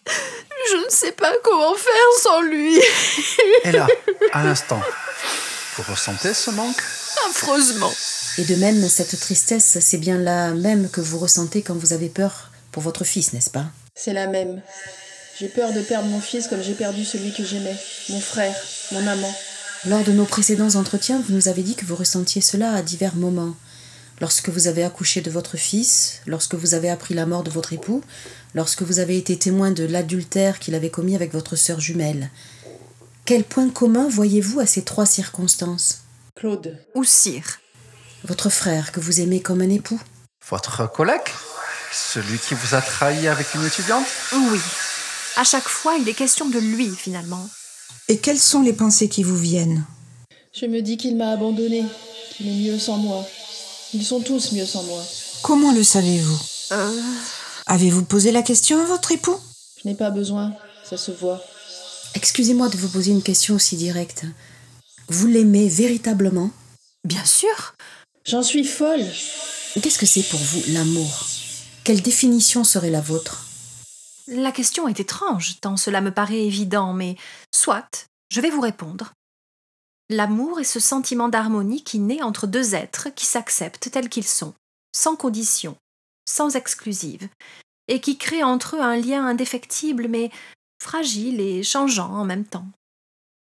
Je 0.05 0.85
ne 0.85 0.89
sais 0.89 1.11
pas 1.13 1.31
comment 1.43 1.73
faire 1.75 2.21
sans 2.21 2.41
lui. 2.41 2.79
Et 3.63 3.71
là, 3.71 3.87
à 4.33 4.43
l'instant, 4.43 4.81
vous 5.77 5.83
ressentez 5.91 6.33
ce 6.33 6.51
manque? 6.51 6.81
Affreusement. 7.29 7.91
Et 8.37 8.43
de 8.43 8.55
même, 8.55 8.87
cette 8.87 9.19
tristesse, 9.19 9.77
c'est 9.81 9.97
bien 9.97 10.17
la 10.17 10.51
même 10.51 10.89
que 10.89 11.01
vous 11.01 11.19
ressentez 11.19 11.61
quand 11.63 11.75
vous 11.75 11.93
avez 11.93 12.09
peur 12.09 12.51
pour 12.71 12.83
votre 12.83 13.03
fils, 13.03 13.33
n'est-ce 13.33 13.49
pas? 13.49 13.65
C'est 13.95 14.13
la 14.13 14.27
même. 14.27 14.61
J'ai 15.39 15.49
peur 15.49 15.71
de 15.71 15.81
perdre 15.81 16.07
mon 16.07 16.19
fils 16.19 16.47
comme 16.47 16.63
j'ai 16.63 16.73
perdu 16.73 17.05
celui 17.05 17.31
que 17.31 17.43
j'aimais, 17.43 17.77
mon 18.09 18.19
frère, 18.19 18.55
mon 18.91 19.05
amant. 19.05 19.33
Lors 19.85 20.03
de 20.03 20.11
nos 20.11 20.25
précédents 20.25 20.73
entretiens, 20.75 21.21
vous 21.21 21.35
nous 21.35 21.47
avez 21.47 21.61
dit 21.61 21.75
que 21.75 21.85
vous 21.85 21.95
ressentiez 21.95 22.41
cela 22.41 22.73
à 22.73 22.81
divers 22.81 23.15
moments. 23.15 23.55
Lorsque 24.19 24.49
vous 24.49 24.67
avez 24.67 24.83
accouché 24.83 25.21
de 25.21 25.29
votre 25.29 25.55
fils, 25.55 26.21
lorsque 26.25 26.55
vous 26.55 26.73
avez 26.73 26.89
appris 26.89 27.13
la 27.13 27.27
mort 27.27 27.43
de 27.43 27.51
votre 27.51 27.73
époux, 27.73 28.01
lorsque 28.55 28.81
vous 28.81 28.97
avez 28.97 29.15
été 29.15 29.37
témoin 29.37 29.69
de 29.69 29.83
l'adultère 29.83 30.57
qu'il 30.57 30.73
avait 30.73 30.89
commis 30.89 31.13
avec 31.13 31.33
votre 31.33 31.55
sœur 31.55 31.79
jumelle. 31.79 32.31
Quel 33.25 33.43
point 33.43 33.69
commun 33.69 34.07
voyez-vous 34.09 34.59
à 34.59 34.65
ces 34.65 34.81
trois 34.81 35.05
circonstances? 35.05 35.99
Claude. 36.35 36.79
Oussir. 36.95 37.59
Votre 38.23 38.49
frère 38.49 38.91
que 38.91 38.99
vous 38.99 39.21
aimez 39.21 39.41
comme 39.41 39.61
un 39.61 39.69
époux? 39.69 40.01
Votre 40.49 40.89
collègue? 40.89 41.29
Celui 41.91 42.39
qui 42.39 42.55
vous 42.55 42.73
a 42.73 42.81
trahi 42.81 43.27
avec 43.27 43.53
une 43.53 43.65
étudiante? 43.65 44.07
Oui. 44.33 44.59
À 45.37 45.43
chaque 45.43 45.69
fois, 45.69 45.95
il 46.01 46.09
est 46.09 46.15
question 46.15 46.49
de 46.49 46.57
lui, 46.57 46.89
finalement. 46.89 47.47
Et 48.07 48.17
quelles 48.17 48.39
sont 48.39 48.63
les 48.63 48.73
pensées 48.73 49.07
qui 49.07 49.21
vous 49.21 49.37
viennent? 49.37 49.85
Je 50.51 50.65
me 50.65 50.81
dis 50.81 50.97
qu'il 50.97 51.15
m'a 51.15 51.29
abandonné, 51.29 51.85
qu'il 52.35 52.47
est 52.47 52.71
mieux 52.71 52.79
sans 52.79 52.97
moi. 52.97 53.23
Ils 53.93 54.03
sont 54.03 54.19
tous 54.19 54.51
mieux 54.53 54.65
sans 54.65 54.81
moi. 54.81 55.03
Comment 55.43 55.71
le 55.73 55.83
savez-vous? 55.83 56.39
Euh. 56.71 57.01
Avez-vous 57.67 58.03
posé 58.03 58.31
la 58.31 58.41
question 58.41 58.81
à 58.81 58.85
votre 58.85 59.11
époux? 59.11 59.37
Je 59.83 59.87
n'ai 59.87 59.93
pas 59.93 60.09
besoin, 60.09 60.55
ça 60.83 60.97
se 60.97 61.11
voit. 61.11 61.39
Excusez-moi 62.15 62.69
de 62.69 62.77
vous 62.77 62.89
poser 62.89 63.11
une 63.11 63.21
question 63.21 63.53
aussi 63.53 63.75
directe. 63.75 64.25
Vous 65.07 65.27
l'aimez 65.27 65.69
véritablement? 65.69 66.49
Bien 67.03 67.25
sûr. 67.25 67.75
J'en 68.25 68.41
suis 68.41 68.63
folle. 68.63 69.05
Qu'est-ce 69.83 69.99
que 69.99 70.07
c'est 70.07 70.23
pour 70.23 70.39
vous 70.39 70.63
l'amour? 70.69 71.27
Quelle 71.83 72.01
définition 72.01 72.63
serait 72.63 72.89
la 72.89 73.01
vôtre? 73.01 73.46
La 74.27 74.51
question 74.51 74.89
est 74.89 74.99
étrange, 74.99 75.59
tant 75.61 75.77
cela 75.77 76.01
me 76.01 76.11
paraît 76.11 76.45
évident, 76.45 76.91
mais 76.91 77.15
soit, 77.53 78.07
je 78.29 78.41
vais 78.41 78.49
vous 78.49 78.59
répondre. 78.59 79.13
L'amour 80.09 80.59
est 80.59 80.65
ce 80.65 80.81
sentiment 80.81 81.29
d'harmonie 81.29 81.83
qui 81.83 81.99
naît 81.99 82.21
entre 82.21 82.45
deux 82.45 82.75
êtres 82.75 83.09
qui 83.09 83.25
s'acceptent 83.25 83.89
tels 83.89 84.09
qu'ils 84.09 84.27
sont, 84.27 84.53
sans 84.93 85.15
condition, 85.15 85.77
sans 86.27 86.57
exclusive, 86.57 87.29
et 87.87 88.01
qui 88.01 88.17
crée 88.17 88.43
entre 88.43 88.75
eux 88.75 88.81
un 88.81 88.97
lien 88.97 89.25
indéfectible 89.25 90.09
mais 90.09 90.29
fragile 90.81 91.39
et 91.39 91.63
changeant 91.63 92.11
en 92.11 92.25
même 92.25 92.45
temps. 92.45 92.67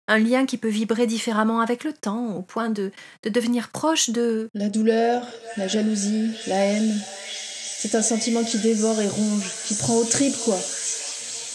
Un 0.07 0.19
lien 0.19 0.45
qui 0.45 0.57
peut 0.57 0.69
vibrer 0.69 1.05
différemment 1.05 1.59
avec 1.59 1.83
le 1.83 1.91
temps, 1.91 2.33
au 2.35 2.41
point 2.41 2.69
de, 2.69 2.93
de 3.23 3.29
devenir 3.29 3.69
proche 3.69 4.09
de... 4.09 4.49
La 4.53 4.69
douleur, 4.69 5.27
la 5.57 5.67
jalousie, 5.67 6.31
la 6.47 6.55
haine. 6.55 6.97
C'est 7.89 7.97
un 7.97 8.01
sentiment 8.01 8.43
qui 8.43 8.57
dévore 8.57 8.99
et 8.99 9.07
ronge, 9.07 9.45
qui 9.65 9.73
prend 9.75 9.95
aux 9.95 10.03
tripes, 10.03 10.35
quoi. 10.43 10.59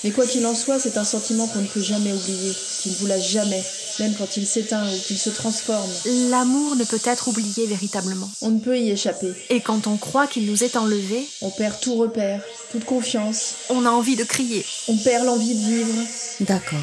Mais 0.03 0.12
quoi 0.12 0.26
qu'il 0.26 0.47
en 0.47 0.55
soit, 0.55 0.78
c'est 0.78 0.97
un 0.97 1.05
sentiment 1.05 1.47
qu'on 1.47 1.61
ne 1.61 1.66
peut 1.66 1.83
jamais 1.83 2.11
oublier, 2.11 2.55
qui 2.80 2.89
ne 2.89 2.95
vous 2.95 3.07
lâche 3.07 3.28
jamais, 3.28 3.62
même 3.99 4.14
quand 4.16 4.39
il 4.39 4.47
s'éteint 4.47 4.83
ou 4.83 4.99
qu'il 4.99 5.18
se 5.18 5.28
transforme. 5.28 5.91
L'amour 6.30 6.76
ne 6.76 6.85
peut 6.85 7.01
être 7.05 7.28
oublié 7.28 7.66
véritablement. 7.66 8.30
On 8.41 8.49
ne 8.49 8.61
peut 8.61 8.78
y 8.78 8.91
échapper. 8.91 9.35
Et 9.51 9.61
quand 9.61 9.87
on 9.87 9.99
croit 9.99 10.26
qu'il 10.26 10.47
nous 10.47 10.64
est 10.64 10.76
enlevé, 10.76 11.28
On 11.43 11.51
perd 11.51 11.78
tout 11.80 11.97
repère, 11.97 12.43
toute 12.70 12.87
confiance. 12.87 13.57
on 13.68 13.85
a 13.85 13.91
envie 13.91 14.16
de 14.16 14.24
crier. 14.24 14.64
On 14.89 14.97
perd 14.97 15.26
l'envie 15.26 15.55
de 15.55 15.66
vivre. 15.66 16.03
D'accord. 16.41 16.80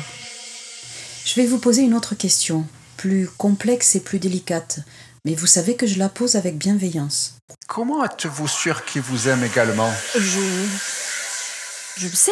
Je 1.25 1.33
vais 1.33 1.47
vous 1.47 1.57
poser 1.57 1.81
une 1.81 1.95
autre 1.95 2.13
question, 2.13 2.65
plus 2.97 3.27
complexe 3.35 3.95
et 3.95 3.99
plus 3.99 4.19
délicate, 4.19 4.81
mais 5.25 5.35
vous 5.35 5.47
savez 5.47 5.75
que 5.75 5.87
je 5.87 5.99
la 5.99 6.09
pose 6.09 6.35
avec 6.35 6.57
bienveillance. 6.57 7.35
Comment 7.67 8.03
êtes-vous 8.03 8.47
sûr 8.47 8.85
qu'il 8.85 9.01
vous 9.01 9.27
aime 9.27 9.43
également? 9.43 9.91
Je... 10.15 10.39
Je 11.97 12.07
le 12.07 12.15
sais. 12.15 12.31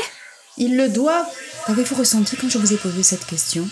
Il 0.58 0.78
le 0.78 0.90
doit. 0.90 1.28
Qu'avez-vous 1.66 1.96
ressenti 1.96 2.36
quand 2.38 2.50
je 2.50 2.58
vous 2.58 2.74
ai 2.74 2.78
posé 2.78 3.04
cette 3.04 3.26
question? 3.26 3.68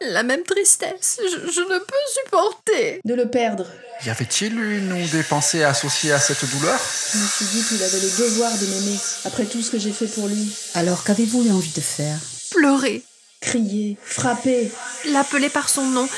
La 0.00 0.22
même 0.22 0.42
tristesse. 0.42 1.18
Je, 1.20 1.50
je 1.52 1.60
ne 1.60 1.78
peux 1.78 1.94
supporter. 2.24 3.00
De 3.04 3.14
le 3.14 3.28
perdre. 3.28 3.66
Y 4.04 4.10
avait-il 4.10 4.58
une 4.58 4.92
ou 4.92 5.08
des 5.08 5.22
pensées 5.22 5.62
associées 5.62 6.12
à 6.12 6.18
cette 6.18 6.44
douleur? 6.50 6.80
Je 7.12 7.18
me 7.18 7.26
suis 7.26 7.44
dit 7.44 7.62
qu'il 7.62 7.82
avait 7.82 8.00
le 8.00 8.10
devoir 8.18 8.50
de 8.58 8.66
m'aimer, 8.66 8.98
après 9.24 9.44
tout 9.44 9.62
ce 9.62 9.70
que 9.70 9.78
j'ai 9.78 9.92
fait 9.92 10.08
pour 10.08 10.26
lui. 10.26 10.52
Alors 10.74 11.04
qu'avez-vous 11.04 11.44
eu 11.44 11.52
envie 11.52 11.70
de 11.70 11.80
faire? 11.80 12.18
Pleurer. 12.50 13.04
Crier, 13.40 13.96
frapper. 14.04 14.72
L'appeler 15.10 15.48
par 15.48 15.68
son 15.68 15.84
nom, 15.84 16.08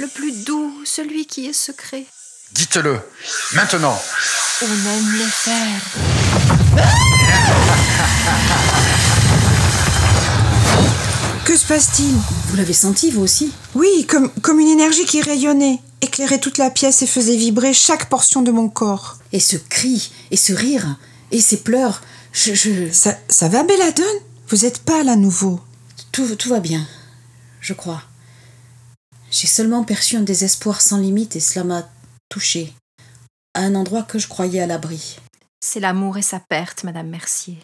le 0.00 0.08
plus 0.08 0.32
doux, 0.44 0.72
celui 0.84 1.26
qui 1.26 1.46
est 1.46 1.52
secret. 1.52 2.04
Dites-le, 2.52 2.98
maintenant 3.52 3.96
On 4.62 4.66
aime 4.66 5.12
le 5.12 5.26
faire. 5.26 5.82
Que 11.44 11.56
se 11.56 11.66
passe-t-il? 11.66 12.14
Vous 12.48 12.56
l'avez 12.56 12.72
senti, 12.72 13.10
vous 13.10 13.22
aussi? 13.22 13.52
Oui, 13.74 14.06
comme, 14.08 14.30
comme 14.40 14.60
une 14.60 14.68
énergie 14.68 15.04
qui 15.04 15.20
rayonnait, 15.20 15.80
éclairait 16.00 16.38
toute 16.38 16.58
la 16.58 16.70
pièce 16.70 17.02
et 17.02 17.08
faisait 17.08 17.34
vibrer 17.36 17.74
chaque 17.74 18.08
portion 18.08 18.42
de 18.42 18.52
mon 18.52 18.68
corps. 18.68 19.18
Et 19.32 19.40
ce 19.40 19.56
cri, 19.56 20.12
et 20.30 20.36
ce 20.36 20.52
rire, 20.52 20.96
et 21.32 21.40
ces 21.40 21.56
pleurs, 21.56 22.02
je... 22.32 22.54
je... 22.54 22.92
Ça, 22.92 23.18
ça 23.28 23.48
va, 23.48 23.64
Belladone? 23.64 24.06
Vous 24.48 24.64
êtes 24.64 24.78
pâle 24.78 25.08
à 25.08 25.16
nouveau. 25.16 25.58
Tout, 26.12 26.36
tout 26.36 26.50
va 26.50 26.60
bien, 26.60 26.86
je 27.60 27.72
crois. 27.72 28.00
J'ai 29.30 29.46
seulement 29.46 29.84
perçu 29.84 30.16
un 30.16 30.22
désespoir 30.22 30.80
sans 30.80 30.98
limite 30.98 31.36
et 31.36 31.40
cela 31.40 31.64
m'a 31.64 31.88
touché, 32.28 32.74
à 33.54 33.60
un 33.60 33.74
endroit 33.76 34.02
que 34.02 34.18
je 34.18 34.26
croyais 34.26 34.60
à 34.60 34.66
l'abri. 34.66 35.18
C'est 35.60 35.80
l'amour 35.80 36.18
et 36.18 36.22
sa 36.22 36.40
perte, 36.40 36.84
Madame 36.84 37.08
Mercier. 37.08 37.58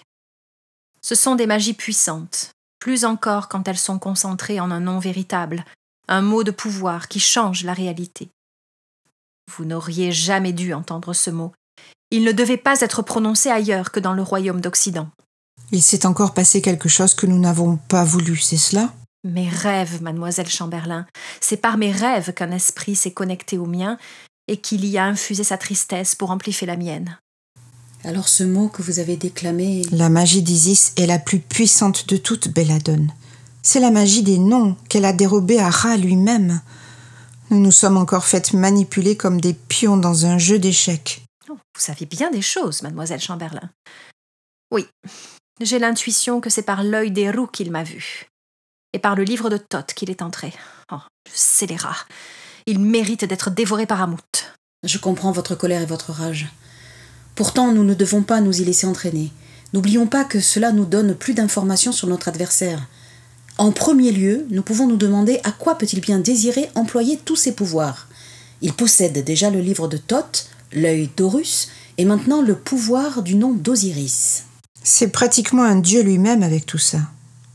Ce 1.03 1.15
sont 1.15 1.35
des 1.35 1.47
magies 1.47 1.75
puissantes, 1.75 2.53
plus 2.79 3.05
encore 3.05 3.49
quand 3.49 3.67
elles 3.67 3.79
sont 3.79 3.99
concentrées 3.99 4.61
en 4.61 4.71
un 4.71 4.81
nom 4.81 4.99
véritable, 5.01 5.65
un 6.09 6.23
mot 6.23 6.45
de 6.45 6.51
pouvoir 6.53 7.09
qui 7.09 7.19
change 7.19 7.65
la 7.65 7.73
réalité. 7.73 8.29
Vous 9.57 9.65
n'auriez 9.65 10.13
jamais 10.13 10.53
dû 10.53 10.73
entendre 10.73 11.15
ce 11.15 11.31
mot. 11.31 11.53
Il 12.11 12.23
ne 12.25 12.33
devait 12.33 12.57
pas 12.57 12.81
être 12.81 13.03
prononcé 13.03 13.51
ailleurs 13.51 13.91
que 13.91 14.01
dans 14.01 14.13
le 14.13 14.23
royaume 14.23 14.61
d'Occident. 14.61 15.09
Il 15.73 15.83
s'est 15.83 16.07
encore 16.07 16.35
passé 16.35 16.63
quelque 16.63 16.89
chose 16.89 17.15
que 17.15 17.27
nous 17.27 17.39
n'avons 17.39 17.77
pas 17.77 18.05
voulu, 18.05 18.37
c'est 18.37 18.57
cela? 18.57 18.93
Mes 19.27 19.49
rêves, 19.49 20.03
mademoiselle 20.03 20.49
Chamberlain, 20.49 21.05
c'est 21.41 21.57
par 21.57 21.79
mes 21.79 21.91
rêves 21.91 22.33
qu'un 22.33 22.53
esprit 22.53 22.95
s'est 22.95 23.11
connecté 23.11 23.59
au 23.59 23.67
mien 23.67 23.99
et 24.47 24.59
qu'il 24.59 24.85
y 24.85 24.99
a 24.99 25.05
infusé 25.05 25.43
sa 25.43 25.59
tristesse 25.59 26.15
pour 26.15 26.31
amplifier 26.31 26.65
la 26.65 26.77
mienne. 26.77 27.19
Alors 28.05 28.29
ce 28.29 28.45
mot 28.45 28.69
que 28.69 28.83
vous 28.83 29.01
avez 29.01 29.17
déclamé... 29.17 29.83
La 29.91 30.11
magie 30.11 30.43
d'Isis 30.43 30.93
est 30.97 31.07
la 31.07 31.19
plus 31.19 31.41
puissante 31.41 32.09
de 32.09 32.17
toutes, 32.17 32.51
Belladone. 32.55 33.11
C'est 33.63 33.81
la 33.81 33.91
magie 33.91 34.23
des 34.23 34.39
noms 34.39 34.77
qu'elle 34.89 35.05
a 35.05 35.13
dérobée 35.13 35.59
à 35.59 35.71
Ra 35.71 35.97
lui-même. 35.97 36.61
Nous 37.51 37.59
nous 37.59 37.73
sommes 37.73 37.97
encore 37.97 38.27
faites 38.27 38.53
manipuler 38.53 39.17
comme 39.17 39.41
des 39.41 39.55
pions 39.55 39.97
dans 39.97 40.27
un 40.27 40.39
jeu 40.39 40.61
d'échecs. 40.61 41.25
Oh, 41.51 41.55
vous 41.55 41.81
savez 41.81 42.07
bien 42.07 42.31
des 42.31 42.43
choses, 42.43 42.83
mademoiselle 42.83 43.21
Chamberlain. 43.21 43.71
Oui, 44.71 44.87
j'ai 45.61 45.81
l'intuition 45.81 46.41
que 46.41 46.51
c'est 46.51 46.63
par 46.63 46.85
l'œil 46.85 47.11
des 47.11 47.29
roues 47.29 47.49
qu'il 47.49 47.73
m'a 47.73 47.83
vu, 47.83 48.29
et 48.93 48.99
par 48.99 49.17
le 49.17 49.25
livre 49.25 49.51
de 49.51 49.57
Thoth 49.57 49.95
qu'il 49.95 50.11
est 50.11 50.23
entré. 50.23 50.53
Oh, 50.93 50.97
le 51.27 51.33
scélérat. 51.33 51.97
Il 52.67 52.79
mérite 52.81 53.25
d'être 53.25 53.51
dévoré 53.51 53.87
par 53.87 54.03
Amout. 54.03 54.55
Je 54.85 54.99
comprends 54.99 55.33
votre 55.33 55.55
colère 55.55 55.83
et 55.83 55.87
votre 55.87 56.13
rage. 56.13 56.49
Pourtant, 57.35 57.73
nous 57.73 57.85
ne 57.85 57.95
devons 57.95 58.23
pas 58.23 58.41
nous 58.41 58.61
y 58.61 58.65
laisser 58.65 58.87
entraîner. 58.87 59.31
N'oublions 59.73 60.07
pas 60.07 60.25
que 60.25 60.41
cela 60.41 60.73
nous 60.73 60.87
donne 60.87 61.15
plus 61.15 61.35
d'informations 61.35 61.93
sur 61.93 62.09
notre 62.09 62.29
adversaire. 62.29 62.87
En 63.59 63.73
premier 63.73 64.13
lieu, 64.13 64.47
nous 64.51 64.63
pouvons 64.63 64.87
nous 64.87 64.97
demander 64.97 65.41
à 65.45 65.51
quoi 65.51 65.77
peut-il 65.77 66.01
bien 66.01 66.19
désirer 66.19 66.71
employer 66.75 67.19
tous 67.25 67.37
ses 67.37 67.53
pouvoirs. 67.53 68.07
Il 68.63 68.73
possède 68.73 69.25
déjà 69.25 69.51
le 69.51 69.61
livre 69.61 69.89
de 69.89 69.97
Thoth, 69.97 70.49
l'œil 70.73 71.11
d'Horus, 71.17 71.69
et 71.99 72.05
maintenant 72.05 72.43
le 72.43 72.55
pouvoir 72.55 73.23
du 73.23 73.35
nom 73.35 73.53
d'Osiris. 73.53 74.45
C'est 74.83 75.09
pratiquement 75.09 75.65
un 75.65 75.77
dieu 75.77 76.03
lui-même 76.03 76.43
avec 76.43 76.67
tout 76.67 76.79
ça. 76.79 77.01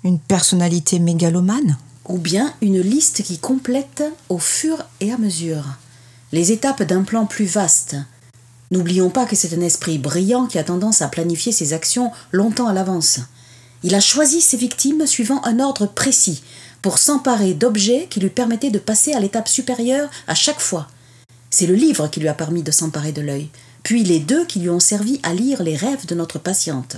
Une 0.03 0.19
personnalité 0.19 0.97
mégalomane 0.97 1.77
Ou 2.09 2.17
bien 2.17 2.53
une 2.61 2.81
liste 2.81 3.21
qui 3.21 3.37
complète 3.37 4.03
au 4.29 4.39
fur 4.39 4.83
et 4.99 5.11
à 5.11 5.17
mesure 5.17 5.63
les 6.31 6.51
étapes 6.51 6.83
d'un 6.83 7.03
plan 7.03 7.25
plus 7.25 7.45
vaste. 7.45 7.97
N'oublions 8.71 9.09
pas 9.09 9.25
que 9.25 9.35
c'est 9.35 9.53
un 9.53 9.61
esprit 9.61 9.97
brillant 9.97 10.47
qui 10.47 10.57
a 10.57 10.63
tendance 10.63 11.01
à 11.01 11.09
planifier 11.09 11.51
ses 11.51 11.73
actions 11.73 12.11
longtemps 12.31 12.67
à 12.67 12.73
l'avance. 12.73 13.19
Il 13.83 13.93
a 13.95 13.99
choisi 13.99 14.39
ses 14.39 14.57
victimes 14.57 15.05
suivant 15.05 15.43
un 15.43 15.59
ordre 15.59 15.87
précis, 15.87 16.41
pour 16.81 16.97
s'emparer 16.97 17.53
d'objets 17.53 18.07
qui 18.09 18.19
lui 18.19 18.29
permettaient 18.29 18.71
de 18.71 18.79
passer 18.79 19.13
à 19.13 19.19
l'étape 19.19 19.49
supérieure 19.49 20.09
à 20.27 20.35
chaque 20.35 20.61
fois. 20.61 20.87
C'est 21.49 21.67
le 21.67 21.75
livre 21.75 22.07
qui 22.07 22.21
lui 22.21 22.29
a 22.29 22.33
permis 22.33 22.63
de 22.63 22.71
s'emparer 22.71 23.11
de 23.11 23.21
l'œil, 23.21 23.49
puis 23.83 24.03
les 24.03 24.19
deux 24.19 24.45
qui 24.45 24.59
lui 24.59 24.69
ont 24.69 24.79
servi 24.79 25.19
à 25.21 25.33
lire 25.33 25.61
les 25.61 25.75
rêves 25.75 26.05
de 26.05 26.15
notre 26.15 26.39
patiente. 26.39 26.95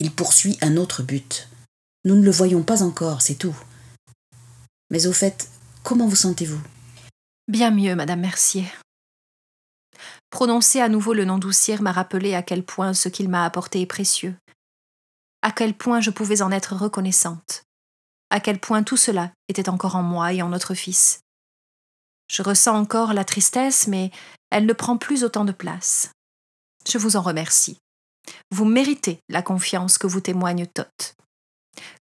Il 0.00 0.10
poursuit 0.10 0.58
un 0.60 0.76
autre 0.76 1.02
but. 1.02 1.48
Nous 2.04 2.16
ne 2.16 2.24
le 2.24 2.30
voyons 2.32 2.62
pas 2.62 2.82
encore, 2.82 3.22
c'est 3.22 3.36
tout. 3.36 3.56
Mais 4.90 5.06
au 5.06 5.12
fait, 5.12 5.48
comment 5.84 6.08
vous 6.08 6.16
sentez-vous? 6.16 6.60
Bien 7.46 7.70
mieux, 7.70 7.94
Madame 7.94 8.20
Mercier. 8.20 8.66
Prononcer 10.30 10.80
à 10.80 10.88
nouveau 10.88 11.12
le 11.12 11.24
nom 11.24 11.38
d'Oussire 11.38 11.82
m'a 11.82 11.92
rappelé 11.92 12.34
à 12.34 12.42
quel 12.42 12.64
point 12.64 12.94
ce 12.94 13.08
qu'il 13.08 13.28
m'a 13.28 13.44
apporté 13.44 13.80
est 13.82 13.86
précieux, 13.86 14.34
à 15.42 15.52
quel 15.52 15.74
point 15.74 16.00
je 16.00 16.10
pouvais 16.10 16.42
en 16.42 16.50
être 16.50 16.74
reconnaissante, 16.74 17.64
à 18.30 18.40
quel 18.40 18.58
point 18.58 18.82
tout 18.82 18.96
cela 18.96 19.30
était 19.48 19.68
encore 19.68 19.94
en 19.94 20.02
moi 20.02 20.32
et 20.32 20.42
en 20.42 20.48
notre 20.48 20.74
fils. 20.74 21.20
Je 22.28 22.42
ressens 22.42 22.76
encore 22.76 23.12
la 23.12 23.24
tristesse, 23.24 23.86
mais 23.86 24.10
elle 24.50 24.66
ne 24.66 24.72
prend 24.72 24.96
plus 24.96 25.22
autant 25.22 25.44
de 25.44 25.52
place. 25.52 26.10
Je 26.88 26.98
vous 26.98 27.16
en 27.16 27.22
remercie. 27.22 27.76
Vous 28.50 28.64
méritez 28.64 29.20
la 29.28 29.42
confiance 29.42 29.98
que 29.98 30.06
vous 30.06 30.20
témoigne 30.20 30.66
Thoth. 30.66 31.14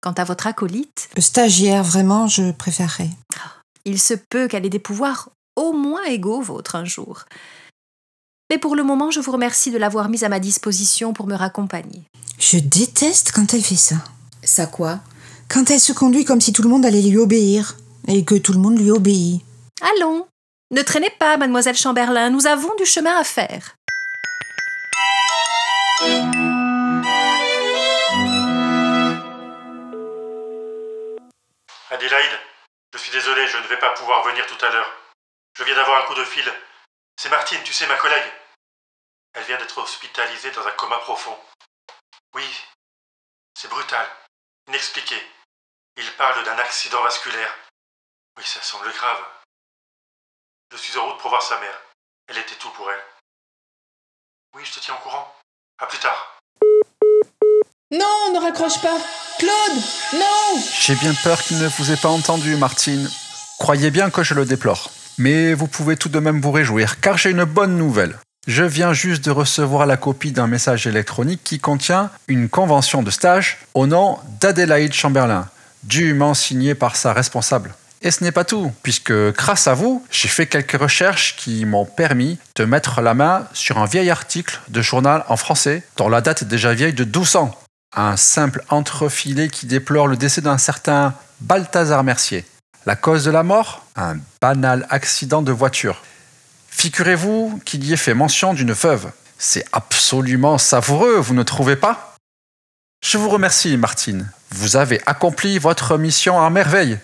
Quant 0.00 0.12
à 0.12 0.24
votre 0.24 0.46
acolyte, 0.46 1.08
Le 1.16 1.22
stagiaire, 1.22 1.82
vraiment, 1.82 2.26
je 2.26 2.50
préférerais. 2.52 3.10
il 3.84 4.00
se 4.00 4.14
peut 4.14 4.48
qu'elle 4.48 4.66
ait 4.66 4.70
des 4.70 4.78
pouvoirs 4.78 5.30
au 5.56 5.72
moins 5.72 6.04
égaux 6.04 6.38
aux 6.38 6.42
vôtres 6.42 6.76
un 6.76 6.84
jour. 6.84 7.24
Mais 8.50 8.58
pour 8.58 8.76
le 8.76 8.82
moment, 8.84 9.10
je 9.10 9.20
vous 9.20 9.32
remercie 9.32 9.70
de 9.70 9.78
l'avoir 9.78 10.08
mise 10.08 10.24
à 10.24 10.28
ma 10.28 10.40
disposition 10.40 11.12
pour 11.12 11.26
me 11.26 11.34
raccompagner. 11.34 12.02
Je 12.38 12.58
déteste 12.58 13.32
quand 13.32 13.52
elle 13.52 13.62
fait 13.62 13.76
ça. 13.76 13.96
Ça 14.42 14.66
quoi? 14.66 15.00
Quand 15.48 15.70
elle 15.70 15.80
se 15.80 15.92
conduit 15.92 16.24
comme 16.24 16.40
si 16.40 16.52
tout 16.52 16.62
le 16.62 16.68
monde 16.68 16.86
allait 16.86 17.02
lui 17.02 17.18
obéir, 17.18 17.76
et 18.06 18.24
que 18.24 18.36
tout 18.36 18.52
le 18.52 18.58
monde 18.58 18.78
lui 18.78 18.90
obéit. 18.90 19.42
Allons, 19.96 20.26
ne 20.74 20.82
traînez 20.82 21.10
pas, 21.18 21.36
mademoiselle 21.36 21.76
Chamberlain, 21.76 22.30
nous 22.30 22.46
avons 22.46 22.74
du 22.78 22.86
chemin 22.86 23.18
à 23.18 23.24
faire. 23.24 23.74
Adélaïde, 31.98 32.40
je 32.92 32.98
suis 32.98 33.10
désolé, 33.10 33.48
je 33.48 33.56
ne 33.56 33.66
vais 33.66 33.76
pas 33.80 33.90
pouvoir 33.94 34.22
venir 34.22 34.46
tout 34.46 34.64
à 34.64 34.68
l'heure. 34.68 34.88
Je 35.54 35.64
viens 35.64 35.74
d'avoir 35.74 36.00
un 36.00 36.06
coup 36.06 36.14
de 36.14 36.24
fil. 36.24 36.48
C'est 37.16 37.28
Martine, 37.28 37.60
tu 37.64 37.72
sais, 37.72 37.88
ma 37.88 37.96
collègue. 37.96 38.32
Elle 39.32 39.42
vient 39.42 39.58
d'être 39.58 39.78
hospitalisée 39.78 40.52
dans 40.52 40.64
un 40.64 40.70
coma 40.70 40.98
profond. 40.98 41.36
Oui, 42.34 42.48
c'est 43.52 43.66
brutal, 43.66 44.08
inexpliqué. 44.68 45.16
Il 45.96 46.08
parle 46.12 46.44
d'un 46.44 46.58
accident 46.58 47.02
vasculaire. 47.02 47.52
Oui, 48.36 48.44
ça 48.44 48.62
semble 48.62 48.92
grave. 48.92 49.24
Je 50.70 50.76
suis 50.76 50.96
en 50.98 51.04
route 51.04 51.18
pour 51.18 51.30
voir 51.30 51.42
sa 51.42 51.58
mère. 51.58 51.82
Elle 52.28 52.38
était 52.38 52.54
tout 52.54 52.70
pour 52.70 52.92
elle. 52.92 53.04
Oui, 54.54 54.64
je 54.64 54.74
te 54.74 54.78
tiens 54.78 54.94
au 54.94 54.98
courant. 54.98 55.36
À 55.78 55.86
plus 55.86 55.98
tard. 55.98 56.38
Non, 57.90 58.32
ne 58.34 58.40
raccroche 58.40 58.80
pas. 58.80 59.27
Claude 59.38 59.82
Non 60.14 60.60
J'ai 60.80 60.96
bien 60.96 61.14
peur 61.22 61.40
qu'il 61.42 61.58
ne 61.58 61.68
vous 61.68 61.92
ait 61.92 61.96
pas 61.96 62.08
entendu, 62.08 62.56
Martine. 62.56 63.08
Croyez 63.58 63.90
bien 63.90 64.10
que 64.10 64.24
je 64.24 64.34
le 64.34 64.44
déplore. 64.44 64.90
Mais 65.16 65.54
vous 65.54 65.68
pouvez 65.68 65.96
tout 65.96 66.08
de 66.08 66.18
même 66.18 66.40
vous 66.40 66.50
réjouir, 66.50 66.98
car 67.00 67.18
j'ai 67.18 67.30
une 67.30 67.44
bonne 67.44 67.76
nouvelle. 67.76 68.16
Je 68.48 68.64
viens 68.64 68.92
juste 68.92 69.24
de 69.24 69.30
recevoir 69.30 69.86
la 69.86 69.96
copie 69.96 70.32
d'un 70.32 70.48
message 70.48 70.86
électronique 70.86 71.42
qui 71.44 71.60
contient 71.60 72.10
une 72.26 72.48
convention 72.48 73.02
de 73.02 73.10
stage 73.10 73.58
au 73.74 73.86
nom 73.86 74.18
d'Adélaïde 74.40 74.92
Chamberlain, 74.92 75.48
dûment 75.84 76.34
signée 76.34 76.74
par 76.74 76.96
sa 76.96 77.12
responsable. 77.12 77.74
Et 78.02 78.10
ce 78.10 78.24
n'est 78.24 78.32
pas 78.32 78.44
tout, 78.44 78.72
puisque 78.82 79.12
grâce 79.34 79.68
à 79.68 79.74
vous, 79.74 80.04
j'ai 80.10 80.28
fait 80.28 80.46
quelques 80.46 80.80
recherches 80.80 81.36
qui 81.36 81.64
m'ont 81.64 81.84
permis 81.84 82.38
de 82.56 82.64
mettre 82.64 83.02
la 83.02 83.14
main 83.14 83.46
sur 83.52 83.78
un 83.78 83.86
vieil 83.86 84.10
article 84.10 84.60
de 84.68 84.82
journal 84.82 85.24
en 85.28 85.36
français 85.36 85.82
dont 85.96 86.08
la 86.08 86.20
date 86.20 86.42
est 86.42 86.48
déjà 86.48 86.74
vieille 86.74 86.92
de 86.92 87.04
12 87.04 87.36
ans. 87.36 87.54
Un 87.96 88.16
simple 88.16 88.62
entrefilé 88.68 89.48
qui 89.48 89.66
déplore 89.66 90.06
le 90.06 90.16
décès 90.16 90.40
d'un 90.40 90.58
certain 90.58 91.14
Balthazar 91.40 92.04
Mercier. 92.04 92.44
La 92.86 92.96
cause 92.96 93.24
de 93.24 93.30
la 93.30 93.42
mort? 93.42 93.86
Un 93.96 94.18
banal 94.40 94.86
accident 94.90 95.42
de 95.42 95.52
voiture. 95.52 96.02
Figurez-vous 96.68 97.60
qu'il 97.64 97.84
y 97.84 97.92
ait 97.92 97.96
fait 97.96 98.14
mention 98.14 98.54
d'une 98.54 98.72
veuve. 98.72 99.10
C'est 99.38 99.64
absolument 99.72 100.58
savoureux, 100.58 101.16
vous 101.16 101.34
ne 101.34 101.42
trouvez 101.42 101.76
pas? 101.76 102.16
Je 103.04 103.18
vous 103.18 103.28
remercie, 103.28 103.76
Martine. 103.76 104.30
Vous 104.50 104.76
avez 104.76 105.00
accompli 105.06 105.58
votre 105.58 105.96
mission 105.96 106.40
à 106.40 106.50
merveille. 106.50 106.98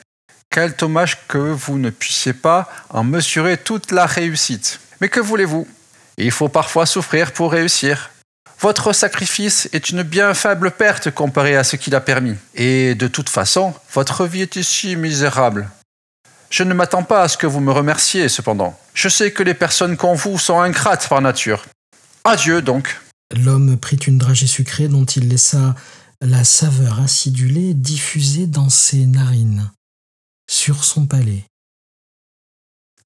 Quel 0.50 0.74
dommage 0.74 1.26
que 1.26 1.38
vous 1.38 1.78
ne 1.78 1.90
puissiez 1.90 2.32
pas 2.32 2.68
en 2.90 3.04
mesurer 3.04 3.56
toute 3.56 3.90
la 3.90 4.06
réussite. 4.06 4.80
Mais 5.00 5.08
que 5.08 5.20
voulez-vous? 5.20 5.66
Il 6.16 6.30
faut 6.30 6.48
parfois 6.48 6.86
souffrir 6.86 7.32
pour 7.32 7.52
réussir. 7.52 8.10
Votre 8.60 8.92
sacrifice 8.92 9.68
est 9.72 9.90
une 9.90 10.02
bien 10.02 10.32
faible 10.34 10.70
perte 10.70 11.10
comparée 11.10 11.56
à 11.56 11.64
ce 11.64 11.76
qu'il 11.76 11.94
a 11.94 12.00
permis. 12.00 12.36
Et 12.54 12.94
de 12.94 13.08
toute 13.08 13.28
façon, 13.28 13.74
votre 13.92 14.26
vie 14.26 14.42
est 14.42 14.62
si 14.62 14.96
misérable. 14.96 15.68
Je 16.50 16.62
ne 16.62 16.72
m'attends 16.72 17.02
pas 17.02 17.22
à 17.22 17.28
ce 17.28 17.36
que 17.36 17.46
vous 17.46 17.60
me 17.60 17.72
remerciez, 17.72 18.28
cependant. 18.28 18.78
Je 18.94 19.08
sais 19.08 19.32
que 19.32 19.42
les 19.42 19.54
personnes 19.54 19.96
comme 19.96 20.16
vous 20.16 20.38
sont 20.38 20.60
ingrates 20.60 21.08
par 21.08 21.20
nature. 21.20 21.64
Adieu, 22.24 22.62
donc. 22.62 23.00
L'homme 23.36 23.76
prit 23.76 23.96
une 23.96 24.18
dragée 24.18 24.46
sucrée 24.46 24.88
dont 24.88 25.04
il 25.04 25.28
laissa 25.28 25.74
la 26.20 26.44
saveur 26.44 27.00
acidulée 27.00 27.74
diffuser 27.74 28.46
dans 28.46 28.70
ses 28.70 29.04
narines, 29.04 29.70
sur 30.48 30.84
son 30.84 31.06
palais. 31.06 31.44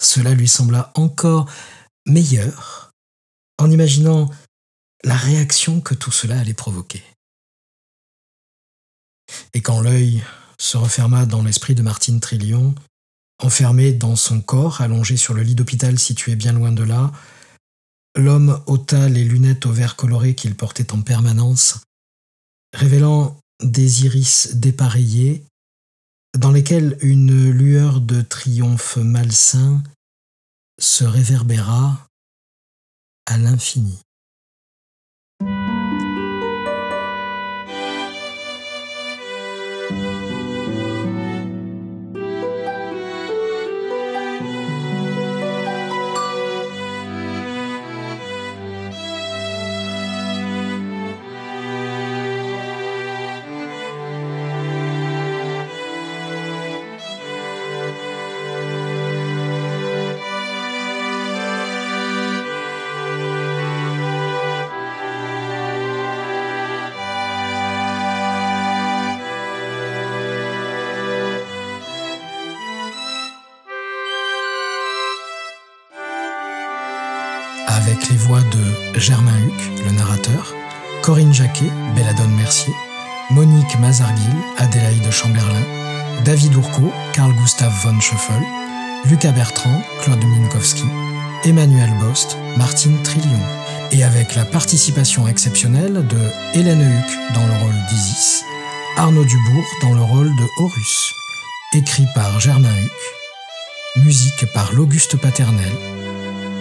Cela 0.01 0.35
lui 0.35 0.47
sembla 0.47 0.93
encore 0.95 1.51
meilleur 2.07 2.91
en 3.59 3.71
imaginant 3.71 4.31
la 5.05 5.17
réaction 5.17 5.81
que 5.81 5.95
tout 5.95 6.11
cela 6.11 6.41
allait 6.41 6.55
provoquer. 6.55 7.03
Et 9.55 9.61
quand 9.61 9.81
l'œil 9.81 10.23
se 10.59 10.77
referma 10.77 11.27
dans 11.27 11.43
l'esprit 11.43 11.75
de 11.75 11.83
Martine 11.83 12.21
Trillion, 12.21 12.75
enfermé 13.39 13.93
dans 13.93 14.17
son 14.17 14.41
corps, 14.41 14.81
allongé 14.81 15.17
sur 15.17 15.35
le 15.35 15.43
lit 15.43 15.55
d'hôpital 15.55 15.99
situé 15.99 16.35
bien 16.35 16.53
loin 16.53 16.73
de 16.73 16.83
là, 16.83 17.13
l'homme 18.17 18.63
ôta 18.67 19.09
les 19.09 19.25
lunettes 19.25 19.67
au 19.67 19.73
verre 19.73 19.97
coloré 19.97 20.35
qu'il 20.35 20.57
portait 20.57 20.93
en 20.93 21.03
permanence, 21.03 21.81
révélant 22.75 23.39
des 23.63 24.07
iris 24.07 24.57
dépareillés, 24.57 25.45
dans 26.37 26.51
lesquels 26.51 26.99
une 27.01 27.51
lueur 27.51 28.01
de 28.01 28.21
triomphe 28.23 28.97
malsain 28.97 29.83
se 30.81 31.05
réverbéra 31.05 32.07
à 33.27 33.39
l'infini. 33.39 33.99
Corinne 81.03 81.33
Jacquet, 81.33 81.71
Belladone 81.95 82.35
Mercier, 82.35 82.75
Monique 83.31 83.79
Mazarguil, 83.81 84.37
Adélaïde 84.59 85.11
Chamberlain, 85.11 85.63
David 86.25 86.55
Ourco, 86.57 86.93
Carl 87.13 87.33
Gustav 87.35 87.73
von 87.83 87.99
Schöffel, 88.01 88.43
Lucas 89.07 89.33
Bertrand, 89.33 89.83
Claude 90.03 90.25
Minkowski, 90.25 90.85
Emmanuel 91.45 91.91
Bost, 92.01 92.37
Martine 92.57 93.01
Trillion, 93.03 93.41
et 93.93 94.05
avec 94.05 94.35
la 94.35 94.45
participation 94.45 95.29
exceptionnelle 95.29 96.07
de 96.07 96.19
Hélène 96.55 96.83
Huc 96.83 97.35
dans 97.35 97.47
le 97.47 97.53
rôle 97.53 97.87
d'Isis, 97.89 98.45
Arnaud 98.97 99.25
Dubourg 99.25 99.65
dans 99.83 99.95
le 99.95 100.03
rôle 100.03 100.35
de 100.37 100.47
Horus, 100.59 101.15
écrit 101.75 102.07
par 102.15 102.41
Germain 102.41 102.75
Huc, 102.77 104.05
musique 104.05 104.47
par 104.53 104.73
l'Auguste 104.73 105.17
Paternel, 105.17 105.73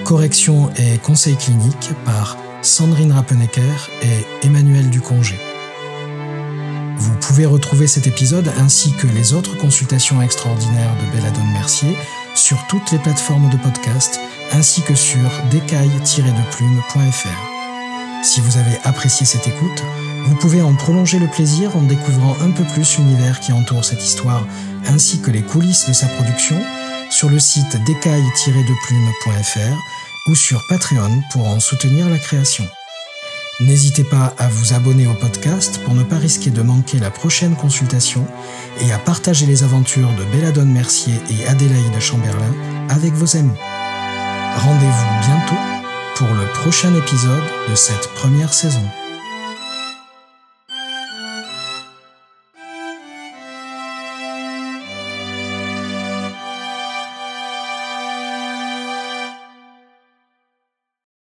Correction 0.05 0.72
et 0.78 0.97
conseil 0.99 1.36
clinique 1.36 1.91
par 2.05 2.38
Sandrine 2.62 3.12
Rappenecker 3.12 3.89
et 4.01 4.26
Emmanuel 4.45 4.89
Ducongé. 4.89 5.36
Vous 6.97 7.16
pouvez 7.16 7.45
retrouver 7.45 7.88
cet 7.88 8.08
épisode 8.08 8.51
ainsi 8.58 8.93
que 8.93 9.08
les 9.08 9.34
autres 9.34 9.58
consultations 9.58 10.22
extraordinaires 10.22 10.95
de 10.95 11.16
Belladone 11.16 11.51
Mercier 11.53 11.95
sur 12.36 12.58
toutes 12.68 12.91
les 12.91 12.99
plateformes 12.99 13.49
de 13.49 13.58
podcast 13.58 14.20
ainsi 14.51 14.82
que 14.82 14.95
sur 14.95 15.30
décaille-de-plume.fr. 15.51 18.24
Si 18.24 18.41
vous 18.41 18.58
avez 18.58 18.78
apprécié 18.84 19.26
cette 19.26 19.47
écoute, 19.47 19.84
vous 20.26 20.36
pouvez 20.36 20.62
en 20.62 20.74
prolonger 20.74 21.20
le 21.20 21.28
plaisir 21.28 21.78
en 21.78 21.84
découvrant 21.84 22.36
un 22.41 22.51
peu 22.51 22.64
plus 22.64 22.97
l'univers 22.97 23.39
qui 23.39 23.53
entoure 23.53 23.86
cette 23.86 24.03
histoire 24.03 24.45
ainsi 24.88 25.22
que 25.22 25.32
les 25.32 25.43
coulisses 25.43 25.88
de 25.88 25.93
sa 25.93 26.08
production 26.08 26.58
sur 27.10 27.30
le 27.30 27.39
site 27.39 27.82
décaille-de-plume.fr 27.86 29.78
ou 30.28 30.36
sur 30.36 30.65
Patreon 30.67 31.21
pour 31.32 31.47
en 31.47 31.59
soutenir 31.59 32.09
la 32.09 32.19
création. 32.19 32.67
N'hésitez 33.59 34.03
pas 34.03 34.36
à 34.38 34.47
vous 34.49 34.73
abonner 34.73 35.07
au 35.07 35.13
podcast 35.13 35.82
pour 35.84 35.95
ne 35.95 36.03
pas 36.03 36.17
risquer 36.17 36.51
de 36.51 36.61
manquer 36.61 36.99
la 36.99 37.09
prochaine 37.09 37.55
consultation 37.55 38.25
et 38.82 38.91
à 38.91 38.99
partager 38.99 39.47
les 39.47 39.63
aventures 39.63 40.13
de 40.13 40.23
Belladone 40.25 40.71
Mercier 40.71 41.15
et 41.32 41.47
Adélaïde 41.47 41.99
Chamberlain 41.99 42.53
avec 42.89 43.13
vos 43.13 43.36
amis. 43.36 43.57
Rendez-vous 44.57 45.28
bientôt 45.28 45.61
pour 46.15 46.34
le 46.36 46.45
prochain 46.61 46.93
épisode 46.95 47.43
de 47.69 47.75
cette 47.75 48.13
première 48.13 48.53
saison. 48.53 48.84